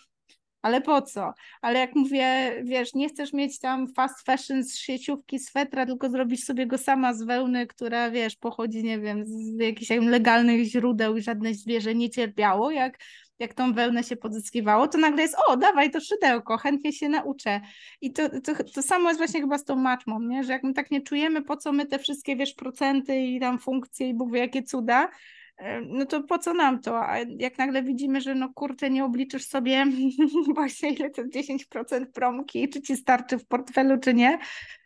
ale 0.61 0.81
po 0.81 1.01
co? 1.01 1.33
Ale 1.61 1.79
jak 1.79 1.95
mówię, 1.95 2.53
wiesz, 2.63 2.93
nie 2.93 3.09
chcesz 3.09 3.33
mieć 3.33 3.59
tam 3.59 3.87
fast 3.87 4.25
fashion 4.25 4.63
z 4.63 4.75
sieciówki, 4.77 5.39
swetra, 5.39 5.85
tylko 5.85 6.09
zrobisz 6.09 6.43
sobie 6.43 6.67
go 6.67 6.77
sama 6.77 7.13
z 7.13 7.23
wełny, 7.23 7.67
która, 7.67 8.11
wiesz, 8.11 8.35
pochodzi, 8.35 8.83
nie 8.83 8.99
wiem, 8.99 9.25
z 9.25 9.59
jakichś 9.59 9.89
legalnych 9.89 10.63
źródeł 10.65 11.17
i 11.17 11.21
żadne 11.21 11.53
zwierzę 11.53 11.95
nie 11.95 12.09
cierpiało, 12.09 12.71
jak 12.71 12.97
jak 13.39 13.53
tą 13.53 13.73
wełnę 13.73 14.03
się 14.03 14.15
pozyskiwało, 14.15 14.87
to 14.87 14.97
nagle 14.97 15.21
jest, 15.21 15.35
o, 15.47 15.57
dawaj 15.57 15.91
to 15.91 15.99
szydełko, 15.99 16.57
chętnie 16.57 16.93
się 16.93 17.09
nauczę. 17.09 17.61
I 18.01 18.13
to, 18.13 18.29
to, 18.29 18.63
to 18.73 18.81
samo 18.81 19.09
jest 19.09 19.19
właśnie 19.19 19.41
chyba 19.41 19.57
z 19.57 19.65
tą 19.65 19.75
matmą, 19.75 20.19
nie? 20.19 20.43
że 20.43 20.53
jak 20.53 20.63
my 20.63 20.73
tak 20.73 20.91
nie 20.91 21.01
czujemy, 21.01 21.41
po 21.41 21.57
co 21.57 21.71
my 21.71 21.85
te 21.85 21.99
wszystkie, 21.99 22.35
wiesz, 22.35 22.53
procenty 22.53 23.19
i 23.19 23.39
tam 23.39 23.59
funkcje 23.59 24.09
i 24.09 24.13
Bóg 24.13 24.31
wie 24.31 24.39
jakie 24.39 24.63
cuda, 24.63 25.09
e, 25.57 25.81
no 25.81 26.05
to 26.05 26.23
po 26.23 26.37
co 26.37 26.53
nam 26.53 26.81
to? 26.81 27.09
A 27.09 27.17
jak 27.37 27.57
nagle 27.57 27.83
widzimy, 27.83 28.21
że 28.21 28.35
no 28.35 28.53
kurczę, 28.53 28.89
nie 28.89 29.05
obliczysz 29.05 29.45
sobie 29.45 29.85
właśnie 30.55 30.89
ile 30.89 31.09
to 31.09 31.21
10% 31.23 32.05
promki, 32.13 32.69
czy 32.69 32.81
ci 32.81 32.97
starczy 32.97 33.37
w 33.37 33.45
portfelu, 33.45 33.97
czy 33.99 34.13
nie, 34.13 34.39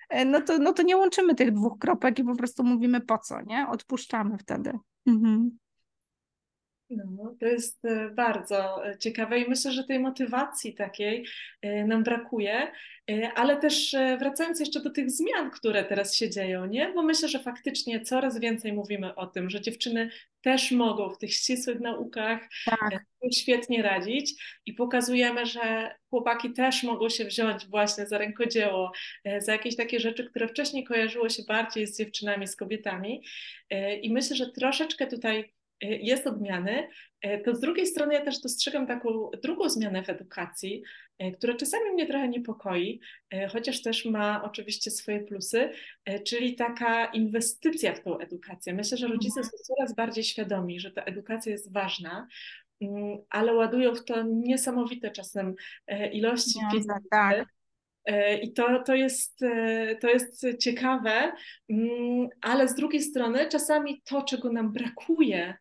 e, 0.10 0.26
no 0.26 0.42
to, 0.42 0.58
no 0.58 0.74
to 0.74 0.84
nie 0.84 0.98
łączymy 0.98 1.36
tych 1.36 1.52
dwóch 1.52 1.80
kropek 1.80 2.20
i 2.20 2.24
po 2.24 2.36
prostu 2.36 2.64
mówimy 2.64 3.02
po 3.02 3.18
co, 3.18 3.42
nie? 3.42 3.68
Odpuszczamy 3.68 4.38
wtedy. 4.38 4.72
Mhm. 5.08 5.63
No, 6.98 7.36
to 7.40 7.46
jest 7.46 7.86
e, 7.86 8.10
bardzo 8.10 8.88
e, 8.88 8.98
ciekawe 8.98 9.40
i 9.40 9.50
myślę, 9.50 9.72
że 9.72 9.84
tej 9.84 10.00
motywacji 10.00 10.74
takiej 10.74 11.26
e, 11.62 11.88
nam 11.88 12.04
brakuje, 12.04 12.72
ale 13.36 13.58
też 13.58 13.96
wracając 14.20 14.60
jeszcze 14.60 14.80
do 14.80 14.90
tych 14.90 15.12
zmian, 15.12 15.52
które 15.52 15.84
teraz 15.84 16.16
się 16.16 16.30
dzieją, 16.30 16.66
nie? 16.66 16.92
Bo 16.96 17.04
myślę, 17.04 17.30
że 17.30 17.40
faktycznie 17.40 18.02
coraz 18.02 18.40
więcej 18.40 18.74
mówimy 18.74 19.16
o 19.16 19.28
tym, 19.28 19.50
że 19.50 19.62
dziewczyny 19.62 20.10
też 20.42 20.72
mogą 20.72 21.10
w 21.10 21.18
tych 21.18 21.34
ścisłych 21.34 21.80
naukach 21.80 22.50
tak. 22.66 23.06
świetnie 23.34 23.82
radzić 23.82 24.44
i 24.66 24.74
pokazujemy, 24.74 25.46
że 25.46 25.96
chłopaki 26.10 26.54
też 26.54 26.84
mogą 26.84 27.10
się 27.10 27.26
wziąć 27.26 27.68
właśnie 27.68 28.06
za 28.06 28.18
rękodzieło, 28.18 28.92
za 29.38 29.52
jakieś 29.52 29.76
takie 29.76 30.00
rzeczy, 30.00 30.30
które 30.30 30.48
wcześniej 30.48 30.84
kojarzyło 30.84 31.30
się 31.30 31.44
bardziej 31.48 31.88
z 31.88 31.98
dziewczynami, 31.98 32.48
z 32.48 32.56
kobietami 32.56 33.24
i 34.02 34.14
myślę, 34.14 34.36
że 34.36 34.52
troszeczkę 34.52 35.08
tutaj 35.08 35.54
jest 35.84 36.28
odmiany, 36.28 36.88
y, 37.26 37.42
to 37.46 37.56
z 37.56 37.60
drugiej 37.60 37.88
strony 37.88 38.14
ja 38.14 38.22
też 38.22 38.42
dostrzegam 38.42 38.88
taką 38.88 39.30
drugą 39.44 39.70
zmianę 39.70 40.04
w 40.04 40.10
edukacji, 40.10 40.84
y, 41.24 41.32
która 41.32 41.54
czasami 41.54 41.92
mnie 41.92 42.08
trochę 42.08 42.28
niepokoi, 42.28 43.00
chociaż 43.50 43.82
też 43.82 44.06
ma 44.06 44.44
oczywiście 44.44 44.92
swoje 44.92 45.20
plusy, 45.20 45.70
czyli 46.26 46.56
taka 46.56 47.06
inwestycja 47.06 47.94
w 47.94 48.04
tą 48.04 48.20
edukację. 48.20 48.74
Myślę, 48.74 48.98
że 48.98 49.08
rodzice 49.08 49.40
mhm. 49.40 49.52
są 49.52 49.76
coraz 49.76 49.96
bardziej 49.96 50.24
świadomi, 50.24 50.80
że 50.80 50.92
ta 50.92 51.04
edukacja 51.04 51.52
jest 51.52 51.74
ważna, 51.74 52.28
mm, 52.82 53.18
ale 53.30 53.54
ładują 53.54 53.96
w 53.96 54.06
to 54.06 54.24
niesamowite 54.24 55.12
czasem 55.12 55.56
ilości 56.12 56.60
pieniędzy. 56.72 56.90
Tak. 57.10 57.53
I 58.42 58.54
to, 58.54 58.84
to, 58.84 58.96
jest, 58.96 59.40
to 60.02 60.10
jest 60.10 60.46
ciekawe, 60.60 61.32
mm, 61.70 62.28
ale 62.42 62.68
z 62.68 62.76
drugiej 62.76 63.02
strony 63.02 63.48
czasami 63.50 64.02
to, 64.06 64.22
czego 64.22 64.52
nam 64.52 64.74
brakuje, 64.74 65.54
E, 65.54 65.58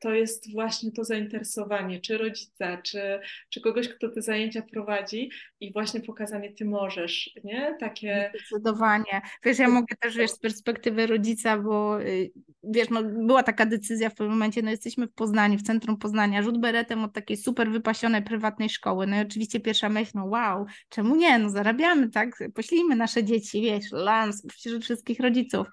to 0.00 0.14
jest 0.14 0.52
właśnie 0.52 0.92
to 0.92 1.04
zainteresowanie, 1.04 2.00
czy 2.00 2.18
rodzica, 2.18 2.82
czy, 2.82 3.20
czy 3.50 3.60
kogoś, 3.60 3.88
kto 3.88 4.08
te 4.08 4.22
zajęcia 4.22 4.62
prowadzi 4.62 5.30
i 5.60 5.72
właśnie 5.72 6.00
pokazanie, 6.00 6.52
ty 6.52 6.64
możesz, 6.64 7.30
nie? 7.44 7.76
Takie... 7.80 8.32
Zdecydowanie. 8.34 9.20
Wiesz, 9.44 9.58
ja 9.58 9.68
mogę 9.68 9.96
też, 10.00 10.16
wiesz, 10.16 10.30
z 10.30 10.38
perspektywy 10.38 11.06
rodzica, 11.06 11.58
bo 11.58 12.02
y, 12.02 12.30
wiesz, 12.62 12.90
no, 12.90 13.02
była 13.02 13.42
taka 13.42 13.66
decyzja 13.66 14.10
w 14.10 14.14
pewnym 14.14 14.32
momencie, 14.32 14.62
no 14.62 14.70
jesteśmy 14.70 15.06
w 15.06 15.12
Poznaniu, 15.12 15.58
w 15.58 15.62
centrum 15.62 15.96
Poznania, 15.96 16.42
rzut 16.42 16.58
beretem 16.58 17.04
od 17.04 17.12
takiej 17.12 17.36
super 17.36 17.70
wypasionej 17.70 18.22
prywatnej 18.22 18.70
szkoły, 18.70 19.06
no 19.06 19.16
i 19.16 19.20
oczywiście 19.20 19.60
pierwsza 19.60 19.88
myśl, 19.88 20.10
no 20.14 20.24
wow, 20.24 20.66
czemu 20.88 21.16
nie, 21.16 21.38
no 21.38 21.50
zarabiamy, 21.50 22.10
tak, 22.10 22.38
poślijmy 22.54 22.96
nasze 22.96 23.24
dzieci, 23.24 23.62
wiesz, 23.62 23.92
lans, 23.92 24.46
przecież 24.46 24.82
wszystkich 24.82 25.20
rodziców. 25.20 25.66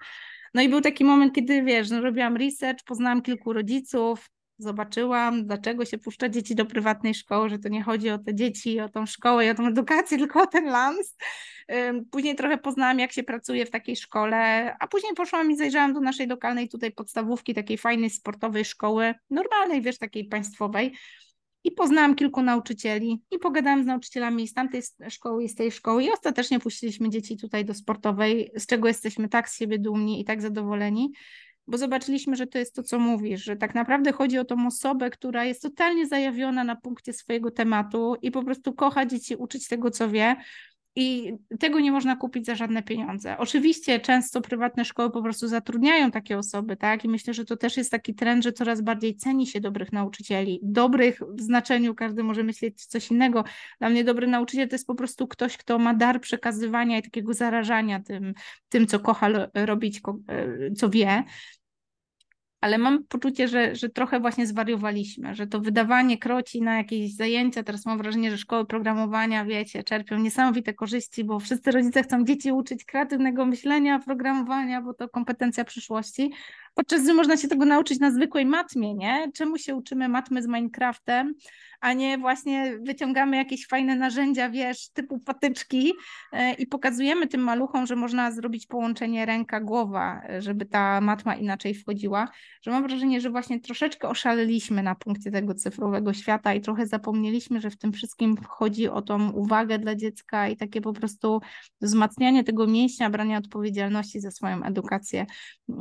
No 0.54 0.62
i 0.62 0.68
był 0.68 0.80
taki 0.80 1.04
moment, 1.04 1.34
kiedy 1.34 1.62
wiesz, 1.62 1.90
no, 1.90 2.00
robiłam 2.00 2.36
research, 2.36 2.84
poznałam 2.84 3.22
kilku 3.22 3.52
rodziców, 3.52 4.30
zobaczyłam, 4.58 5.46
dlaczego 5.46 5.84
się 5.84 5.98
puszcza 5.98 6.28
dzieci 6.28 6.54
do 6.54 6.66
prywatnej 6.66 7.14
szkoły, 7.14 7.48
że 7.48 7.58
to 7.58 7.68
nie 7.68 7.82
chodzi 7.82 8.10
o 8.10 8.18
te 8.18 8.34
dzieci, 8.34 8.80
o 8.80 8.88
tą 8.88 9.06
szkołę 9.06 9.46
i 9.46 9.50
o 9.50 9.54
tą 9.54 9.66
edukację, 9.66 10.18
tylko 10.24 10.42
o 10.42 10.46
ten 10.46 10.64
lans. 10.64 11.16
Później 12.10 12.34
trochę 12.34 12.58
poznałam, 12.58 12.98
jak 12.98 13.12
się 13.12 13.22
pracuje 13.22 13.66
w 13.66 13.70
takiej 13.70 13.96
szkole, 13.96 14.76
a 14.80 14.88
później 14.88 15.14
poszłam 15.14 15.50
i 15.50 15.56
zajrzałam 15.56 15.92
do 15.92 16.00
naszej 16.00 16.26
lokalnej 16.26 16.68
tutaj 16.68 16.92
podstawówki, 16.92 17.54
takiej 17.54 17.78
fajnej 17.78 18.10
sportowej 18.10 18.64
szkoły, 18.64 19.14
normalnej, 19.30 19.82
wiesz, 19.82 19.98
takiej 19.98 20.24
państwowej. 20.24 20.94
I 21.64 21.72
poznałam 21.72 22.14
kilku 22.14 22.42
nauczycieli 22.42 23.22
i 23.30 23.38
pogadałam 23.38 23.84
z 23.84 23.86
nauczycielami 23.86 24.48
z 24.48 24.54
tamtej 24.54 24.82
szkoły 25.08 25.44
i 25.44 25.48
z 25.48 25.54
tej 25.54 25.72
szkoły. 25.72 26.04
I 26.04 26.10
ostatecznie 26.10 26.60
puściliśmy 26.60 27.10
dzieci 27.10 27.36
tutaj 27.36 27.64
do 27.64 27.74
sportowej, 27.74 28.50
z 28.56 28.66
czego 28.66 28.88
jesteśmy 28.88 29.28
tak 29.28 29.48
z 29.48 29.58
siebie 29.58 29.78
dumni 29.78 30.20
i 30.20 30.24
tak 30.24 30.42
zadowoleni, 30.42 31.12
bo 31.66 31.78
zobaczyliśmy, 31.78 32.36
że 32.36 32.46
to 32.46 32.58
jest 32.58 32.74
to, 32.74 32.82
co 32.82 32.98
mówisz, 32.98 33.44
że 33.44 33.56
tak 33.56 33.74
naprawdę 33.74 34.12
chodzi 34.12 34.38
o 34.38 34.44
tą 34.44 34.66
osobę, 34.66 35.10
która 35.10 35.44
jest 35.44 35.62
totalnie 35.62 36.06
zajawiona 36.06 36.64
na 36.64 36.76
punkcie 36.76 37.12
swojego 37.12 37.50
tematu 37.50 38.16
i 38.22 38.30
po 38.30 38.42
prostu 38.42 38.72
kocha 38.74 39.06
dzieci 39.06 39.36
uczyć 39.36 39.68
tego, 39.68 39.90
co 39.90 40.08
wie, 40.08 40.36
i 40.96 41.32
tego 41.60 41.80
nie 41.80 41.92
można 41.92 42.16
kupić 42.16 42.46
za 42.46 42.54
żadne 42.54 42.82
pieniądze. 42.82 43.38
Oczywiście 43.38 44.00
często 44.00 44.40
prywatne 44.40 44.84
szkoły 44.84 45.10
po 45.10 45.22
prostu 45.22 45.48
zatrudniają 45.48 46.10
takie 46.10 46.38
osoby, 46.38 46.76
tak? 46.76 47.04
I 47.04 47.08
myślę, 47.08 47.34
że 47.34 47.44
to 47.44 47.56
też 47.56 47.76
jest 47.76 47.90
taki 47.90 48.14
trend, 48.14 48.44
że 48.44 48.52
coraz 48.52 48.80
bardziej 48.80 49.16
ceni 49.16 49.46
się 49.46 49.60
dobrych 49.60 49.92
nauczycieli. 49.92 50.60
Dobrych 50.62 51.20
w 51.28 51.40
znaczeniu, 51.40 51.94
każdy 51.94 52.22
może 52.22 52.42
myśleć 52.42 52.86
coś 52.86 53.10
innego. 53.10 53.44
Dla 53.78 53.88
mnie 53.88 54.04
dobry 54.04 54.26
nauczyciel 54.26 54.68
to 54.68 54.74
jest 54.74 54.86
po 54.86 54.94
prostu 54.94 55.28
ktoś, 55.28 55.56
kto 55.56 55.78
ma 55.78 55.94
dar 55.94 56.20
przekazywania 56.20 56.98
i 56.98 57.02
takiego 57.02 57.34
zarażania 57.34 58.00
tym, 58.00 58.34
tym 58.68 58.86
co 58.86 59.00
kocha 59.00 59.28
robić, 59.54 60.00
e, 60.28 60.70
co 60.70 60.90
wie 60.90 61.24
ale 62.64 62.78
mam 62.78 63.04
poczucie, 63.04 63.48
że, 63.48 63.74
że 63.76 63.88
trochę 63.88 64.20
właśnie 64.20 64.46
zwariowaliśmy, 64.46 65.34
że 65.34 65.46
to 65.46 65.60
wydawanie 65.60 66.18
kroci 66.18 66.62
na 66.62 66.76
jakieś 66.76 67.14
zajęcia, 67.14 67.62
teraz 67.62 67.86
mam 67.86 67.98
wrażenie, 67.98 68.30
że 68.30 68.38
szkoły 68.38 68.66
programowania, 68.66 69.44
wiecie, 69.44 69.82
czerpią 69.82 70.18
niesamowite 70.18 70.74
korzyści, 70.74 71.24
bo 71.24 71.40
wszyscy 71.40 71.70
rodzice 71.70 72.02
chcą 72.02 72.24
dzieci 72.24 72.52
uczyć 72.52 72.84
kreatywnego 72.84 73.46
myślenia, 73.46 73.98
programowania, 73.98 74.82
bo 74.82 74.94
to 74.94 75.08
kompetencja 75.08 75.64
przyszłości, 75.64 76.32
podczas 76.74 77.02
gdy 77.02 77.14
można 77.14 77.36
się 77.36 77.48
tego 77.48 77.64
nauczyć 77.64 78.00
na 78.00 78.10
zwykłej 78.10 78.46
matmie, 78.46 78.94
nie? 78.94 79.32
Czemu 79.34 79.58
się 79.58 79.74
uczymy 79.74 80.08
matmy 80.08 80.42
z 80.42 80.46
Minecraftem, 80.46 81.34
a 81.84 81.92
nie 81.92 82.18
właśnie 82.18 82.78
wyciągamy 82.78 83.36
jakieś 83.36 83.66
fajne 83.66 83.96
narzędzia, 83.96 84.50
wiesz, 84.50 84.88
typu 84.88 85.18
patyczki 85.18 85.92
e, 86.32 86.52
i 86.52 86.66
pokazujemy 86.66 87.26
tym 87.26 87.40
maluchom, 87.40 87.86
że 87.86 87.96
można 87.96 88.32
zrobić 88.32 88.66
połączenie 88.66 89.26
ręka-głowa, 89.26 90.22
żeby 90.38 90.66
ta 90.66 91.00
matma 91.00 91.34
inaczej 91.34 91.74
wchodziła, 91.74 92.28
że 92.62 92.70
mam 92.70 92.82
wrażenie, 92.82 93.20
że 93.20 93.30
właśnie 93.30 93.60
troszeczkę 93.60 94.08
oszaleliśmy 94.08 94.82
na 94.82 94.94
punkcie 94.94 95.30
tego 95.30 95.54
cyfrowego 95.54 96.12
świata 96.12 96.54
i 96.54 96.60
trochę 96.60 96.86
zapomnieliśmy, 96.86 97.60
że 97.60 97.70
w 97.70 97.76
tym 97.76 97.92
wszystkim 97.92 98.36
chodzi 98.48 98.88
o 98.88 99.02
tą 99.02 99.30
uwagę 99.30 99.78
dla 99.78 99.94
dziecka 99.94 100.48
i 100.48 100.56
takie 100.56 100.80
po 100.80 100.92
prostu 100.92 101.40
wzmacnianie 101.80 102.44
tego 102.44 102.66
mięśnia, 102.66 103.10
branie 103.10 103.38
odpowiedzialności 103.38 104.20
za 104.20 104.30
swoją 104.30 104.62
edukację. 104.62 105.26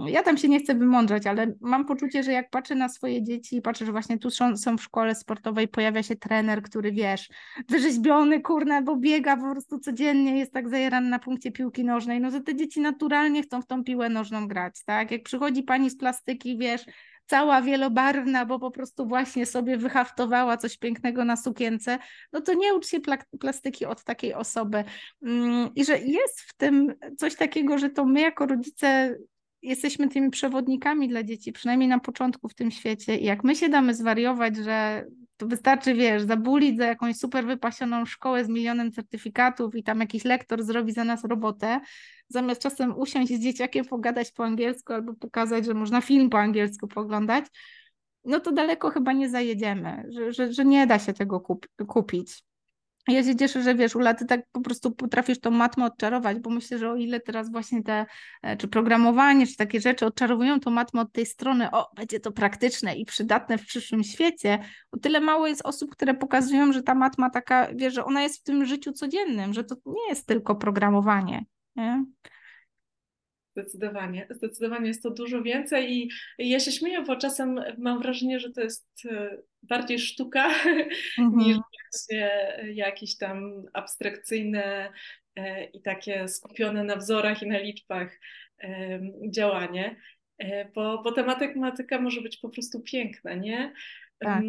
Ja 0.07 0.23
tam 0.23 0.37
się 0.37 0.49
nie 0.49 0.59
chcę 0.59 0.75
wymądrzać, 0.75 1.27
ale 1.27 1.53
mam 1.61 1.85
poczucie, 1.85 2.23
że 2.23 2.31
jak 2.31 2.49
patrzę 2.49 2.75
na 2.75 2.89
swoje 2.89 3.23
dzieci 3.23 3.55
i 3.55 3.61
patrzę, 3.61 3.85
że 3.85 3.91
właśnie 3.91 4.17
tu 4.17 4.29
są, 4.29 4.57
są 4.57 4.77
w 4.77 4.83
szkole 4.83 5.15
sportowej, 5.15 5.67
pojawia 5.67 5.92
się 6.01 6.15
trener, 6.15 6.61
który 6.61 6.91
wiesz, 6.91 7.29
wyrzeźbiony, 7.69 8.41
kurna, 8.41 8.81
bo 8.81 8.95
biega 8.95 9.37
po 9.37 9.51
prostu 9.51 9.79
codziennie, 9.79 10.37
jest 10.37 10.53
tak 10.53 10.69
zajerany 10.69 11.09
na 11.09 11.19
punkcie 11.19 11.51
piłki 11.51 11.83
nożnej, 11.83 12.21
no 12.21 12.31
to 12.31 12.41
te 12.41 12.55
dzieci 12.55 12.81
naturalnie 12.81 13.43
chcą 13.43 13.61
w 13.61 13.67
tą 13.67 13.83
piłę 13.83 14.09
nożną 14.09 14.47
grać, 14.47 14.83
tak? 14.85 15.11
Jak 15.11 15.23
przychodzi 15.23 15.63
pani 15.63 15.89
z 15.89 15.97
plastyki, 15.97 16.57
wiesz, 16.57 16.85
cała 17.25 17.61
wielobarwna, 17.61 18.45
bo 18.45 18.59
po 18.59 18.71
prostu 18.71 19.07
właśnie 19.07 19.45
sobie 19.45 19.77
wyhaftowała 19.77 20.57
coś 20.57 20.77
pięknego 20.77 21.25
na 21.25 21.37
sukience, 21.37 21.99
no 22.33 22.41
to 22.41 22.53
nie 22.53 22.73
ucz 22.73 22.87
się 22.87 22.99
plastyki 23.39 23.85
od 23.85 24.03
takiej 24.03 24.33
osoby. 24.33 24.83
Mm, 25.21 25.69
I 25.75 25.85
że 25.85 25.99
jest 25.99 26.41
w 26.41 26.53
tym 26.57 26.93
coś 27.17 27.35
takiego, 27.35 27.77
że 27.77 27.89
to 27.89 28.05
my 28.05 28.21
jako 28.21 28.45
rodzice 28.45 29.15
jesteśmy 29.61 30.09
tymi 30.09 30.29
przewodnikami 30.29 31.07
dla 31.07 31.23
dzieci, 31.23 31.51
przynajmniej 31.51 31.89
na 31.89 31.99
początku 31.99 32.49
w 32.49 32.55
tym 32.55 32.71
świecie. 32.71 33.17
I 33.17 33.25
jak 33.25 33.43
my 33.43 33.55
się 33.55 33.69
damy 33.69 33.93
zwariować, 33.93 34.55
że 34.55 35.05
to 35.43 35.47
wystarczy, 35.49 35.93
wiesz, 35.93 36.23
zabulić 36.23 36.77
za 36.77 36.85
jakąś 36.85 37.17
super 37.17 37.45
wypasioną 37.45 38.05
szkołę 38.05 38.45
z 38.45 38.49
milionem 38.49 38.91
certyfikatów 38.91 39.75
i 39.75 39.83
tam 39.83 39.99
jakiś 39.99 40.25
lektor 40.25 40.63
zrobi 40.63 40.91
za 40.91 41.03
nas 41.03 41.23
robotę, 41.23 41.79
zamiast 42.27 42.61
czasem 42.61 42.99
usiąść 42.99 43.33
z 43.33 43.39
dzieciakiem, 43.39 43.85
pogadać 43.85 44.31
po 44.31 44.45
angielsku 44.45 44.93
albo 44.93 45.13
pokazać, 45.13 45.65
że 45.65 45.73
można 45.73 46.01
film 46.01 46.29
po 46.29 46.39
angielsku 46.39 46.87
poglądać, 46.87 47.45
no 48.25 48.39
to 48.39 48.51
daleko 48.51 48.89
chyba 48.89 49.13
nie 49.13 49.29
zajedziemy, 49.29 50.03
że, 50.09 50.33
że, 50.33 50.53
że 50.53 50.65
nie 50.65 50.87
da 50.87 50.99
się 50.99 51.13
tego 51.13 51.39
kup 51.39 51.67
kupić. 51.87 52.43
Ja 53.07 53.23
się 53.23 53.35
cieszę, 53.35 53.63
że 53.63 53.75
wiesz, 53.75 53.95
Ula, 53.95 54.13
ty 54.13 54.25
tak 54.25 54.41
po 54.51 54.61
prostu 54.61 54.91
potrafisz 54.91 55.39
tą 55.39 55.51
matmę 55.51 55.85
odczarować, 55.85 56.39
bo 56.39 56.49
myślę, 56.49 56.77
że 56.77 56.91
o 56.91 56.95
ile 56.95 57.19
teraz 57.19 57.51
właśnie 57.51 57.83
te, 57.83 58.05
e, 58.41 58.57
czy 58.57 58.67
programowanie, 58.67 59.47
czy 59.47 59.55
takie 59.55 59.81
rzeczy 59.81 60.05
odczarowują 60.05 60.59
tą 60.59 60.71
matmę 60.71 61.01
od 61.01 61.11
tej 61.11 61.25
strony, 61.25 61.71
o, 61.71 61.89
będzie 61.95 62.19
to 62.19 62.31
praktyczne 62.31 62.95
i 62.95 63.05
przydatne 63.05 63.57
w 63.57 63.65
przyszłym 63.65 64.03
świecie, 64.03 64.59
o 64.91 64.97
tyle 64.97 65.19
mało 65.21 65.47
jest 65.47 65.61
osób, 65.65 65.91
które 65.91 66.13
pokazują, 66.13 66.73
że 66.73 66.83
ta 66.83 66.95
matma 66.95 67.29
taka, 67.29 67.67
wiesz, 67.75 67.93
że 67.93 68.05
ona 68.05 68.23
jest 68.23 68.39
w 68.39 68.43
tym 68.43 68.65
życiu 68.65 68.91
codziennym, 68.91 69.53
że 69.53 69.63
to 69.63 69.75
nie 69.85 70.09
jest 70.09 70.27
tylko 70.27 70.55
programowanie, 70.55 71.45
nie? 71.75 72.05
Zdecydowanie, 73.57 74.27
zdecydowanie 74.29 74.87
jest 74.87 75.03
to 75.03 75.09
dużo 75.09 75.41
więcej 75.41 75.91
i 75.91 76.49
ja 76.49 76.59
się 76.59 76.71
śmieję, 76.71 77.01
bo 77.01 77.15
czasem 77.15 77.59
mam 77.77 77.99
wrażenie, 78.01 78.39
że 78.39 78.51
to 78.51 78.61
jest 78.61 78.87
e, 79.11 79.37
bardziej 79.63 79.99
sztuka 79.99 80.45
mhm. 81.17 81.37
niż 81.37 81.57
właśnie 81.57 82.31
jakieś 82.73 83.17
tam 83.17 83.65
abstrakcyjne 83.73 84.91
e, 85.35 85.65
i 85.65 85.81
takie 85.81 86.27
skupione 86.27 86.83
na 86.83 86.95
wzorach 86.95 87.41
i 87.43 87.47
na 87.47 87.57
liczbach 87.57 88.19
działanie, 89.29 89.95
e, 90.37 90.71
bo, 90.71 91.01
bo 91.03 91.11
ta 91.11 91.23
matematyka 91.23 92.01
może 92.01 92.21
być 92.21 92.37
po 92.37 92.49
prostu 92.49 92.81
piękna, 92.81 93.33
nie? 93.33 93.73
Tak. 94.19 94.43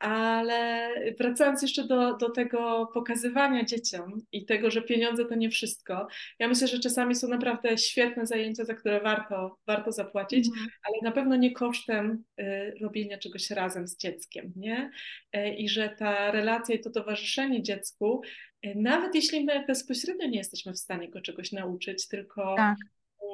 Ale 0.00 0.94
wracając 1.18 1.62
jeszcze 1.62 1.84
do, 1.84 2.16
do 2.16 2.30
tego 2.30 2.90
pokazywania 2.94 3.64
dzieciom 3.64 4.20
i 4.32 4.46
tego, 4.46 4.70
że 4.70 4.82
pieniądze 4.82 5.24
to 5.24 5.34
nie 5.34 5.50
wszystko, 5.50 6.06
ja 6.38 6.48
myślę, 6.48 6.68
że 6.68 6.78
czasami 6.78 7.14
są 7.14 7.28
naprawdę 7.28 7.78
świetne 7.78 8.26
zajęcia, 8.26 8.64
za 8.64 8.74
które 8.74 9.00
warto, 9.00 9.58
warto 9.66 9.92
zapłacić, 9.92 10.46
mm. 10.46 10.68
ale 10.82 10.96
na 11.02 11.12
pewno 11.12 11.36
nie 11.36 11.52
kosztem 11.52 12.24
y, 12.40 12.74
robienia 12.80 13.18
czegoś 13.18 13.50
razem 13.50 13.88
z 13.88 13.96
dzieckiem, 13.96 14.52
nie? 14.56 14.90
Y, 15.36 15.54
I 15.54 15.68
że 15.68 15.88
ta 15.88 16.30
relacja 16.30 16.74
i 16.74 16.80
to 16.80 16.90
towarzyszenie 16.90 17.62
dziecku, 17.62 18.22
y, 18.66 18.74
nawet 18.76 19.14
jeśli 19.14 19.44
my 19.44 19.66
bezpośrednio 19.66 20.26
nie 20.26 20.38
jesteśmy 20.38 20.72
w 20.72 20.78
stanie 20.78 21.10
go 21.10 21.20
czegoś 21.20 21.52
nauczyć, 21.52 22.08
tylko 22.08 22.54
tak 22.56 22.76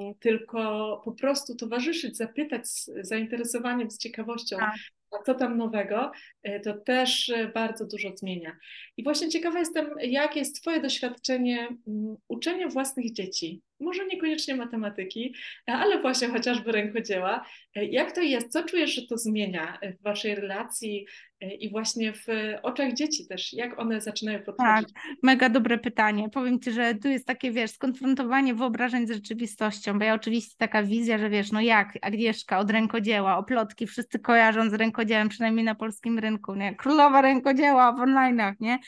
mm, 0.01 0.15
tylko 0.15 1.03
po 1.05 1.13
prostu 1.13 1.57
towarzyszyć, 1.57 2.17
zapytać 2.17 2.69
z 2.69 2.91
zainteresowaniem, 3.01 3.91
z 3.91 3.99
ciekawością, 3.99 4.57
tak 4.57 4.75
a 5.11 5.23
co 5.23 5.35
tam 5.35 5.59
nowego, 5.59 6.13
e, 6.43 6.61
to 6.61 6.75
też 6.75 7.29
e, 7.29 7.49
bardzo 7.49 7.87
dużo 7.87 8.17
zmienia. 8.17 8.57
I 8.97 9.05
właśnie 9.05 9.29
ciekawa 9.29 9.59
jestem, 9.59 9.91
jakie 10.03 10.39
jest 10.39 10.61
Twoje 10.61 10.81
doświadczenie 10.81 11.69
mm, 11.87 12.17
uczenia 12.29 12.69
własnych 12.69 13.13
dzieci 13.13 13.63
może 13.81 14.07
niekoniecznie 14.07 14.57
matematyki, 14.57 15.35
ale 15.67 16.01
właśnie 16.01 16.29
chociażby 16.29 16.73
rękodzieła. 16.73 17.47
Jak 17.75 18.13
to 18.13 18.21
jest? 18.21 18.49
Co 18.53 18.65
czujesz, 18.65 18.95
że 18.95 19.07
to 19.07 19.19
zmienia 19.19 19.79
w 20.01 20.03
waszej 20.03 20.35
relacji 20.35 21.07
i 21.41 21.71
właśnie 21.71 22.13
w 22.13 22.27
oczach 22.63 22.93
dzieci 22.93 23.27
też? 23.29 23.53
Jak 23.53 23.79
one 23.79 24.01
zaczynają 24.01 24.43
podchodzić? 24.43 24.93
Tak, 24.93 25.03
mega 25.23 25.49
dobre 25.49 25.79
pytanie. 25.79 26.31
Powiem 26.31 26.61
Ci, 26.61 26.73
że 26.73 26.95
tu 26.95 27.09
jest 27.09 27.27
takie, 27.27 27.51
wiesz, 27.51 27.71
skonfrontowanie 27.71 28.55
wyobrażeń 28.55 29.07
z 29.07 29.11
rzeczywistością, 29.11 29.99
bo 29.99 30.05
ja 30.05 30.15
oczywiście 30.15 30.55
taka 30.59 30.83
wizja, 30.83 31.19
że 31.19 31.31
wiesz, 31.31 31.53
no 31.53 31.61
jak 31.61 31.89
Agnieszka 32.03 32.59
od 32.59 32.71
rękodzieła, 32.71 33.39
oplotki, 33.39 33.87
wszyscy 33.87 34.19
kojarzą 34.19 34.71
z 34.71 34.75
rękodziełem, 34.75 35.29
przynajmniej 35.29 35.65
na 35.65 35.75
polskim 35.75 36.19
rynku, 36.19 36.55
nie? 36.55 36.75
Królowa 36.75 37.23
rękodzieła 37.23 37.93
w 37.93 37.97
online'ach, 37.97 38.53
nie? 38.61 38.79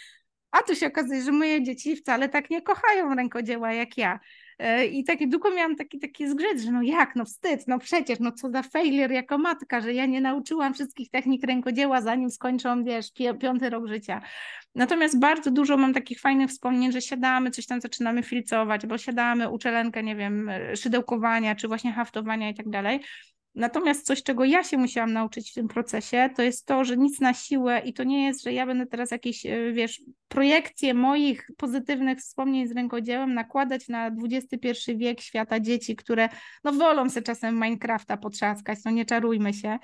A 0.51 0.63
tu 0.63 0.75
się 0.75 0.87
okazuje, 0.87 1.23
że 1.23 1.33
moje 1.33 1.63
dzieci 1.63 1.97
wcale 1.97 2.29
tak 2.29 2.51
nie 2.51 2.63
kochają 2.63 3.15
rękodzieła 3.15 3.73
jak 3.73 3.97
ja. 3.97 4.21
E, 4.59 4.87
I 4.87 5.05
taki 5.05 5.29
długo 5.29 5.55
miałam 5.55 5.77
taki, 5.77 5.99
taki 5.99 6.29
zgrzyt, 6.29 6.61
że 6.61 6.73
no 6.73 6.83
jak, 6.83 7.17
no 7.17 7.25
wstyd, 7.25 7.69
no 7.69 7.79
przecież, 7.79 8.19
no 8.21 8.33
co 8.33 8.51
za 8.51 8.63
failure 8.63 9.15
jako 9.15 9.39
matka, 9.39 9.81
że 9.81 9.95
ja 9.95 10.07
nie 10.07 10.21
nauczyłam 10.21 10.75
wszystkich 10.75 11.11
technik 11.11 11.47
rękodzieła, 11.47 12.01
zanim 12.01 12.31
skończą, 12.31 12.85
wiesz, 12.85 13.07
piąty 13.41 13.71
rok 13.71 13.89
życia. 13.89 14.21
Natomiast 14.75 15.19
bardzo 15.19 15.51
dużo 15.51 15.77
mam 15.77 15.95
takich 15.95 16.21
fajnych 16.21 16.51
wspomnień, 16.51 16.93
że 16.93 17.01
siadamy, 17.01 17.51
coś 17.51 17.67
tam 17.67 17.81
zaczynamy 17.81 18.23
filcować, 18.23 18.87
bo 18.87 18.99
siadamy, 18.99 19.51
uczelenkę, 19.51 20.03
nie 20.03 20.17
wiem, 20.17 20.51
szydełkowania, 20.77 21.55
czy 21.55 21.69
właśnie 21.69 21.93
haftowania 21.93 22.51
i 22.51 22.55
tak 22.55 22.69
dalej. 22.69 23.01
Natomiast 23.59 24.07
coś, 24.07 24.23
czego 24.23 24.45
ja 24.45 24.65
się 24.65 24.79
musiałam 24.79 25.13
nauczyć 25.13 25.51
w 25.51 25.55
tym 25.55 25.69
procesie, 25.69 26.31
to 26.37 26.43
jest 26.43 26.67
to, 26.67 26.85
że 26.85 26.97
nic 26.97 27.21
na 27.21 27.35
siłę 27.35 27.83
i 27.85 27.93
to 27.93 28.05
nie 28.05 28.27
jest, 28.27 28.43
że 28.43 28.53
ja 28.53 28.67
będę 28.67 28.87
teraz 28.87 29.11
jakieś, 29.11 29.47
e, 29.47 29.73
wiesz, 29.73 30.03
projekcje 30.29 30.95
moich 30.95 31.51
pozytywnych 31.57 32.19
wspomnień 32.19 32.69
z 32.69 32.73
rękodziełem 32.73 33.35
nakładać 33.35 33.89
na 33.89 34.11
XXI 34.25 34.97
wiek 34.97 35.21
świata 35.21 35.61
dzieci, 35.61 35.97
które 35.97 36.29
no 36.65 36.73
wolą 36.73 37.11
sobie 37.11 37.23
czasem 37.23 37.55
Minecrafta 37.55 38.17
potrzaskać, 38.17 38.79
no 38.85 38.91
nie 38.91 39.05
czarujmy 39.05 39.55
się. 39.55 39.79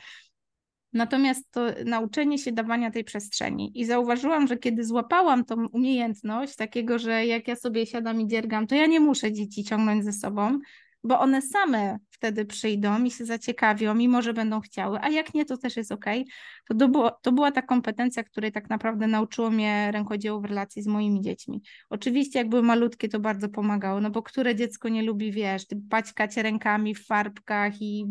Natomiast 0.92 1.50
to 1.50 1.66
nauczenie 1.84 2.38
się 2.38 2.52
dawania 2.52 2.90
tej 2.90 3.04
przestrzeni. 3.04 3.80
I 3.80 3.84
zauważyłam, 3.84 4.46
że 4.46 4.56
kiedy 4.56 4.84
złapałam 4.84 5.44
tą 5.44 5.66
umiejętność 5.66 6.56
takiego, 6.56 6.98
że 6.98 7.26
jak 7.26 7.48
ja 7.48 7.56
sobie 7.56 7.86
siadam 7.86 8.20
i 8.20 8.26
dziergam, 8.28 8.66
to 8.66 8.74
ja 8.74 8.86
nie 8.86 9.00
muszę 9.00 9.32
dzieci 9.32 9.64
ciągnąć 9.64 10.04
ze 10.04 10.12
sobą, 10.12 10.58
bo 11.04 11.20
one 11.20 11.42
same 11.42 11.98
wtedy 12.10 12.44
przyjdą 12.44 13.04
i 13.04 13.10
się 13.10 13.24
zaciekawią, 13.24 13.94
mimo 13.94 14.22
że 14.22 14.32
będą 14.32 14.60
chciały, 14.60 14.98
a 15.00 15.08
jak 15.08 15.34
nie, 15.34 15.44
to 15.44 15.56
też 15.56 15.76
jest 15.76 15.92
ok. 15.92 16.04
To, 16.68 17.12
to, 17.22 17.32
była 17.32 17.52
ta 17.52 17.62
kompetencja, 17.62 18.24
której 18.24 18.52
tak 18.52 18.70
naprawdę 18.70 19.06
nauczyło 19.06 19.50
mnie 19.50 19.90
rękodzieło 19.92 20.40
w 20.40 20.44
relacji 20.44 20.82
z 20.82 20.86
moimi 20.86 21.20
dziećmi. 21.20 21.62
Oczywiście, 21.90 22.38
jak 22.38 22.48
były 22.48 22.62
malutkie, 22.62 23.08
to 23.08 23.20
bardzo 23.20 23.48
pomagało, 23.48 24.00
no 24.00 24.10
bo 24.10 24.22
które 24.22 24.54
dziecko 24.54 24.88
nie 24.88 25.02
lubi, 25.02 25.32
wiesz, 25.32 25.66
paćkać 25.90 26.36
rękami 26.36 26.94
w 26.94 27.06
farbkach 27.06 27.82
i 27.82 28.06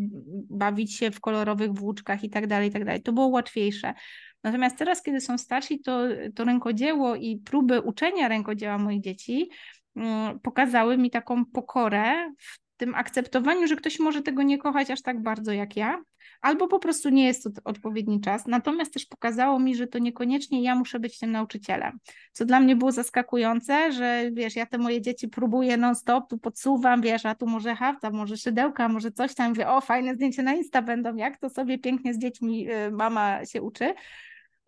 bawić 0.50 0.96
się 0.96 1.10
w 1.10 1.20
kolorowych 1.20 1.72
włóczkach 1.72 2.24
i 2.24 2.30
tak 2.30 2.46
dalej, 2.46 2.68
i 2.68 2.72
tak 2.72 2.84
dalej. 2.84 3.02
To 3.02 3.12
było 3.12 3.26
łatwiejsze. 3.26 3.94
Natomiast 4.42 4.78
teraz, 4.78 5.02
kiedy 5.02 5.20
są 5.20 5.38
starsi, 5.38 5.80
to, 5.80 6.00
to 6.34 6.44
rękodzieło 6.44 7.16
i 7.16 7.36
próby 7.36 7.80
uczenia 7.80 8.28
rękodzieła 8.28 8.78
moich 8.78 9.00
dzieci 9.00 9.50
mm, 9.96 10.40
pokazały 10.40 10.98
mi 10.98 11.10
taką 11.10 11.44
pokorę 11.44 12.32
w 12.38 12.63
tym 12.76 12.94
akceptowaniu, 12.94 13.66
że 13.66 13.76
ktoś 13.76 13.98
może 13.98 14.22
tego 14.22 14.42
nie 14.42 14.58
kochać 14.58 14.90
aż 14.90 15.02
tak 15.02 15.22
bardzo 15.22 15.52
jak 15.52 15.76
ja, 15.76 16.02
albo 16.40 16.68
po 16.68 16.78
prostu 16.78 17.08
nie 17.08 17.24
jest 17.24 17.44
to 17.44 17.50
odpowiedni 17.64 18.20
czas. 18.20 18.46
Natomiast 18.46 18.92
też 18.92 19.06
pokazało 19.06 19.58
mi, 19.58 19.74
że 19.74 19.86
to 19.86 19.98
niekoniecznie 19.98 20.62
ja 20.62 20.74
muszę 20.74 21.00
być 21.00 21.18
tym 21.18 21.32
nauczycielem. 21.32 21.98
Co 22.32 22.44
dla 22.44 22.60
mnie 22.60 22.76
było 22.76 22.92
zaskakujące, 22.92 23.92
że 23.92 24.30
wiesz, 24.32 24.56
ja 24.56 24.66
te 24.66 24.78
moje 24.78 25.00
dzieci 25.00 25.28
próbuję 25.28 25.76
non-stop, 25.76 26.30
tu 26.30 26.38
podsuwam, 26.38 27.02
wiesz, 27.02 27.26
a 27.26 27.34
tu 27.34 27.46
może 27.46 27.74
hafta, 27.74 28.10
może 28.10 28.36
szydełka, 28.36 28.88
może 28.88 29.10
coś 29.10 29.34
tam, 29.34 29.48
mówię, 29.48 29.68
o 29.68 29.80
fajne 29.80 30.14
zdjęcie 30.14 30.42
na 30.42 30.54
Insta 30.54 30.82
będą, 30.82 31.16
jak 31.16 31.38
to 31.38 31.48
sobie 31.48 31.78
pięknie 31.78 32.14
z 32.14 32.18
dziećmi 32.18 32.70
y, 32.70 32.90
mama 32.90 33.46
się 33.46 33.62
uczy. 33.62 33.94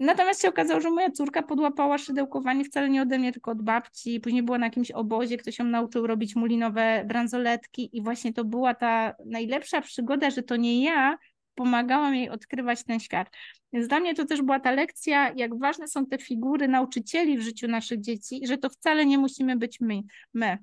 Natomiast 0.00 0.42
się 0.42 0.48
okazało, 0.48 0.80
że 0.80 0.90
moja 0.90 1.10
córka 1.10 1.42
podłapała 1.42 1.98
szydełkowanie 1.98 2.64
wcale 2.64 2.88
nie 2.88 3.02
ode 3.02 3.18
mnie, 3.18 3.32
tylko 3.32 3.50
od 3.50 3.62
babci. 3.62 4.20
Później 4.20 4.42
była 4.42 4.58
na 4.58 4.66
jakimś 4.66 4.90
obozie, 4.90 5.36
ktoś 5.36 5.58
ją 5.58 5.64
nauczył 5.64 6.06
robić 6.06 6.36
mulinowe 6.36 7.04
bransoletki 7.06 7.96
i 7.96 8.02
właśnie 8.02 8.32
to 8.32 8.44
była 8.44 8.74
ta 8.74 9.14
najlepsza 9.26 9.80
przygoda, 9.80 10.30
że 10.30 10.42
to 10.42 10.56
nie 10.56 10.84
ja 10.84 11.18
pomagałam 11.54 12.14
jej 12.14 12.30
odkrywać 12.30 12.84
ten 12.84 13.00
świat. 13.00 13.28
Więc 13.72 13.88
dla 13.88 14.00
mnie 14.00 14.14
to 14.14 14.24
też 14.24 14.42
była 14.42 14.60
ta 14.60 14.70
lekcja, 14.70 15.32
jak 15.36 15.58
ważne 15.58 15.88
są 15.88 16.06
te 16.06 16.18
figury 16.18 16.68
nauczycieli 16.68 17.38
w 17.38 17.42
życiu 17.42 17.68
naszych 17.68 18.00
dzieci, 18.00 18.40
że 18.46 18.58
to 18.58 18.70
wcale 18.70 19.06
nie 19.06 19.18
musimy 19.18 19.56
być 19.56 19.80
my. 19.80 20.02
my. 20.34 20.58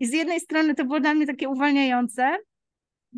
I 0.00 0.06
z 0.06 0.12
jednej 0.12 0.40
strony 0.40 0.74
to 0.74 0.84
było 0.84 1.00
dla 1.00 1.14
mnie 1.14 1.26
takie 1.26 1.48
uwalniające, 1.48 2.36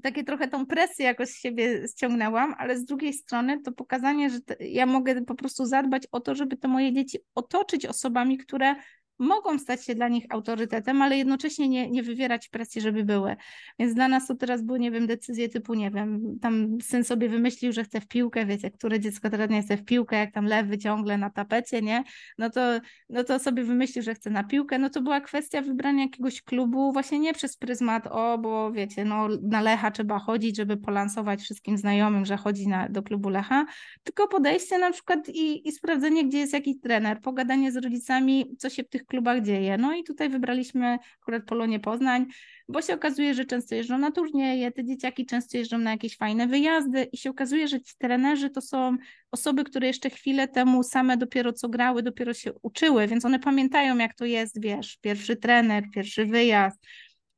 takie 0.03 0.25
trochę 0.25 0.49
tą 0.49 0.67
presję 0.67 1.07
jakoś 1.07 1.29
z 1.29 1.41
siebie 1.41 1.89
ściągnęłam, 1.89 2.55
ale 2.59 2.79
z 2.79 2.85
drugiej 2.85 3.13
strony 3.13 3.63
to 3.63 3.73
pokazanie, 3.73 4.31
że 4.31 4.39
ja 4.61 4.87
mogę 4.87 5.25
po 5.25 5.35
prostu 5.35 5.67
zadbać 5.67 6.03
o 6.13 6.21
to, 6.21 6.35
żeby 6.35 6.57
te 6.57 6.69
moje 6.69 6.93
dzieci 6.93 7.19
otoczyć 7.35 7.87
osobami, 7.87 8.39
które 8.39 8.75
mogą 9.19 9.59
stać 9.59 9.85
się 9.85 9.95
dla 9.95 10.09
nich 10.09 10.25
autorytetem, 10.29 11.03
ale 11.03 11.19
jednocześnie 11.19 11.69
nie, 11.69 11.91
nie 11.91 12.03
wywierać 12.03 12.49
presji, 12.49 12.81
żeby 12.81 13.05
były. 13.05 13.37
Więc 13.79 13.95
dla 13.95 14.09
nas 14.09 14.27
to 14.27 14.35
teraz 14.35 14.63
były, 14.63 14.79
nie 14.79 14.91
wiem, 14.91 15.07
decyzje 15.07 15.49
typu, 15.49 15.75
nie 15.75 15.91
wiem, 15.91 16.39
tam 16.43 16.79
syn 16.83 17.05
sobie 17.05 17.29
wymyślił, 17.29 17.73
że 17.73 17.85
chce 17.85 18.01
w 18.01 18.09
piłkę, 18.09 18.47
wiecie, 18.47 18.71
które 18.71 19.01
dziecko 19.01 19.31
teraz 19.31 19.51
nie 19.51 19.63
chce 19.63 19.77
w 19.77 19.85
piłkę, 19.85 20.17
jak 20.17 20.33
tam 20.33 20.45
lewy 20.45 20.79
ciągle 20.79 21.19
na 21.19 21.31
tapecie, 21.31 21.83
nie? 21.83 22.05
No 22.39 22.51
to, 22.51 22.61
no 23.09 23.25
to 23.25 23.39
sobie 23.39 23.65
wymyślił, 23.65 24.03
że 24.03 24.15
chce 24.15 24.31
na 24.31 24.45
piłkę, 24.45 24.79
no 24.79 24.91
to 24.91 25.03
była 25.03 25.21
kwestia 25.21 25.63
wybrania 25.63 26.03
jakiegoś 26.03 26.43
klubu 26.43 26.93
właśnie 26.93 27.19
nie 27.19 27.35
przez 27.35 27.57
pryzmat, 27.57 28.07
o, 28.11 28.39
bo 28.39 28.73
wiecie, 28.73 29.05
no 29.05 29.29
na 29.43 29.61
Lecha 29.61 29.91
trzeba 29.91 30.19
chodzić, 30.19 30.57
żeby 30.57 30.77
polansować 30.77 31.41
wszystkim 31.41 31.79
znajomym, 31.79 32.25
że 32.25 32.37
chodzi 32.37 32.69
na, 32.69 32.89
do 32.89 33.03
klubu 33.03 33.29
Lecha, 33.29 33.67
tylko 34.03 34.29
podejście 34.29 34.79
na 34.79 34.93
przykład 34.93 35.29
i, 35.29 35.69
i 35.69 35.73
sprawdzenie, 35.73 36.25
gdzie 36.25 36.39
jest 36.39 36.53
jakiś 36.53 36.81
trener, 36.83 37.21
pogadanie 37.21 37.73
z 37.73 37.77
rodzicami, 37.77 38.57
co 38.59 38.71
się 38.71 38.83
w 38.83 38.89
tych 38.89 39.06
klubach 39.07 39.43
dzieje. 39.43 39.79
No 39.79 39.95
i 39.95 40.05
tutaj 40.05 40.29
wybraliśmy 40.29 40.99
akurat 41.23 41.45
Polonię 41.45 41.81
Poznań, 41.81 42.27
bo 42.69 42.83
się 42.83 42.95
okazuje, 42.95 43.35
że 43.35 43.45
często 43.45 43.75
jeżdżą 43.75 43.99
na 43.99 44.11
turnieje, 44.11 44.73
te 44.73 44.85
dzieciaki 44.85 45.27
często 45.27 45.59
jeżdżą 45.59 45.79
na 45.79 45.91
jakieś 45.91 46.17
fajne 46.17 46.47
wyjazdy 46.47 47.09
i 47.13 47.17
się 47.17 47.31
okazuje, 47.31 47.69
że 47.69 47.81
ci 47.81 47.95
trenerzy 47.99 48.51
to 48.51 48.61
są 48.61 48.97
osoby, 49.31 49.65
które 49.65 49.87
jeszcze 49.87 50.11
chwilę 50.11 50.49
temu 50.49 50.83
same 50.83 51.17
dopiero 51.17 51.53
co 51.53 51.69
grały, 51.69 52.03
dopiero 52.03 52.35
się 52.35 52.53
uczyły, 52.63 53.07
więc 53.07 53.25
one 53.25 53.39
pamiętają 53.39 53.99
jak 53.99 54.15
to 54.15 54.25
jest, 54.25 54.61
wiesz, 54.61 54.99
pierwszy 55.01 55.37
trener, 55.37 55.85
pierwszy 55.95 56.27
wyjazd, 56.27 56.87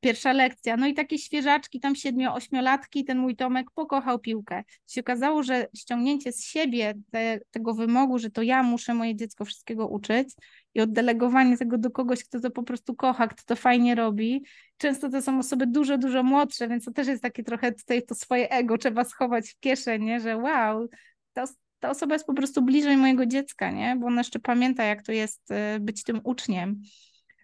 pierwsza 0.00 0.32
lekcja. 0.32 0.76
No 0.76 0.86
i 0.86 0.94
takie 0.94 1.18
świeżaczki, 1.18 1.80
tam 1.80 1.94
siedmiu, 1.96 2.32
ośmiolatki, 2.32 3.04
ten 3.04 3.18
mój 3.18 3.36
Tomek 3.36 3.70
pokochał 3.74 4.18
piłkę. 4.18 4.62
Się 4.86 5.00
okazało, 5.00 5.42
że 5.42 5.66
ściągnięcie 5.76 6.32
z 6.32 6.44
siebie 6.44 6.94
te, 7.10 7.40
tego 7.50 7.74
wymogu, 7.74 8.18
że 8.18 8.30
to 8.30 8.42
ja 8.42 8.62
muszę 8.62 8.94
moje 8.94 9.16
dziecko 9.16 9.44
wszystkiego 9.44 9.88
uczyć 9.88 10.28
i 10.74 10.80
oddelegowanie 10.80 11.58
tego 11.58 11.78
do 11.78 11.90
kogoś, 11.90 12.24
kto 12.24 12.40
to 12.40 12.50
po 12.50 12.62
prostu 12.62 12.94
kocha, 12.94 13.28
kto 13.28 13.42
to 13.46 13.56
fajnie 13.56 13.94
robi. 13.94 14.44
Często 14.76 15.10
to 15.10 15.22
są 15.22 15.38
osoby 15.38 15.66
dużo, 15.66 15.98
dużo 15.98 16.22
młodsze, 16.22 16.68
więc 16.68 16.84
to 16.84 16.90
też 16.90 17.06
jest 17.06 17.22
takie 17.22 17.44
trochę 17.44 17.72
tutaj 17.72 18.02
to 18.02 18.14
swoje 18.14 18.50
ego 18.50 18.78
trzeba 18.78 19.04
schować 19.04 19.50
w 19.50 19.58
kieszeni, 19.60 20.20
że 20.20 20.36
wow, 20.36 20.88
ta, 21.32 21.44
ta 21.78 21.90
osoba 21.90 22.14
jest 22.14 22.26
po 22.26 22.34
prostu 22.34 22.62
bliżej 22.62 22.96
mojego 22.96 23.26
dziecka, 23.26 23.70
nie? 23.70 23.96
Bo 23.96 24.06
ona 24.06 24.20
jeszcze 24.20 24.38
pamięta, 24.38 24.84
jak 24.84 25.02
to 25.02 25.12
jest 25.12 25.50
y, 25.50 25.80
być 25.80 26.04
tym 26.04 26.20
uczniem 26.24 26.82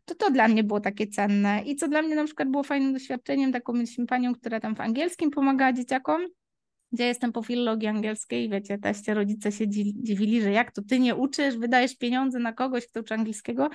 to 0.04 0.14
to 0.14 0.30
dla 0.30 0.48
mnie 0.48 0.64
było 0.64 0.80
takie 0.80 1.06
cenne. 1.06 1.62
I 1.66 1.76
co 1.76 1.88
dla 1.88 2.02
mnie 2.02 2.14
na 2.14 2.24
przykład 2.24 2.50
było 2.50 2.62
fajnym 2.62 2.92
doświadczeniem, 2.92 3.52
taką 3.52 3.72
mieliśmy 3.72 4.06
panią, 4.06 4.34
która 4.34 4.60
tam 4.60 4.74
w 4.74 4.80
angielskim 4.80 5.30
pomagała 5.30 5.72
dzieciakom, 5.72 6.26
gdzie 6.92 7.04
jestem 7.04 7.32
po 7.32 7.42
filologii 7.42 7.88
angielskiej, 7.88 8.48
wiecie, 8.50 8.78
teście 8.78 9.14
rodzice 9.14 9.52
się 9.52 9.68
dziwili, 9.68 10.42
że 10.42 10.50
jak 10.50 10.72
to 10.72 10.82
ty 10.82 10.98
nie 10.98 11.14
uczysz, 11.14 11.56
wydajesz 11.56 11.96
pieniądze 11.96 12.38
na 12.38 12.52
kogoś, 12.52 12.86
kto 12.86 13.00
uczy 13.00 13.14
angielskiego. 13.14 13.70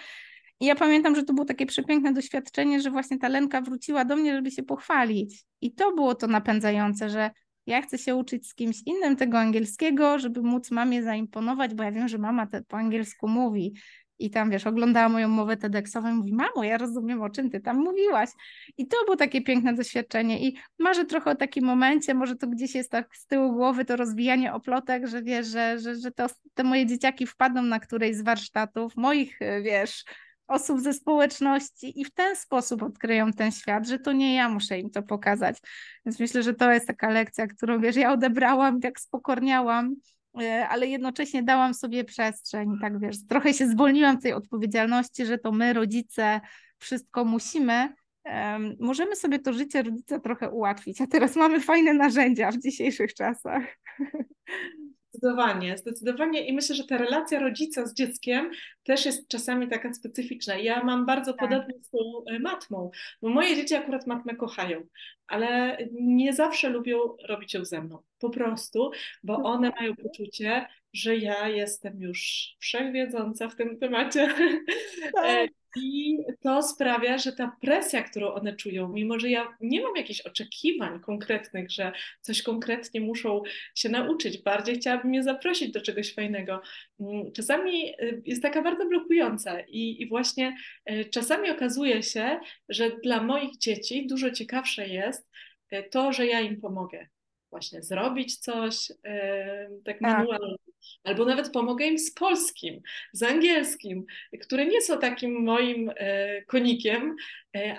I 0.59 0.65
ja 0.65 0.75
pamiętam, 0.75 1.15
że 1.15 1.23
to 1.23 1.33
było 1.33 1.45
takie 1.45 1.65
przepiękne 1.65 2.13
doświadczenie, 2.13 2.81
że 2.81 2.91
właśnie 2.91 3.19
ta 3.19 3.27
Lenka 3.27 3.61
wróciła 3.61 4.05
do 4.05 4.15
mnie, 4.15 4.35
żeby 4.35 4.51
się 4.51 4.63
pochwalić. 4.63 5.45
I 5.61 5.73
to 5.73 5.91
było 5.91 6.15
to 6.15 6.27
napędzające, 6.27 7.09
że 7.09 7.31
ja 7.65 7.81
chcę 7.81 7.97
się 7.97 8.15
uczyć 8.15 8.47
z 8.47 8.55
kimś 8.55 8.81
innym 8.85 9.15
tego 9.15 9.39
angielskiego, 9.39 10.19
żeby 10.19 10.41
móc 10.41 10.71
mamie 10.71 11.03
zaimponować, 11.03 11.73
bo 11.73 11.83
ja 11.83 11.91
wiem, 11.91 12.07
że 12.07 12.17
mama 12.17 12.47
po 12.67 12.77
angielsku 12.77 13.27
mówi. 13.27 13.73
I 14.19 14.29
tam, 14.29 14.49
wiesz, 14.49 14.67
oglądała 14.67 15.09
moją 15.09 15.27
mowę 15.27 15.57
TEDxową 15.57 16.09
i 16.09 16.13
mówi, 16.13 16.33
mamo, 16.33 16.63
ja 16.63 16.77
rozumiem, 16.77 17.21
o 17.21 17.29
czym 17.29 17.49
ty 17.49 17.59
tam 17.59 17.77
mówiłaś. 17.77 18.29
I 18.77 18.87
to 18.87 18.97
było 19.05 19.17
takie 19.17 19.41
piękne 19.41 19.73
doświadczenie. 19.73 20.47
I 20.47 20.57
marzę 20.79 21.05
trochę 21.05 21.31
o 21.31 21.35
takim 21.35 21.65
momencie, 21.65 22.13
może 22.13 22.35
to 22.35 22.47
gdzieś 22.47 22.75
jest 22.75 22.91
tak 22.91 23.15
z 23.15 23.25
tyłu 23.25 23.53
głowy, 23.53 23.85
to 23.85 23.95
rozwijanie 23.95 24.53
oplotek, 24.53 25.07
że 25.07 25.23
wiesz, 25.23 25.47
że, 25.47 25.79
że, 25.79 25.95
że 25.95 26.11
to, 26.11 26.27
te 26.53 26.63
moje 26.63 26.85
dzieciaki 26.85 27.27
wpadną 27.27 27.61
na 27.61 27.79
którejś 27.79 28.15
z 28.15 28.21
warsztatów, 28.21 28.95
moich, 28.95 29.39
wiesz, 29.63 30.03
osób 30.47 30.79
ze 30.79 30.93
społeczności 30.93 32.01
i 32.01 32.05
w 32.05 32.11
ten 32.11 32.35
sposób 32.35 32.83
odkryją 32.83 33.33
ten 33.33 33.51
świat, 33.51 33.87
że 33.87 33.99
to 33.99 34.11
nie 34.11 34.35
ja 34.35 34.49
muszę 34.49 34.79
im 34.79 34.89
to 34.89 35.03
pokazać. 35.03 35.57
Więc 36.05 36.19
myślę, 36.19 36.43
że 36.43 36.53
to 36.53 36.71
jest 36.71 36.87
taka 36.87 37.09
lekcja, 37.09 37.47
którą, 37.47 37.79
wiesz, 37.79 37.95
ja 37.95 38.11
odebrałam, 38.11 38.79
jak 38.83 38.99
spokorniałam 38.99 39.95
E, 39.95 40.18
ale 40.69 40.87
jednocześnie 40.87 41.43
dałam 41.43 41.73
sobie 41.73 42.03
przestrzeń, 42.03 42.69
tak 42.81 42.99
wiesz, 42.99 43.27
trochę 43.27 43.53
się 43.53 43.67
zwolniłam 43.67 44.19
tej 44.19 44.33
odpowiedzialności, 44.33 45.25
że 45.25 45.37
to 45.37 45.51
my, 45.51 45.73
rodzice, 45.73 46.41
wszystko 46.77 47.25
musimy. 47.25 47.93
Możemy 48.79 49.15
sobie 49.15 49.39
to 49.39 49.53
życie 49.53 49.83
rodzica 49.83 50.19
trochę 50.19 50.49
ułatwić, 50.49 51.01
a 51.01 51.07
teraz 51.07 51.35
mamy 51.35 51.59
fajne 51.59 51.93
narzędzia 51.93 52.51
w 52.51 52.57
dzisiejszych 52.57 53.13
czasach. 53.13 53.63
Zdecydowanie, 55.13 55.77
zdecydowanie 55.77 56.47
i 56.47 56.53
myślę, 56.53 56.75
że 56.75 56.83
ta 56.83 56.97
relacja 56.97 57.39
rodzica 57.39 57.85
z 57.85 57.93
dzieckiem 57.93 58.51
też 58.83 59.05
jest 59.05 59.27
czasami 59.27 59.67
taka 59.67 59.93
specyficzna. 59.93 60.55
Ja 60.55 60.83
mam 60.83 61.05
bardzo 61.05 61.33
tak. 61.33 61.49
podobnie 61.49 61.73
z 61.83 61.89
tą 61.89 61.97
e, 62.27 62.39
matmą, 62.39 62.91
bo 63.21 63.29
moje 63.29 63.55
dzieci 63.55 63.75
akurat 63.75 64.07
matmę 64.07 64.35
kochają, 64.35 64.81
ale 65.27 65.77
nie 65.91 66.33
zawsze 66.33 66.69
lubią 66.69 66.97
robić 67.27 67.53
ją 67.53 67.65
ze 67.65 67.81
mną. 67.81 67.99
Po 68.19 68.29
prostu, 68.29 68.91
bo 69.23 69.35
one 69.35 69.71
mają 69.79 69.95
poczucie, 69.95 70.67
że 70.93 71.17
ja 71.17 71.49
jestem 71.49 72.01
już 72.01 72.49
wszechwiedząca 72.59 73.49
w 73.49 73.55
tym 73.55 73.79
temacie. 73.79 74.29
Tak. 75.13 75.25
E, 75.25 75.47
I 75.75 76.17
to 76.41 76.63
sprawia, 76.63 77.17
że 77.17 77.31
ta 77.31 77.57
presja, 77.61 78.03
którą 78.03 78.33
one 78.33 78.55
czują, 78.55 78.89
mimo 78.89 79.19
że 79.19 79.29
ja 79.29 79.57
nie 79.61 79.81
mam 79.81 79.95
jakichś 79.95 80.21
oczekiwań 80.21 80.99
konkretnych, 80.99 81.71
że 81.71 81.91
coś 82.21 82.41
konkretnie 82.41 83.01
muszą 83.01 83.41
się 83.75 83.89
nauczyć, 83.89 84.43
bardziej 84.43 84.75
chciałabym 84.75 85.13
je 85.13 85.23
zaprosić 85.23 85.71
do 85.71 85.81
czegoś 85.81 86.13
fajnego, 86.13 86.61
mm, 86.99 87.31
czasami 87.31 87.89
y, 87.89 88.21
jest 88.25 88.41
taka 88.41 88.61
bardzo 88.61 88.85
blokująca 88.85 89.59
i, 89.59 90.01
i 90.01 90.07
właśnie 90.07 90.55
y, 90.91 91.05
czasami 91.05 91.49
okazuje 91.49 92.03
się, 92.03 92.39
że 92.69 92.89
dla 93.03 93.23
moich 93.23 93.57
dzieci 93.57 94.07
dużo 94.07 94.31
ciekawsze 94.31 94.87
jest 94.87 95.29
y, 95.73 95.83
to, 95.91 96.13
że 96.13 96.27
ja 96.27 96.39
im 96.39 96.61
pomogę 96.61 97.07
właśnie 97.49 97.81
zrobić 97.81 98.37
coś 98.37 98.87
tak, 98.87 98.97
tak 99.85 100.01
manualnie, 100.01 100.55
albo 101.03 101.25
nawet 101.25 101.51
pomogę 101.51 101.85
im 101.85 101.99
z 101.99 102.13
polskim, 102.13 102.81
z 103.13 103.23
angielskim, 103.23 104.05
które 104.41 104.65
nie 104.65 104.81
są 104.81 104.99
takim 104.99 105.43
moim 105.43 105.91
e, 105.95 106.41
konikiem, 106.41 107.15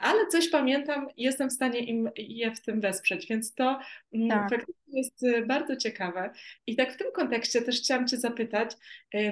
ale 0.01 0.27
coś 0.27 0.49
pamiętam 0.49 1.07
i 1.17 1.23
jestem 1.23 1.49
w 1.49 1.53
stanie 1.53 1.79
im 1.81 2.11
je 2.17 2.55
w 2.55 2.61
tym 2.61 2.81
wesprzeć, 2.81 3.27
więc 3.27 3.55
to 3.55 3.81
mm, 4.13 4.29
tak. 4.29 4.51
faktycznie 4.51 5.01
jest 5.01 5.25
e, 5.25 5.47
bardzo 5.47 5.77
ciekawe. 5.77 6.31
I 6.67 6.77
tak 6.77 6.93
w 6.93 6.97
tym 6.97 7.13
kontekście 7.13 7.63
też 7.63 7.79
chciałam 7.79 8.09
Cię 8.09 8.17
zapytać, 8.17 8.71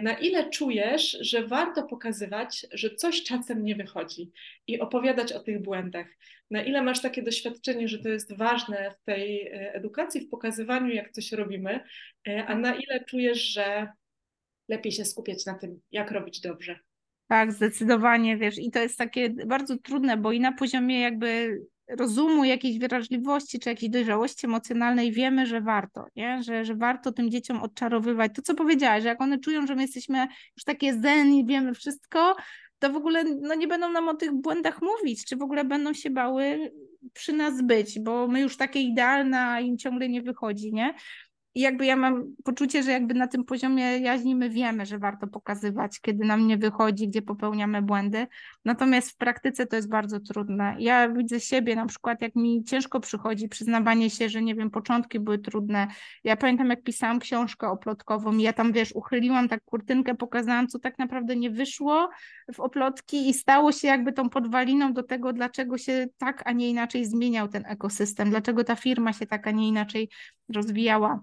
na 0.02 0.12
ile 0.12 0.50
czujesz, 0.50 1.18
że 1.20 1.46
warto 1.46 1.82
pokazywać, 1.82 2.66
że 2.72 2.94
coś 2.94 3.22
czasem 3.22 3.64
nie 3.64 3.76
wychodzi 3.76 4.32
i 4.66 4.80
opowiadać 4.80 5.32
o 5.32 5.40
tych 5.40 5.62
błędach? 5.62 6.06
Na 6.50 6.62
ile 6.62 6.82
masz 6.82 7.02
takie 7.02 7.22
doświadczenie, 7.22 7.88
że 7.88 7.98
to 7.98 8.08
jest 8.08 8.36
ważne 8.36 8.90
w 8.90 9.04
tej 9.04 9.50
edukacji, 9.52 10.20
w 10.20 10.28
pokazywaniu, 10.28 10.94
jak 10.94 11.12
coś 11.12 11.32
robimy, 11.32 11.80
a 12.46 12.54
na 12.54 12.74
ile 12.74 13.04
czujesz, 13.04 13.42
że 13.42 13.88
lepiej 14.68 14.92
się 14.92 15.04
skupiać 15.04 15.46
na 15.46 15.54
tym, 15.54 15.80
jak 15.90 16.10
robić 16.10 16.40
dobrze. 16.40 16.78
Tak, 17.28 17.52
zdecydowanie, 17.52 18.36
wiesz, 18.36 18.58
i 18.58 18.70
to 18.70 18.78
jest 18.78 18.98
takie 18.98 19.30
bardzo 19.30 19.78
trudne, 19.78 20.16
bo 20.16 20.32
i 20.32 20.40
na 20.40 20.52
poziomie 20.52 21.00
jakby 21.00 21.58
rozumu, 21.88 22.44
jakiejś 22.44 22.78
wrażliwości 22.78 23.58
czy 23.58 23.68
jakiejś 23.68 23.92
dojrzałości 23.92 24.46
emocjonalnej 24.46 25.12
wiemy, 25.12 25.46
że 25.46 25.60
warto, 25.60 26.06
nie? 26.16 26.42
Że, 26.42 26.64
że 26.64 26.74
warto 26.74 27.12
tym 27.12 27.30
dzieciom 27.30 27.62
odczarowywać. 27.62 28.32
To, 28.34 28.42
co 28.42 28.54
powiedziałaś, 28.54 29.02
że 29.02 29.08
jak 29.08 29.20
one 29.20 29.38
czują, 29.38 29.66
że 29.66 29.74
my 29.74 29.82
jesteśmy 29.82 30.26
już 30.56 30.64
takie 30.64 31.00
zen 31.00 31.34
i 31.34 31.46
wiemy 31.46 31.74
wszystko, 31.74 32.36
to 32.78 32.92
w 32.92 32.96
ogóle 32.96 33.24
no, 33.24 33.54
nie 33.54 33.68
będą 33.68 33.92
nam 33.92 34.08
o 34.08 34.14
tych 34.14 34.32
błędach 34.32 34.82
mówić, 34.82 35.24
czy 35.24 35.36
w 35.36 35.42
ogóle 35.42 35.64
będą 35.64 35.92
się 35.92 36.10
bały 36.10 36.72
przy 37.12 37.32
nas 37.32 37.62
być, 37.62 38.00
bo 38.00 38.28
my 38.28 38.40
już 38.40 38.56
takie 38.56 38.80
idealne, 38.80 39.40
a 39.40 39.60
im 39.60 39.78
ciągle 39.78 40.08
nie 40.08 40.22
wychodzi, 40.22 40.72
nie? 40.72 40.94
I 41.58 41.60
jakby 41.60 41.86
ja 41.86 41.96
mam 41.96 42.36
poczucie, 42.44 42.82
że 42.82 42.90
jakby 42.90 43.14
na 43.14 43.26
tym 43.26 43.44
poziomie 43.44 43.98
jaźni 43.98 44.36
my 44.36 44.50
wiemy, 44.50 44.86
że 44.86 44.98
warto 44.98 45.26
pokazywać, 45.26 46.00
kiedy 46.00 46.24
nam 46.24 46.46
nie 46.46 46.56
wychodzi, 46.56 47.08
gdzie 47.08 47.22
popełniamy 47.22 47.82
błędy. 47.82 48.26
Natomiast 48.64 49.10
w 49.10 49.16
praktyce 49.16 49.66
to 49.66 49.76
jest 49.76 49.88
bardzo 49.88 50.20
trudne. 50.20 50.76
Ja 50.78 51.08
widzę 51.08 51.40
siebie 51.40 51.76
na 51.76 51.86
przykład, 51.86 52.22
jak 52.22 52.36
mi 52.36 52.64
ciężko 52.64 53.00
przychodzi 53.00 53.48
przyznawanie 53.48 54.10
się, 54.10 54.28
że 54.28 54.42
nie 54.42 54.54
wiem, 54.54 54.70
początki 54.70 55.20
były 55.20 55.38
trudne. 55.38 55.86
Ja 56.24 56.36
pamiętam, 56.36 56.70
jak 56.70 56.82
pisałam 56.82 57.18
książkę 57.18 57.68
oplotkową 57.68 58.36
ja 58.36 58.52
tam, 58.52 58.72
wiesz, 58.72 58.92
uchyliłam 58.92 59.48
tak 59.48 59.64
kurtynkę, 59.64 60.14
pokazałam, 60.14 60.68
co 60.68 60.78
tak 60.78 60.98
naprawdę 60.98 61.36
nie 61.36 61.50
wyszło 61.50 62.10
w 62.54 62.60
oplotki 62.60 63.28
i 63.28 63.34
stało 63.34 63.72
się 63.72 63.88
jakby 63.88 64.12
tą 64.12 64.30
podwaliną 64.30 64.92
do 64.92 65.02
tego, 65.02 65.32
dlaczego 65.32 65.78
się 65.78 66.06
tak, 66.18 66.42
a 66.44 66.52
nie 66.52 66.70
inaczej 66.70 67.04
zmieniał 67.04 67.48
ten 67.48 67.66
ekosystem, 67.66 68.30
dlaczego 68.30 68.64
ta 68.64 68.76
firma 68.76 69.12
się 69.12 69.26
tak, 69.26 69.46
a 69.46 69.50
nie 69.50 69.68
inaczej 69.68 70.08
rozwijała. 70.48 71.20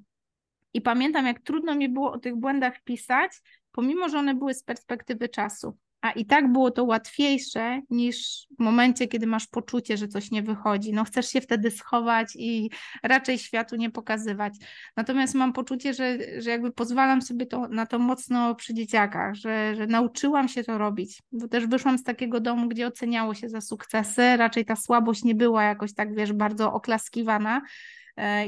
I 0.75 0.81
pamiętam, 0.81 1.25
jak 1.25 1.39
trudno 1.39 1.75
mi 1.75 1.89
było 1.89 2.11
o 2.11 2.19
tych 2.19 2.35
błędach 2.35 2.83
pisać, 2.83 3.31
pomimo, 3.71 4.09
że 4.09 4.19
one 4.19 4.35
były 4.35 4.53
z 4.53 4.63
perspektywy 4.63 5.29
czasu. 5.29 5.77
A 6.01 6.11
i 6.11 6.25
tak 6.25 6.51
było 6.51 6.71
to 6.71 6.83
łatwiejsze 6.83 7.81
niż 7.89 8.47
w 8.59 8.63
momencie, 8.63 9.07
kiedy 9.07 9.27
masz 9.27 9.47
poczucie, 9.47 9.97
że 9.97 10.07
coś 10.07 10.31
nie 10.31 10.43
wychodzi. 10.43 10.93
No 10.93 11.03
chcesz 11.03 11.29
się 11.29 11.41
wtedy 11.41 11.71
schować 11.71 12.35
i 12.35 12.69
raczej 13.03 13.37
światu 13.37 13.75
nie 13.75 13.89
pokazywać. 13.89 14.53
Natomiast 14.97 15.35
mam 15.35 15.53
poczucie, 15.53 15.93
że, 15.93 16.17
że 16.41 16.49
jakby 16.49 16.71
pozwalam 16.71 17.21
sobie 17.21 17.45
to, 17.45 17.67
na 17.67 17.85
to 17.85 17.99
mocno 17.99 18.55
przy 18.55 18.73
dzieciakach, 18.73 19.35
że, 19.35 19.75
że 19.75 19.87
nauczyłam 19.87 20.47
się 20.47 20.63
to 20.63 20.77
robić, 20.77 21.21
bo 21.31 21.47
też 21.47 21.67
wyszłam 21.67 21.97
z 21.97 22.03
takiego 22.03 22.39
domu, 22.39 22.67
gdzie 22.67 22.87
oceniało 22.87 23.33
się 23.33 23.49
za 23.49 23.61
sukcesy, 23.61 24.37
raczej 24.37 24.65
ta 24.65 24.75
słabość 24.75 25.23
nie 25.23 25.35
była 25.35 25.63
jakoś 25.63 25.93
tak, 25.93 26.15
wiesz, 26.15 26.33
bardzo 26.33 26.73
oklaskiwana, 26.73 27.61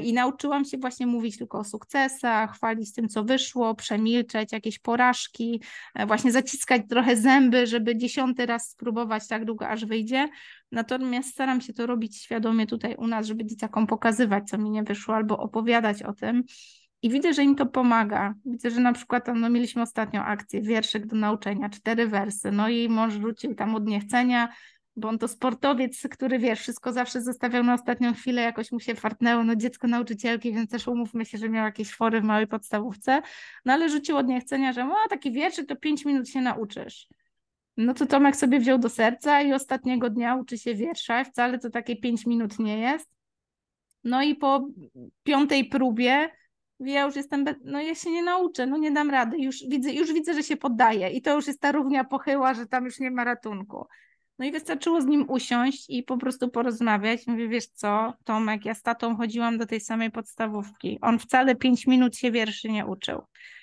I 0.02 0.12
nauczyłam 0.12 0.64
się 0.64 0.78
właśnie 0.78 1.06
mówić 1.06 1.38
tylko 1.38 1.58
o 1.58 1.64
sukcesach, 1.64 2.54
chwalić 2.54 2.92
tym, 2.92 3.08
co 3.08 3.24
wyszło, 3.24 3.74
przemilczeć 3.74 4.52
jakieś 4.52 4.78
porażki, 4.78 5.62
e, 5.94 6.06
właśnie 6.06 6.32
zaciskać 6.32 6.82
trochę 6.88 7.16
zęby, 7.16 7.66
żeby 7.66 7.96
dziesiąty 7.96 8.46
raz 8.46 8.70
spróbować 8.70 9.28
tak 9.28 9.44
długo, 9.44 9.68
aż 9.68 9.84
wyjdzie. 9.84 10.28
Natomiast 10.72 11.30
staram 11.30 11.60
się 11.60 11.72
to 11.72 11.86
robić 11.86 12.16
świadomie 12.22 12.66
tutaj 12.66 12.94
u 12.98 13.06
nas, 13.06 13.26
żeby 13.26 13.44
dzieciakom 13.44 13.86
pokazywać, 13.86 14.48
co 14.48 14.58
mi 14.58 14.70
nie 14.70 14.82
wyszło, 14.82 15.14
albo 15.14 15.38
opowiadać 15.38 16.02
o 16.02 16.12
tym. 16.12 16.44
I 17.02 17.10
widzę, 17.10 17.34
że 17.34 17.44
im 17.44 17.56
to 17.56 17.66
pomaga. 17.66 18.34
Widzę, 18.44 18.70
że 18.70 18.80
na 18.80 18.92
przykład 18.92 19.28
no, 19.34 19.50
mieliśmy 19.50 19.82
ostatnią 19.82 20.22
akcję, 20.22 20.62
wierszyk 20.62 21.06
do 21.06 21.16
nauczenia, 21.16 21.68
cztery 21.68 22.08
wersy, 22.08 22.52
no 22.52 22.68
i 22.68 22.88
mąż 22.88 23.14
rzucił 23.14 23.54
tam 23.54 23.74
od 23.74 23.86
niechcenia, 23.86 24.48
bo 24.98 25.08
on 25.08 25.18
to 25.18 25.28
sportowiec, 25.28 26.08
który 26.10 26.38
wiesz, 26.38 26.60
wszystko 26.60 26.92
zawsze 26.92 27.22
zostawiał 27.22 27.64
na 27.64 27.74
ostatnią 27.74 28.14
chwilę, 28.14 28.42
jakoś 28.42 28.72
mu 28.72 28.80
się 28.80 28.94
fartnęło, 28.94 29.44
no 29.44 29.56
dziecko 29.56 29.88
nauczycielki, 29.88 30.52
więc 30.52 30.70
też 30.70 30.88
umówmy 30.88 31.24
się, 31.24 31.38
że 31.38 31.48
miał 31.48 31.64
jakieś 31.64 31.94
fory 31.94 32.20
w 32.20 32.24
małej 32.24 32.46
podstawówce, 32.46 33.22
no 33.64 33.72
ale 33.72 33.88
rzucił 33.88 34.16
od 34.16 34.26
niechcenia, 34.26 34.72
że 34.72 34.84
a 34.84 35.08
taki 35.08 35.32
wierszy 35.32 35.64
to 35.64 35.76
pięć 35.76 36.04
minut 36.04 36.28
się 36.28 36.40
nauczysz. 36.40 37.08
No 37.76 37.94
to 37.94 38.06
Tomek 38.06 38.36
sobie 38.36 38.60
wziął 38.60 38.78
do 38.78 38.88
serca 38.88 39.42
i 39.42 39.52
ostatniego 39.52 40.10
dnia 40.10 40.34
uczy 40.34 40.58
się 40.58 40.74
wiersza, 40.74 41.24
wcale 41.24 41.58
to 41.58 41.70
takie 41.70 41.96
pięć 41.96 42.26
minut 42.26 42.58
nie 42.58 42.78
jest. 42.78 43.10
No 44.04 44.22
i 44.22 44.34
po 44.34 44.68
piątej 45.22 45.64
próbie 45.64 46.30
ja 46.80 47.02
już 47.02 47.16
jestem, 47.16 47.44
no 47.64 47.80
ja 47.80 47.94
się 47.94 48.10
nie 48.10 48.22
nauczę, 48.22 48.66
no 48.66 48.76
nie 48.76 48.90
dam 48.90 49.10
rady, 49.10 49.38
już 49.38 49.64
widzę, 49.68 49.92
już 49.92 50.12
widzę, 50.12 50.34
że 50.34 50.42
się 50.42 50.56
poddaję 50.56 51.10
i 51.10 51.22
to 51.22 51.34
już 51.34 51.46
jest 51.46 51.60
ta 51.60 51.72
równia 51.72 52.04
pochyła, 52.04 52.54
że 52.54 52.66
tam 52.66 52.84
już 52.84 53.00
nie 53.00 53.10
ma 53.10 53.24
ratunku. 53.24 53.86
No 54.38 54.46
i 54.46 54.52
wystarczyło 54.52 55.00
z 55.00 55.06
nim 55.06 55.30
usiąść 55.30 55.90
i 55.90 56.02
po 56.02 56.18
prostu 56.18 56.48
porozmawiać. 56.48 57.26
Mówię, 57.26 57.48
wiesz 57.48 57.66
co, 57.66 58.14
Tomek, 58.24 58.64
ja 58.64 58.74
z 58.74 58.82
tatą 58.82 59.16
chodziłam 59.16 59.58
do 59.58 59.66
tej 59.66 59.80
samej 59.80 60.10
podstawówki. 60.10 60.98
On 61.00 61.18
wcale 61.18 61.54
pięć 61.54 61.86
minut 61.86 62.16
się 62.16 62.30
wierszy 62.30 62.68
nie 62.68 62.86
uczył. 62.86 63.22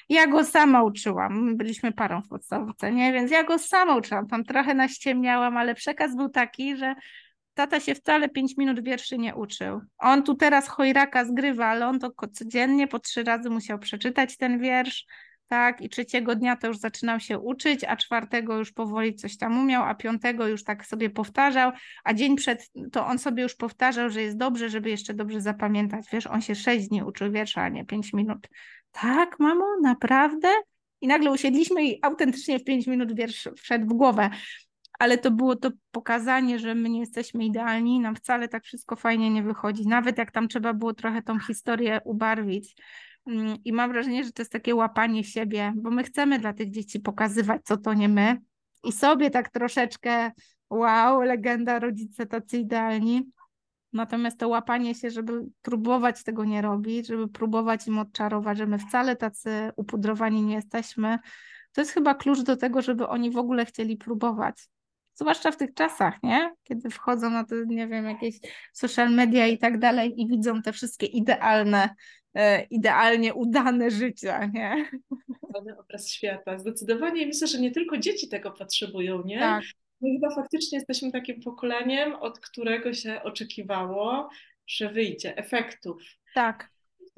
Ja 0.09 0.27
go 0.27 0.43
sama 0.43 0.83
uczyłam. 0.83 1.43
My 1.43 1.55
byliśmy 1.55 1.91
parą 1.91 2.21
w 2.21 2.27
podstawówce, 2.27 2.91
nie? 2.91 3.13
Więc 3.13 3.31
ja 3.31 3.43
go 3.43 3.59
sama 3.59 3.95
uczyłam. 3.95 4.27
Tam 4.27 4.43
trochę 4.43 4.73
naściemniałam, 4.73 5.57
ale 5.57 5.75
przekaz 5.75 6.15
był 6.15 6.29
taki, 6.29 6.77
że 6.77 6.95
tata 7.53 7.79
się 7.79 7.95
wcale 7.95 8.29
pięć 8.29 8.57
minut 8.57 8.83
wierszy 8.83 9.17
nie 9.17 9.35
uczył. 9.35 9.81
On 9.97 10.23
tu 10.23 10.35
teraz 10.35 10.67
chojraka 10.67 11.25
zgrywa, 11.25 11.65
ale 11.65 11.87
on 11.87 11.99
to 11.99 12.11
codziennie 12.31 12.87
po 12.87 12.99
trzy 12.99 13.23
razy 13.23 13.49
musiał 13.49 13.79
przeczytać 13.79 14.37
ten 14.37 14.59
wiersz, 14.59 15.05
tak, 15.47 15.81
i 15.81 15.89
trzeciego 15.89 16.35
dnia 16.35 16.55
to 16.55 16.67
już 16.67 16.77
zaczynał 16.77 17.19
się 17.19 17.39
uczyć, 17.39 17.83
a 17.83 17.95
czwartego 17.95 18.57
już 18.57 18.71
powoli 18.71 19.15
coś 19.15 19.37
tam 19.37 19.59
umiał, 19.59 19.83
a 19.83 19.95
piątego 19.95 20.47
już 20.47 20.63
tak 20.63 20.85
sobie 20.85 21.09
powtarzał, 21.09 21.71
a 22.03 22.13
dzień 22.13 22.35
przed 22.35 22.71
to 22.91 23.05
on 23.05 23.19
sobie 23.19 23.43
już 23.43 23.55
powtarzał, 23.55 24.09
że 24.09 24.21
jest 24.21 24.37
dobrze, 24.37 24.69
żeby 24.69 24.89
jeszcze 24.89 25.13
dobrze 25.13 25.41
zapamiętać. 25.41 26.05
Wiesz, 26.11 26.27
on 26.27 26.41
się 26.41 26.55
sześć 26.55 26.87
dni 26.87 27.03
uczył 27.03 27.31
wiersza, 27.31 27.61
a 27.61 27.69
nie 27.69 27.85
pięć 27.85 28.13
minut. 28.13 28.47
Tak, 28.91 29.39
mamo, 29.39 29.65
naprawdę? 29.81 30.47
I 31.01 31.07
nagle 31.07 31.31
usiedliśmy 31.31 31.85
i 31.85 31.99
autentycznie 32.01 32.59
w 32.59 32.63
pięć 32.63 32.87
minut 32.87 33.15
wiersz 33.15 33.49
wszedł 33.57 33.85
w 33.85 33.93
głowę. 33.93 34.29
Ale 34.99 35.17
to 35.17 35.31
było 35.31 35.55
to 35.55 35.71
pokazanie, 35.91 36.59
że 36.59 36.75
my 36.75 36.89
nie 36.89 36.99
jesteśmy 36.99 37.45
idealni, 37.45 37.99
nam 37.99 38.15
wcale 38.15 38.47
tak 38.47 38.63
wszystko 38.63 38.95
fajnie 38.95 39.29
nie 39.29 39.43
wychodzi. 39.43 39.87
Nawet 39.87 40.17
jak 40.17 40.31
tam 40.31 40.47
trzeba 40.47 40.73
było 40.73 40.93
trochę 40.93 41.21
tą 41.21 41.39
historię 41.39 41.99
ubarwić, 42.05 42.75
I 43.65 43.73
mam 43.73 43.91
wrażenie, 43.91 44.23
że 44.23 44.31
to 44.31 44.41
jest 44.41 44.51
takie 44.51 44.75
łapanie 44.75 45.23
siebie, 45.23 45.73
bo 45.75 45.91
my 45.91 46.03
chcemy 46.03 46.39
dla 46.39 46.53
tych 46.53 46.71
dzieci 46.71 46.99
pokazywać, 46.99 47.61
co 47.63 47.77
to 47.77 47.93
nie 47.93 48.09
my. 48.09 48.41
I 48.83 48.91
sobie 48.91 49.29
tak 49.29 49.49
troszeczkę, 49.49 50.31
wow, 50.69 51.21
legenda, 51.21 51.79
rodzice 51.79 52.25
tacy 52.25 52.57
idealni. 52.57 53.31
Natomiast 53.93 54.39
to 54.39 54.47
łapanie 54.47 54.95
się, 54.95 55.09
żeby 55.09 55.41
próbować 55.61 56.23
tego 56.23 56.45
nie 56.45 56.61
robić, 56.61 57.07
żeby 57.07 57.27
próbować 57.27 57.87
im 57.87 57.99
odczarować, 57.99 58.57
że 58.57 58.65
my 58.65 58.79
wcale 58.79 59.15
tacy 59.15 59.71
upudrowani 59.75 60.41
nie 60.41 60.55
jesteśmy, 60.55 61.19
to 61.75 61.81
jest 61.81 61.91
chyba 61.91 62.15
klucz 62.15 62.41
do 62.41 62.57
tego, 62.57 62.81
żeby 62.81 63.07
oni 63.07 63.31
w 63.31 63.37
ogóle 63.37 63.65
chcieli 63.65 63.97
próbować. 63.97 64.69
Zwłaszcza 65.15 65.51
w 65.51 65.57
tych 65.57 65.73
czasach, 65.73 66.23
nie? 66.23 66.53
Kiedy 66.63 66.89
wchodzą 66.89 67.29
na 67.29 67.43
te, 67.43 67.55
nie 67.65 67.87
wiem, 67.87 68.05
jakieś 68.05 68.35
social 68.73 69.11
media 69.11 69.47
i 69.47 69.57
tak 69.57 69.79
dalej 69.79 70.21
i 70.21 70.27
widzą 70.27 70.61
te 70.61 70.73
wszystkie 70.73 71.05
idealne 71.05 71.89
idealnie 72.69 73.33
udane 73.33 73.91
życia, 73.91 74.45
nie? 74.45 74.89
Udany 75.41 75.79
obraz 75.79 76.09
świata. 76.09 76.59
Zdecydowanie 76.59 77.27
myślę, 77.27 77.47
że 77.47 77.59
nie 77.59 77.71
tylko 77.71 77.97
dzieci 77.97 78.29
tego 78.29 78.51
potrzebują, 78.51 79.23
nie? 79.25 79.39
Tak. 79.39 79.63
My 80.01 80.09
chyba 80.11 80.35
faktycznie 80.35 80.77
jesteśmy 80.77 81.11
takim 81.11 81.41
pokoleniem, 81.41 82.15
od 82.15 82.39
którego 82.39 82.93
się 82.93 83.23
oczekiwało, 83.23 84.29
że 84.67 84.89
wyjdzie 84.89 85.37
efektów. 85.37 86.03
Tak. 86.33 86.69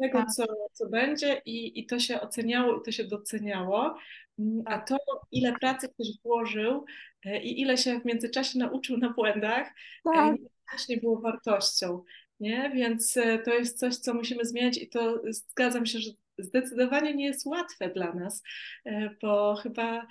Tego, 0.01 0.17
tak. 0.17 0.31
Co, 0.31 0.45
co 0.73 0.89
będzie 0.89 1.41
i, 1.45 1.79
i 1.79 1.85
to 1.85 1.99
się 1.99 2.21
oceniało 2.21 2.79
i 2.79 2.83
to 2.85 2.91
się 2.91 3.03
doceniało. 3.03 3.97
Mm, 4.39 4.63
a 4.65 4.77
tak. 4.77 4.87
to, 4.87 4.97
ile 5.31 5.53
pracy 5.53 5.89
ktoś 5.89 6.07
włożył 6.23 6.85
e, 7.25 7.43
i 7.43 7.61
ile 7.61 7.77
się 7.77 7.99
w 7.99 8.05
międzyczasie 8.05 8.59
nauczył 8.59 8.97
na 8.97 9.09
błędach, 9.09 9.67
e, 9.67 10.13
tak. 10.13 10.35
też 10.71 10.87
nie 10.87 10.97
było 10.97 11.21
wartością 11.21 12.03
nie? 12.39 12.71
Więc 12.75 13.17
e, 13.17 13.39
to 13.39 13.53
jest 13.53 13.79
coś, 13.79 13.95
co 13.95 14.13
musimy 14.13 14.45
zmieniać 14.45 14.77
i 14.77 14.89
to 14.89 15.21
zgadzam 15.29 15.85
się, 15.85 15.99
że 15.99 16.11
zdecydowanie 16.37 17.15
nie 17.15 17.25
jest 17.25 17.45
łatwe 17.45 17.89
dla 17.89 18.13
nas, 18.13 18.43
e, 18.85 19.09
bo 19.21 19.55
chyba 19.55 20.07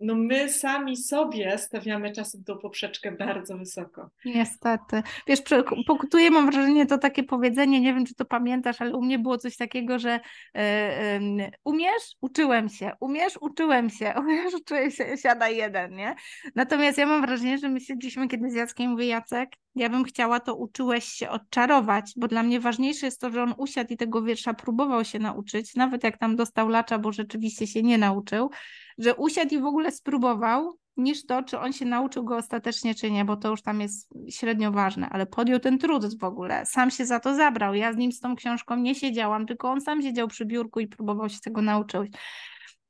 no 0.00 0.14
my 0.14 0.48
sami 0.48 0.96
sobie 0.96 1.58
stawiamy 1.58 2.12
czasem 2.12 2.44
tą 2.44 2.58
poprzeczkę 2.58 3.12
bardzo 3.12 3.58
wysoko. 3.58 4.10
Niestety. 4.24 5.02
Wiesz, 5.26 5.40
pokutuję, 5.86 6.30
mam 6.30 6.50
wrażenie, 6.50 6.86
to 6.86 6.98
takie 6.98 7.22
powiedzenie, 7.22 7.80
nie 7.80 7.94
wiem, 7.94 8.06
czy 8.06 8.14
to 8.14 8.24
pamiętasz, 8.24 8.80
ale 8.80 8.96
u 8.96 9.02
mnie 9.02 9.18
było 9.18 9.38
coś 9.38 9.56
takiego, 9.56 9.98
że 9.98 10.20
yy, 10.54 11.50
umiesz? 11.64 12.16
Uczyłem 12.20 12.68
się. 12.68 12.92
Umiesz? 13.00 13.38
Uczyłem 13.40 13.90
się. 13.90 14.14
Umiesz? 14.20 14.54
Uczyłem 14.54 14.90
się. 14.90 15.16
Siada 15.16 15.48
jeden, 15.48 15.94
nie? 15.94 16.14
Natomiast 16.54 16.98
ja 16.98 17.06
mam 17.06 17.20
wrażenie, 17.20 17.58
że 17.58 17.68
my 17.68 17.80
siedzieliśmy 17.80 18.28
kiedyś 18.28 18.52
z 18.52 18.54
Jackiem 18.54 18.90
mówię, 18.90 19.06
Jacek, 19.06 19.50
ja 19.74 19.88
bym 19.88 20.04
chciała 20.04 20.40
to 20.40 20.54
uczyłeś 20.54 21.04
się 21.04 21.28
odczarować, 21.28 22.12
bo 22.16 22.28
dla 22.28 22.42
mnie 22.42 22.60
ważniejsze 22.60 23.06
jest 23.06 23.20
to, 23.20 23.30
że 23.30 23.42
on 23.42 23.54
usiadł 23.58 23.92
i 23.92 23.96
tego 23.96 24.22
wiersza 24.22 24.54
próbował 24.54 25.04
się 25.04 25.18
nauczyć, 25.18 25.74
nawet 25.74 26.04
jak 26.04 26.18
tam 26.18 26.36
dostał 26.36 26.68
lacza, 26.68 26.98
bo 26.98 27.12
rzeczywiście 27.12 27.66
się 27.66 27.82
nie 27.82 27.98
nauczył, 27.98 28.50
że 28.98 29.14
usiadł 29.14 29.54
i 29.54 29.58
w 29.58 29.64
ogóle 29.64 29.92
spróbował, 29.92 30.78
niż 30.96 31.26
to, 31.26 31.42
czy 31.42 31.58
on 31.58 31.72
się 31.72 31.84
nauczył 31.84 32.24
go 32.24 32.36
ostatecznie, 32.36 32.94
czy 32.94 33.10
nie, 33.10 33.24
bo 33.24 33.36
to 33.36 33.50
już 33.50 33.62
tam 33.62 33.80
jest 33.80 34.08
średnio 34.28 34.72
ważne, 34.72 35.08
ale 35.08 35.26
podjął 35.26 35.60
ten 35.60 35.78
trud 35.78 36.18
w 36.18 36.24
ogóle, 36.24 36.66
sam 36.66 36.90
się 36.90 37.06
za 37.06 37.20
to 37.20 37.34
zabrał. 37.34 37.74
Ja 37.74 37.92
z 37.92 37.96
nim 37.96 38.12
z 38.12 38.20
tą 38.20 38.36
książką 38.36 38.76
nie 38.76 38.94
siedziałam, 38.94 39.46
tylko 39.46 39.70
on 39.70 39.80
sam 39.80 40.02
siedział 40.02 40.28
przy 40.28 40.46
biurku 40.46 40.80
i 40.80 40.86
próbował 40.86 41.28
się 41.28 41.38
tego 41.38 41.62
nauczyć. 41.62 42.12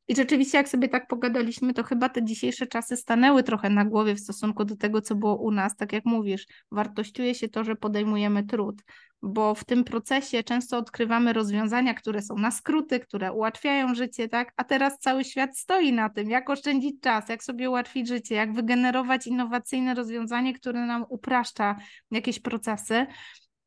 I 0.08 0.16
rzeczywiście, 0.16 0.58
jak 0.58 0.68
sobie 0.68 0.88
tak 0.88 1.08
pogadaliśmy, 1.08 1.74
to 1.74 1.82
chyba 1.82 2.08
te 2.08 2.24
dzisiejsze 2.24 2.66
czasy 2.66 2.96
stanęły 2.96 3.42
trochę 3.42 3.70
na 3.70 3.84
głowie 3.84 4.14
w 4.14 4.20
stosunku 4.20 4.64
do 4.64 4.76
tego, 4.76 5.00
co 5.00 5.14
było 5.14 5.36
u 5.36 5.50
nas. 5.50 5.76
Tak 5.76 5.92
jak 5.92 6.04
mówisz, 6.04 6.46
wartościuje 6.70 7.34
się 7.34 7.48
to, 7.48 7.64
że 7.64 7.76
podejmujemy 7.76 8.44
trud, 8.44 8.82
bo 9.22 9.54
w 9.54 9.64
tym 9.64 9.84
procesie 9.84 10.42
często 10.42 10.78
odkrywamy 10.78 11.32
rozwiązania, 11.32 11.94
które 11.94 12.22
są 12.22 12.34
na 12.34 12.50
skróty, 12.50 13.00
które 13.00 13.32
ułatwiają 13.32 13.94
życie, 13.94 14.28
tak? 14.28 14.52
A 14.56 14.64
teraz 14.64 14.98
cały 14.98 15.24
świat 15.24 15.58
stoi 15.58 15.92
na 15.92 16.08
tym, 16.08 16.30
jak 16.30 16.50
oszczędzić 16.50 17.00
czas, 17.00 17.28
jak 17.28 17.44
sobie 17.44 17.70
ułatwić 17.70 18.08
życie, 18.08 18.34
jak 18.34 18.52
wygenerować 18.52 19.26
innowacyjne 19.26 19.94
rozwiązanie, 19.94 20.54
które 20.54 20.86
nam 20.86 21.04
upraszcza 21.08 21.76
jakieś 22.10 22.40
procesy. 22.40 23.06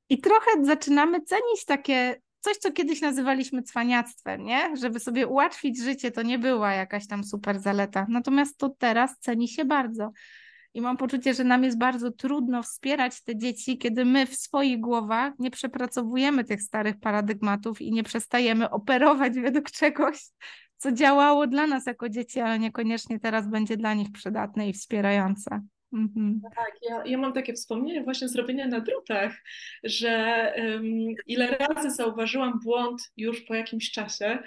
I 0.09 0.21
trochę 0.21 0.51
zaczynamy 0.61 1.21
cenić 1.21 1.65
takie 1.65 2.21
coś, 2.39 2.57
co 2.57 2.71
kiedyś 2.71 3.01
nazywaliśmy 3.01 3.63
cwaniactwem, 3.63 4.43
nie? 4.43 4.77
Żeby 4.77 4.99
sobie 4.99 5.27
ułatwić 5.27 5.83
życie, 5.83 6.11
to 6.11 6.21
nie 6.21 6.39
była 6.39 6.73
jakaś 6.73 7.07
tam 7.07 7.23
super 7.23 7.59
zaleta. 7.59 8.05
Natomiast 8.09 8.57
to 8.57 8.69
teraz 8.69 9.19
ceni 9.19 9.47
się 9.47 9.65
bardzo. 9.65 10.11
I 10.74 10.82
mam 10.82 10.97
poczucie, 10.97 11.34
że 11.34 11.43
nam 11.43 11.63
jest 11.63 11.78
bardzo 11.78 12.11
trudno 12.11 12.63
wspierać 12.63 13.24
te 13.24 13.38
dzieci, 13.38 13.78
kiedy 13.78 14.05
my 14.05 14.26
w 14.26 14.36
swoich 14.36 14.80
głowach 14.80 15.34
nie 15.39 15.51
przepracowujemy 15.51 16.43
tych 16.43 16.61
starych 16.61 16.99
paradygmatów 16.99 17.82
i 17.82 17.91
nie 17.91 18.03
przestajemy 18.03 18.69
operować 18.69 19.34
według 19.39 19.71
czegoś, 19.71 20.19
co 20.78 20.91
działało 20.91 21.47
dla 21.47 21.67
nas 21.67 21.86
jako 21.86 22.09
dzieci, 22.09 22.39
ale 22.39 22.59
niekoniecznie 22.59 23.19
teraz 23.19 23.47
będzie 23.47 23.78
dla 23.78 23.93
nich 23.93 24.11
przydatne 24.11 24.69
i 24.69 24.74
wspierające. 24.74 25.61
Mhm. 25.93 26.41
Tak, 26.55 26.74
ja, 26.89 27.05
ja 27.05 27.17
mam 27.17 27.34
takie 27.34 27.53
wspomnienie 27.53 28.03
właśnie 28.03 28.28
zrobienia 28.28 28.67
na 28.67 28.80
drutach, 28.80 29.43
że 29.84 30.53
um, 30.57 31.15
ile 31.28 31.47
razy 31.57 31.91
zauważyłam 31.91 32.59
błąd 32.63 33.11
już 33.17 33.41
po 33.41 33.55
jakimś 33.55 33.91
czasie, 33.91 34.39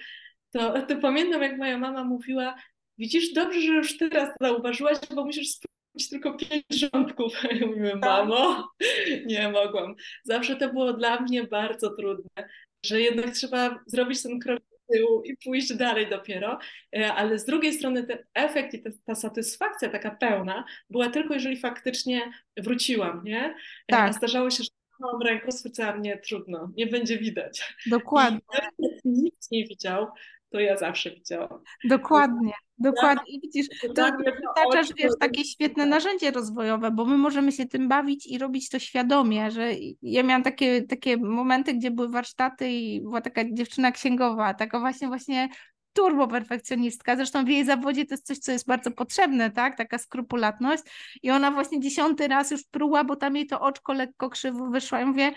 to, 0.52 0.82
to 0.82 0.96
pamiętam 0.96 1.42
jak 1.42 1.58
moja 1.58 1.78
mama 1.78 2.04
mówiła, 2.04 2.54
widzisz, 2.98 3.32
dobrze, 3.32 3.60
że 3.60 3.72
już 3.72 3.98
teraz 3.98 4.30
zauważyłaś, 4.40 4.98
bo 5.14 5.24
musisz 5.24 5.48
spróbować 5.96 6.08
tylko 6.08 6.34
pięć 6.34 6.90
rządków. 6.92 7.32
Ja 7.60 7.66
mówię, 7.66 7.90
tak. 7.90 8.00
mamo, 8.00 8.68
nie 9.26 9.48
mogłam. 9.48 9.94
Zawsze 10.24 10.56
to 10.56 10.72
było 10.72 10.92
dla 10.92 11.20
mnie 11.20 11.44
bardzo 11.44 11.90
trudne, 11.90 12.48
że 12.86 13.00
jednak 13.00 13.30
trzeba 13.30 13.80
zrobić 13.86 14.22
ten 14.22 14.40
krok 14.40 14.62
tyłu 14.92 15.22
i 15.22 15.36
pójść 15.44 15.74
dalej 15.74 16.10
dopiero, 16.10 16.58
e, 16.96 17.14
ale 17.14 17.38
z 17.38 17.44
drugiej 17.44 17.72
strony 17.72 18.06
ten 18.06 18.18
efekt 18.34 18.74
i 18.74 18.82
ta, 18.82 18.90
ta 19.04 19.14
satysfakcja 19.14 19.88
taka 19.88 20.10
pełna 20.10 20.64
była 20.90 21.08
tylko 21.08 21.34
jeżeli 21.34 21.56
faktycznie 21.56 22.32
wróciłam, 22.56 23.22
nie? 23.24 23.44
E, 23.44 23.54
tak. 23.86 24.10
A 24.10 24.12
zdarzało 24.12 24.50
się, 24.50 24.64
że 24.64 24.70
małą 25.00 25.18
ręką 25.18 25.52
stwierdzałam, 25.52 26.02
nie, 26.02 26.18
trudno, 26.18 26.72
nie 26.76 26.86
będzie 26.86 27.18
widać. 27.18 27.74
Dokładnie. 27.86 28.40
I 29.04 29.08
nikt 29.08 29.50
nie 29.50 29.64
widział, 29.64 30.06
to 30.50 30.60
ja 30.60 30.76
zawsze 30.76 31.10
widziałam. 31.10 31.60
Dokładnie. 31.84 32.52
Dokładnie. 32.78 33.32
I 33.34 33.40
widzisz, 33.40 33.66
to 33.68 34.04
przytaczasz, 34.34 34.94
wiesz, 34.96 35.12
takie 35.20 35.44
świetne 35.44 35.86
narzędzie 35.86 36.30
rozwojowe, 36.30 36.90
bo 36.90 37.04
my 37.04 37.18
możemy 37.18 37.52
się 37.52 37.66
tym 37.66 37.88
bawić 37.88 38.26
i 38.26 38.38
robić 38.38 38.68
to 38.70 38.78
świadomie, 38.78 39.50
że 39.50 39.72
ja 40.02 40.22
miałam 40.22 40.42
takie, 40.42 40.82
takie 40.82 41.16
momenty, 41.16 41.74
gdzie 41.74 41.90
były 41.90 42.08
warsztaty 42.08 42.70
i 42.70 43.00
była 43.00 43.20
taka 43.20 43.52
dziewczyna 43.52 43.92
księgowa, 43.92 44.54
taka 44.54 44.80
właśnie, 44.80 45.08
właśnie 45.08 45.48
turbo 45.92 46.28
perfekcjonistka. 46.28 47.16
Zresztą 47.16 47.44
w 47.44 47.48
jej 47.48 47.64
zawodzie 47.64 48.06
to 48.06 48.14
jest 48.14 48.26
coś, 48.26 48.38
co 48.38 48.52
jest 48.52 48.66
bardzo 48.66 48.90
potrzebne, 48.90 49.50
tak? 49.50 49.76
Taka 49.76 49.98
skrupulatność. 49.98 50.82
I 51.22 51.30
ona 51.30 51.50
właśnie 51.50 51.80
dziesiąty 51.80 52.28
raz 52.28 52.50
już 52.50 52.64
pruła, 52.64 53.04
bo 53.04 53.16
tam 53.16 53.36
jej 53.36 53.46
to 53.46 53.60
oczko 53.60 53.92
lekko 53.92 54.30
krzywo 54.30 54.70
wyszło. 54.70 54.98
Ja 54.98 55.06
mówię, 55.06 55.32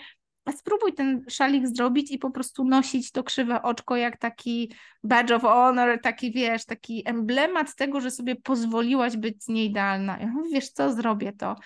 spróbuj 0.56 0.92
ten 0.92 1.24
szalik 1.28 1.68
zrobić 1.68 2.10
i 2.10 2.18
po 2.18 2.30
prostu 2.30 2.64
nosić 2.64 3.12
to 3.12 3.24
krzywe 3.24 3.62
oczko 3.62 3.96
jak 3.96 4.16
taki 4.16 4.72
badge 5.04 5.32
of 5.32 5.42
honor, 5.42 6.00
taki 6.02 6.32
wiesz, 6.32 6.64
taki 6.64 7.02
emblemat 7.08 7.76
tego, 7.76 8.00
że 8.00 8.10
sobie 8.10 8.36
pozwoliłaś 8.36 9.16
być 9.16 9.48
nieidealna. 9.48 10.18
Ja 10.20 10.26
mówię, 10.26 10.50
wiesz 10.52 10.68
co, 10.68 10.92
zrobię 10.92 11.32
to. 11.32 11.56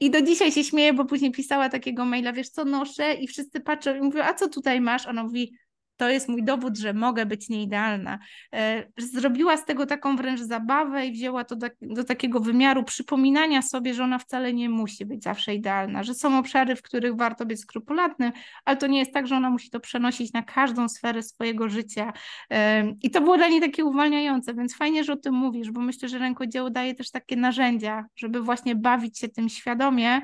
I 0.00 0.10
do 0.10 0.22
dzisiaj 0.22 0.52
się 0.52 0.64
śmieję, 0.64 0.92
bo 0.92 1.04
później 1.04 1.30
pisała 1.30 1.68
takiego 1.68 2.04
maila, 2.04 2.32
wiesz 2.32 2.48
co, 2.48 2.64
noszę 2.64 3.14
i 3.14 3.26
wszyscy 3.26 3.60
patrzą 3.60 3.94
i 3.94 4.00
mówią, 4.00 4.22
a 4.22 4.34
co 4.34 4.48
tutaj 4.48 4.80
masz? 4.80 5.06
Ona 5.06 5.22
mówi, 5.22 5.58
to 5.96 6.08
jest 6.08 6.28
mój 6.28 6.44
dowód, 6.44 6.78
że 6.78 6.94
mogę 6.94 7.26
być 7.26 7.48
nieidealna. 7.48 8.18
E, 8.54 8.84
zrobiła 8.98 9.56
z 9.56 9.64
tego 9.64 9.86
taką 9.86 10.16
wręcz 10.16 10.40
zabawę 10.40 11.06
i 11.06 11.12
wzięła 11.12 11.44
to 11.44 11.56
do, 11.56 11.66
do, 11.82 12.04
takiego 12.04 12.40
wymiaru 12.40 12.84
przypominania 12.84 13.62
sobie, 13.62 13.94
że 13.94 14.04
ona 14.04 14.18
wcale 14.18 14.52
nie 14.52 14.68
musi 14.68 15.06
być 15.06 15.22
zawsze 15.22 15.54
idealna, 15.54 16.02
że 16.02 16.14
są 16.14 16.38
obszary, 16.38 16.76
w 16.76 16.82
których 16.82 17.16
warto 17.16 17.46
być 17.46 17.60
skrupulatnym, 17.60 18.32
ale 18.64 18.76
to 18.76 18.86
nie 18.86 18.98
jest 18.98 19.12
tak, 19.12 19.26
że 19.26 19.36
ona 19.36 19.50
musi 19.50 19.70
to 19.70 19.80
przenosić 19.80 20.32
na 20.32 20.42
każdą 20.42 20.88
sferę 20.88 21.22
swojego 21.22 21.68
życia. 21.68 22.12
E, 22.50 22.92
I 23.02 23.10
to 23.10 23.20
było 23.20 23.36
dla 23.36 23.48
niej 23.48 23.60
takie 23.60 23.84
uwalniające, 23.84 24.54
więc 24.54 24.76
fajnie, 24.76 25.04
że 25.04 25.12
o 25.12 25.16
tym 25.16 25.34
mówisz, 25.34 25.70
bo 25.70 25.80
myślę, 25.80 26.08
że 26.08 26.18
rękodzieło 26.18 26.70
daje 26.70 26.94
też 26.94 27.10
takie 27.10 27.36
narzędzia, 27.36 28.04
żeby 28.16 28.40
właśnie 28.40 28.74
bawić 28.74 29.18
się 29.18 29.28
tym 29.28 29.48
świadomie, 29.48 30.20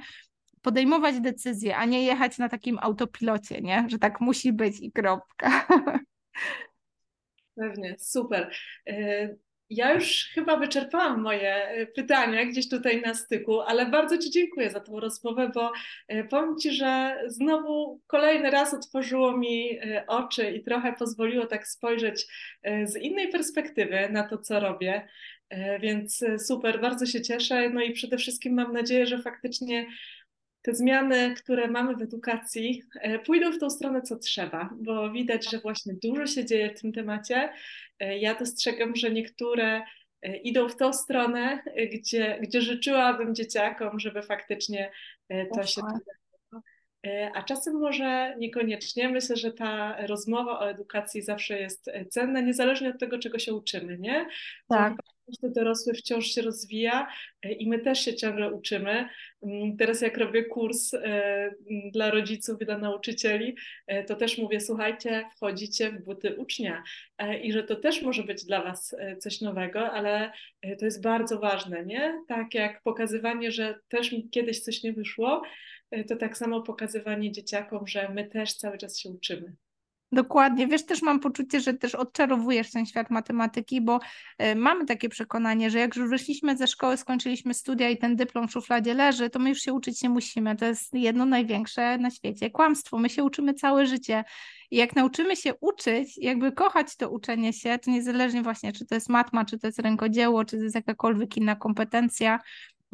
podejmować 0.63 1.21
decyzje, 1.21 1.77
a 1.77 1.85
nie 1.85 2.05
jechać 2.05 2.39
na 2.39 2.49
takim 2.49 2.79
autopilocie, 2.83 3.61
nie? 3.61 3.87
Że 3.89 3.99
tak 3.99 4.21
musi 4.21 4.53
być 4.53 4.81
i 4.81 4.93
kropka. 4.93 5.67
Pewnie, 7.57 7.97
super. 7.99 8.51
E, 8.87 9.29
ja 9.71 9.95
już 9.95 10.31
chyba 10.35 10.57
wyczerpałam 10.57 11.23
moje 11.23 11.55
e, 11.55 11.87
pytania 11.87 12.45
gdzieś 12.45 12.69
tutaj 12.69 13.01
na 13.01 13.15
styku, 13.15 13.61
ale 13.61 13.87
bardzo 13.87 14.19
Ci 14.19 14.31
dziękuję 14.31 14.71
za 14.71 14.81
tą 14.81 15.01
rozmowę, 15.01 15.51
bo 15.55 15.73
e, 16.09 16.25
powiem 16.25 16.59
Ci, 16.59 16.73
że 16.73 17.17
znowu 17.27 18.01
kolejny 18.07 18.51
raz 18.51 18.75
otworzyło 18.75 19.37
mi 19.37 19.79
oczy 20.07 20.51
i 20.51 20.63
trochę 20.63 20.93
pozwoliło 20.93 21.47
tak 21.47 21.69
spojrzeć 21.69 22.27
z 22.85 22.97
innej 22.97 23.29
perspektywy 23.29 24.09
na 24.11 24.29
to, 24.29 24.39
co 24.39 24.61
robię. 24.61 25.09
Więc 25.81 26.25
super, 26.39 26.81
bardzo 26.81 27.07
się 27.07 27.23
cieszę. 27.23 27.71
No 27.71 27.83
i 27.83 27.93
przede 27.93 28.17
wszystkim 28.17 28.55
mam 28.55 28.73
nadzieję, 28.73 29.07
że 29.07 29.23
faktycznie 29.23 29.87
te 30.63 30.75
zmiany, 30.75 31.35
które 31.35 31.69
mamy 31.69 31.97
w 31.97 32.03
edukacji, 32.03 32.83
e, 32.95 33.19
pójdą 33.19 33.53
w 33.53 33.59
tą 33.59 33.71
stronę, 33.71 34.03
co 34.03 34.19
trzeba, 34.19 34.71
bo 34.81 35.11
widać, 35.11 35.51
że 35.51 35.59
właśnie 35.59 35.95
dużo 36.03 36.27
się 36.27 36.45
dzieje 36.45 36.75
w 36.75 36.81
tym 36.81 36.93
temacie. 36.93 37.53
E, 38.01 38.19
ja 38.19 38.35
dostrzegam, 38.35 38.97
że 38.97 39.11
niektóre 39.11 39.83
e, 40.23 40.37
idą 40.37 40.69
w 40.69 40.77
tą 40.77 40.93
stronę, 40.93 41.63
gdzie, 41.93 42.39
gdzie 42.43 42.61
życzyłabym 42.61 43.35
dzieciakom, 43.35 44.01
żeby 44.01 44.23
faktycznie 44.23 44.91
to 45.55 45.63
się 45.63 45.83
a 47.35 47.43
czasem 47.43 47.75
może 47.75 48.37
niekoniecznie. 48.39 49.09
Myślę, 49.09 49.37
że 49.37 49.53
ta 49.53 50.07
rozmowa 50.07 50.59
o 50.59 50.71
edukacji 50.71 51.23
zawsze 51.23 51.61
jest 51.61 51.91
cenna, 52.11 52.41
niezależnie 52.41 52.91
od 52.91 52.99
tego, 52.99 53.19
czego 53.19 53.39
się 53.39 53.55
uczymy, 53.55 53.99
nie? 53.99 54.27
Tak 54.69 54.95
każdy 55.33 55.55
dorosły 55.61 55.95
wciąż 55.95 56.27
się 56.27 56.43
rozwija 56.43 57.09
e, 57.43 57.53
i 57.53 57.69
my 57.69 57.79
też 57.79 58.05
się 58.05 58.15
ciągle 58.15 58.53
uczymy. 58.53 59.09
Mm, 59.43 59.77
teraz 59.77 60.01
jak 60.01 60.17
robię 60.17 60.45
kurs 60.45 60.95
e, 60.95 61.51
dla 61.93 62.11
rodziców 62.11 62.63
i 62.63 62.65
dla 62.65 62.79
nauczycieli, 62.79 63.57
e, 63.87 64.05
to 64.05 64.17
też 64.17 64.39
mówię, 64.39 64.61
słuchajcie, 64.61 65.25
wchodzicie 65.37 65.91
w 65.91 66.05
buty 66.05 66.37
ucznia 66.37 66.83
i 67.43 67.53
że 67.53 67.63
to 67.63 67.77
też 67.77 68.03
może 68.03 68.23
być 68.23 68.45
dla 68.45 68.63
Was 68.63 68.97
coś 69.21 69.41
nowego, 69.41 69.93
ale 69.93 70.33
to 70.79 70.85
jest 70.85 71.03
bardzo 71.03 71.39
ważne, 71.39 71.87
nie? 71.87 72.23
Tak 72.29 72.55
jak 72.55 72.83
pokazywanie, 72.83 73.51
że 73.51 73.79
też 73.89 74.13
mi 74.13 74.31
kiedyś 74.31 74.61
coś 74.61 74.83
nie 74.83 74.93
wyszło, 74.93 75.43
to 76.09 76.17
tak 76.17 76.37
samo 76.37 76.63
pokazywanie 76.63 77.33
dzieciakom, 77.33 77.87
że 77.87 78.09
my 78.09 78.29
też 78.29 78.55
cały 78.55 78.79
czas 78.79 78.99
się 78.99 79.11
uczymy. 79.11 79.57
Dokładnie. 80.13 80.67
Wiesz, 80.67 80.87
też 80.87 81.03
mam 81.03 81.21
poczucie, 81.21 81.61
że 81.61 81.75
też 81.75 81.95
odczarowujesz 81.95 82.71
ten 82.71 82.87
świat 82.87 83.11
matematyki, 83.11 83.81
bo 83.81 84.01
y, 84.43 84.57
mamy 84.57 84.85
takie 84.85 85.09
przekonanie, 85.09 85.71
że 85.71 85.79
jak 85.79 85.97
już 85.97 86.11
wyszliśmy 86.11 86.57
ze 86.57 86.67
szkoły, 86.67 86.97
skończyliśmy 86.97 87.55
studia 87.55 87.89
i 87.91 87.99
ten 87.99 88.17
dyplom 88.17 88.49
w 88.49 88.53
szufladzie 88.53 88.95
leży, 88.95 89.31
to 89.31 89.39
my 89.39 89.49
już 89.49 89.59
się 89.59 89.73
uczyć 89.73 90.03
nie 90.03 90.09
musimy. 90.09 90.57
To 90.57 90.65
jest 90.65 90.95
jedno 90.95 91.27
największe 91.27 91.99
na 91.99 92.11
świecie 92.11 92.51
kłamstwo. 92.51 92.99
My 92.99 93.09
się 93.09 93.25
uczymy 93.25 93.55
całe 93.55 93.87
życie. 93.87 94.25
I 94.71 94.77
jak 94.77 94.97
nauczymy 94.97 95.37
się 95.37 95.55
uczyć, 95.61 96.19
jakby 96.19 96.53
kochać 96.53 96.97
to 96.97 97.11
uczenie 97.11 97.53
się, 97.53 97.79
to 97.79 97.91
niezależnie 97.91 98.43
właśnie, 98.43 98.73
czy 98.73 98.87
to 98.87 98.95
jest 98.95 99.09
matma, 99.09 99.45
czy 99.45 99.59
to 99.59 99.67
jest 99.67 99.79
rękodzieło, 99.79 100.45
czy 100.45 100.57
to 100.57 100.63
jest 100.63 100.75
jakakolwiek 100.75 101.37
inna 101.37 101.57
kompetencja, 101.57 102.39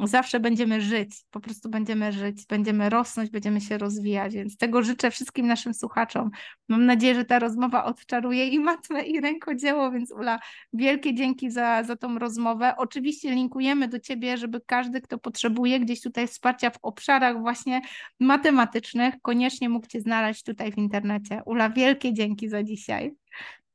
zawsze 0.06 0.40
będziemy 0.40 0.80
żyć, 0.80 1.24
po 1.30 1.40
prostu 1.40 1.68
będziemy 1.68 2.12
żyć, 2.12 2.46
będziemy 2.46 2.90
rosnąć, 2.90 3.30
będziemy 3.30 3.60
się 3.60 3.78
rozwijać, 3.78 4.34
więc 4.34 4.56
tego 4.56 4.82
życzę 4.82 5.10
wszystkim 5.10 5.46
naszym 5.46 5.74
słuchaczom. 5.74 6.30
Mam 6.68 6.86
nadzieję, 6.86 7.14
że 7.14 7.24
ta 7.24 7.38
rozmowa 7.38 7.84
odczaruje 7.84 8.48
i 8.48 8.60
matmę, 8.60 9.02
i 9.02 9.20
rękodzieło, 9.20 9.90
więc 9.90 10.12
Ula, 10.12 10.38
wielkie 10.72 11.14
dzięki 11.14 11.50
za, 11.50 11.84
za 11.84 11.96
tą 11.96 12.18
rozmowę. 12.18 12.74
Oczywiście 12.76 13.30
linkujemy 13.30 13.88
do 13.88 14.00
Ciebie, 14.00 14.36
żeby 14.36 14.60
każdy, 14.66 15.00
kto 15.00 15.18
potrzebuje 15.18 15.80
gdzieś 15.80 16.00
tutaj 16.00 16.26
wsparcia 16.26 16.70
w 16.70 16.78
obszarach 16.82 17.40
właśnie 17.40 17.80
matematycznych, 18.20 19.14
koniecznie 19.22 19.68
mógł 19.68 19.86
Cię 19.86 20.00
znaleźć 20.00 20.42
tutaj 20.42 20.72
w 20.72 20.78
internecie. 20.78 21.42
Ula, 21.46 21.70
wielkie 21.70 22.12
dzięki 22.12 22.48
za 22.48 22.62
dzisiaj. 22.62 23.14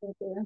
Dziękuję. 0.02 0.46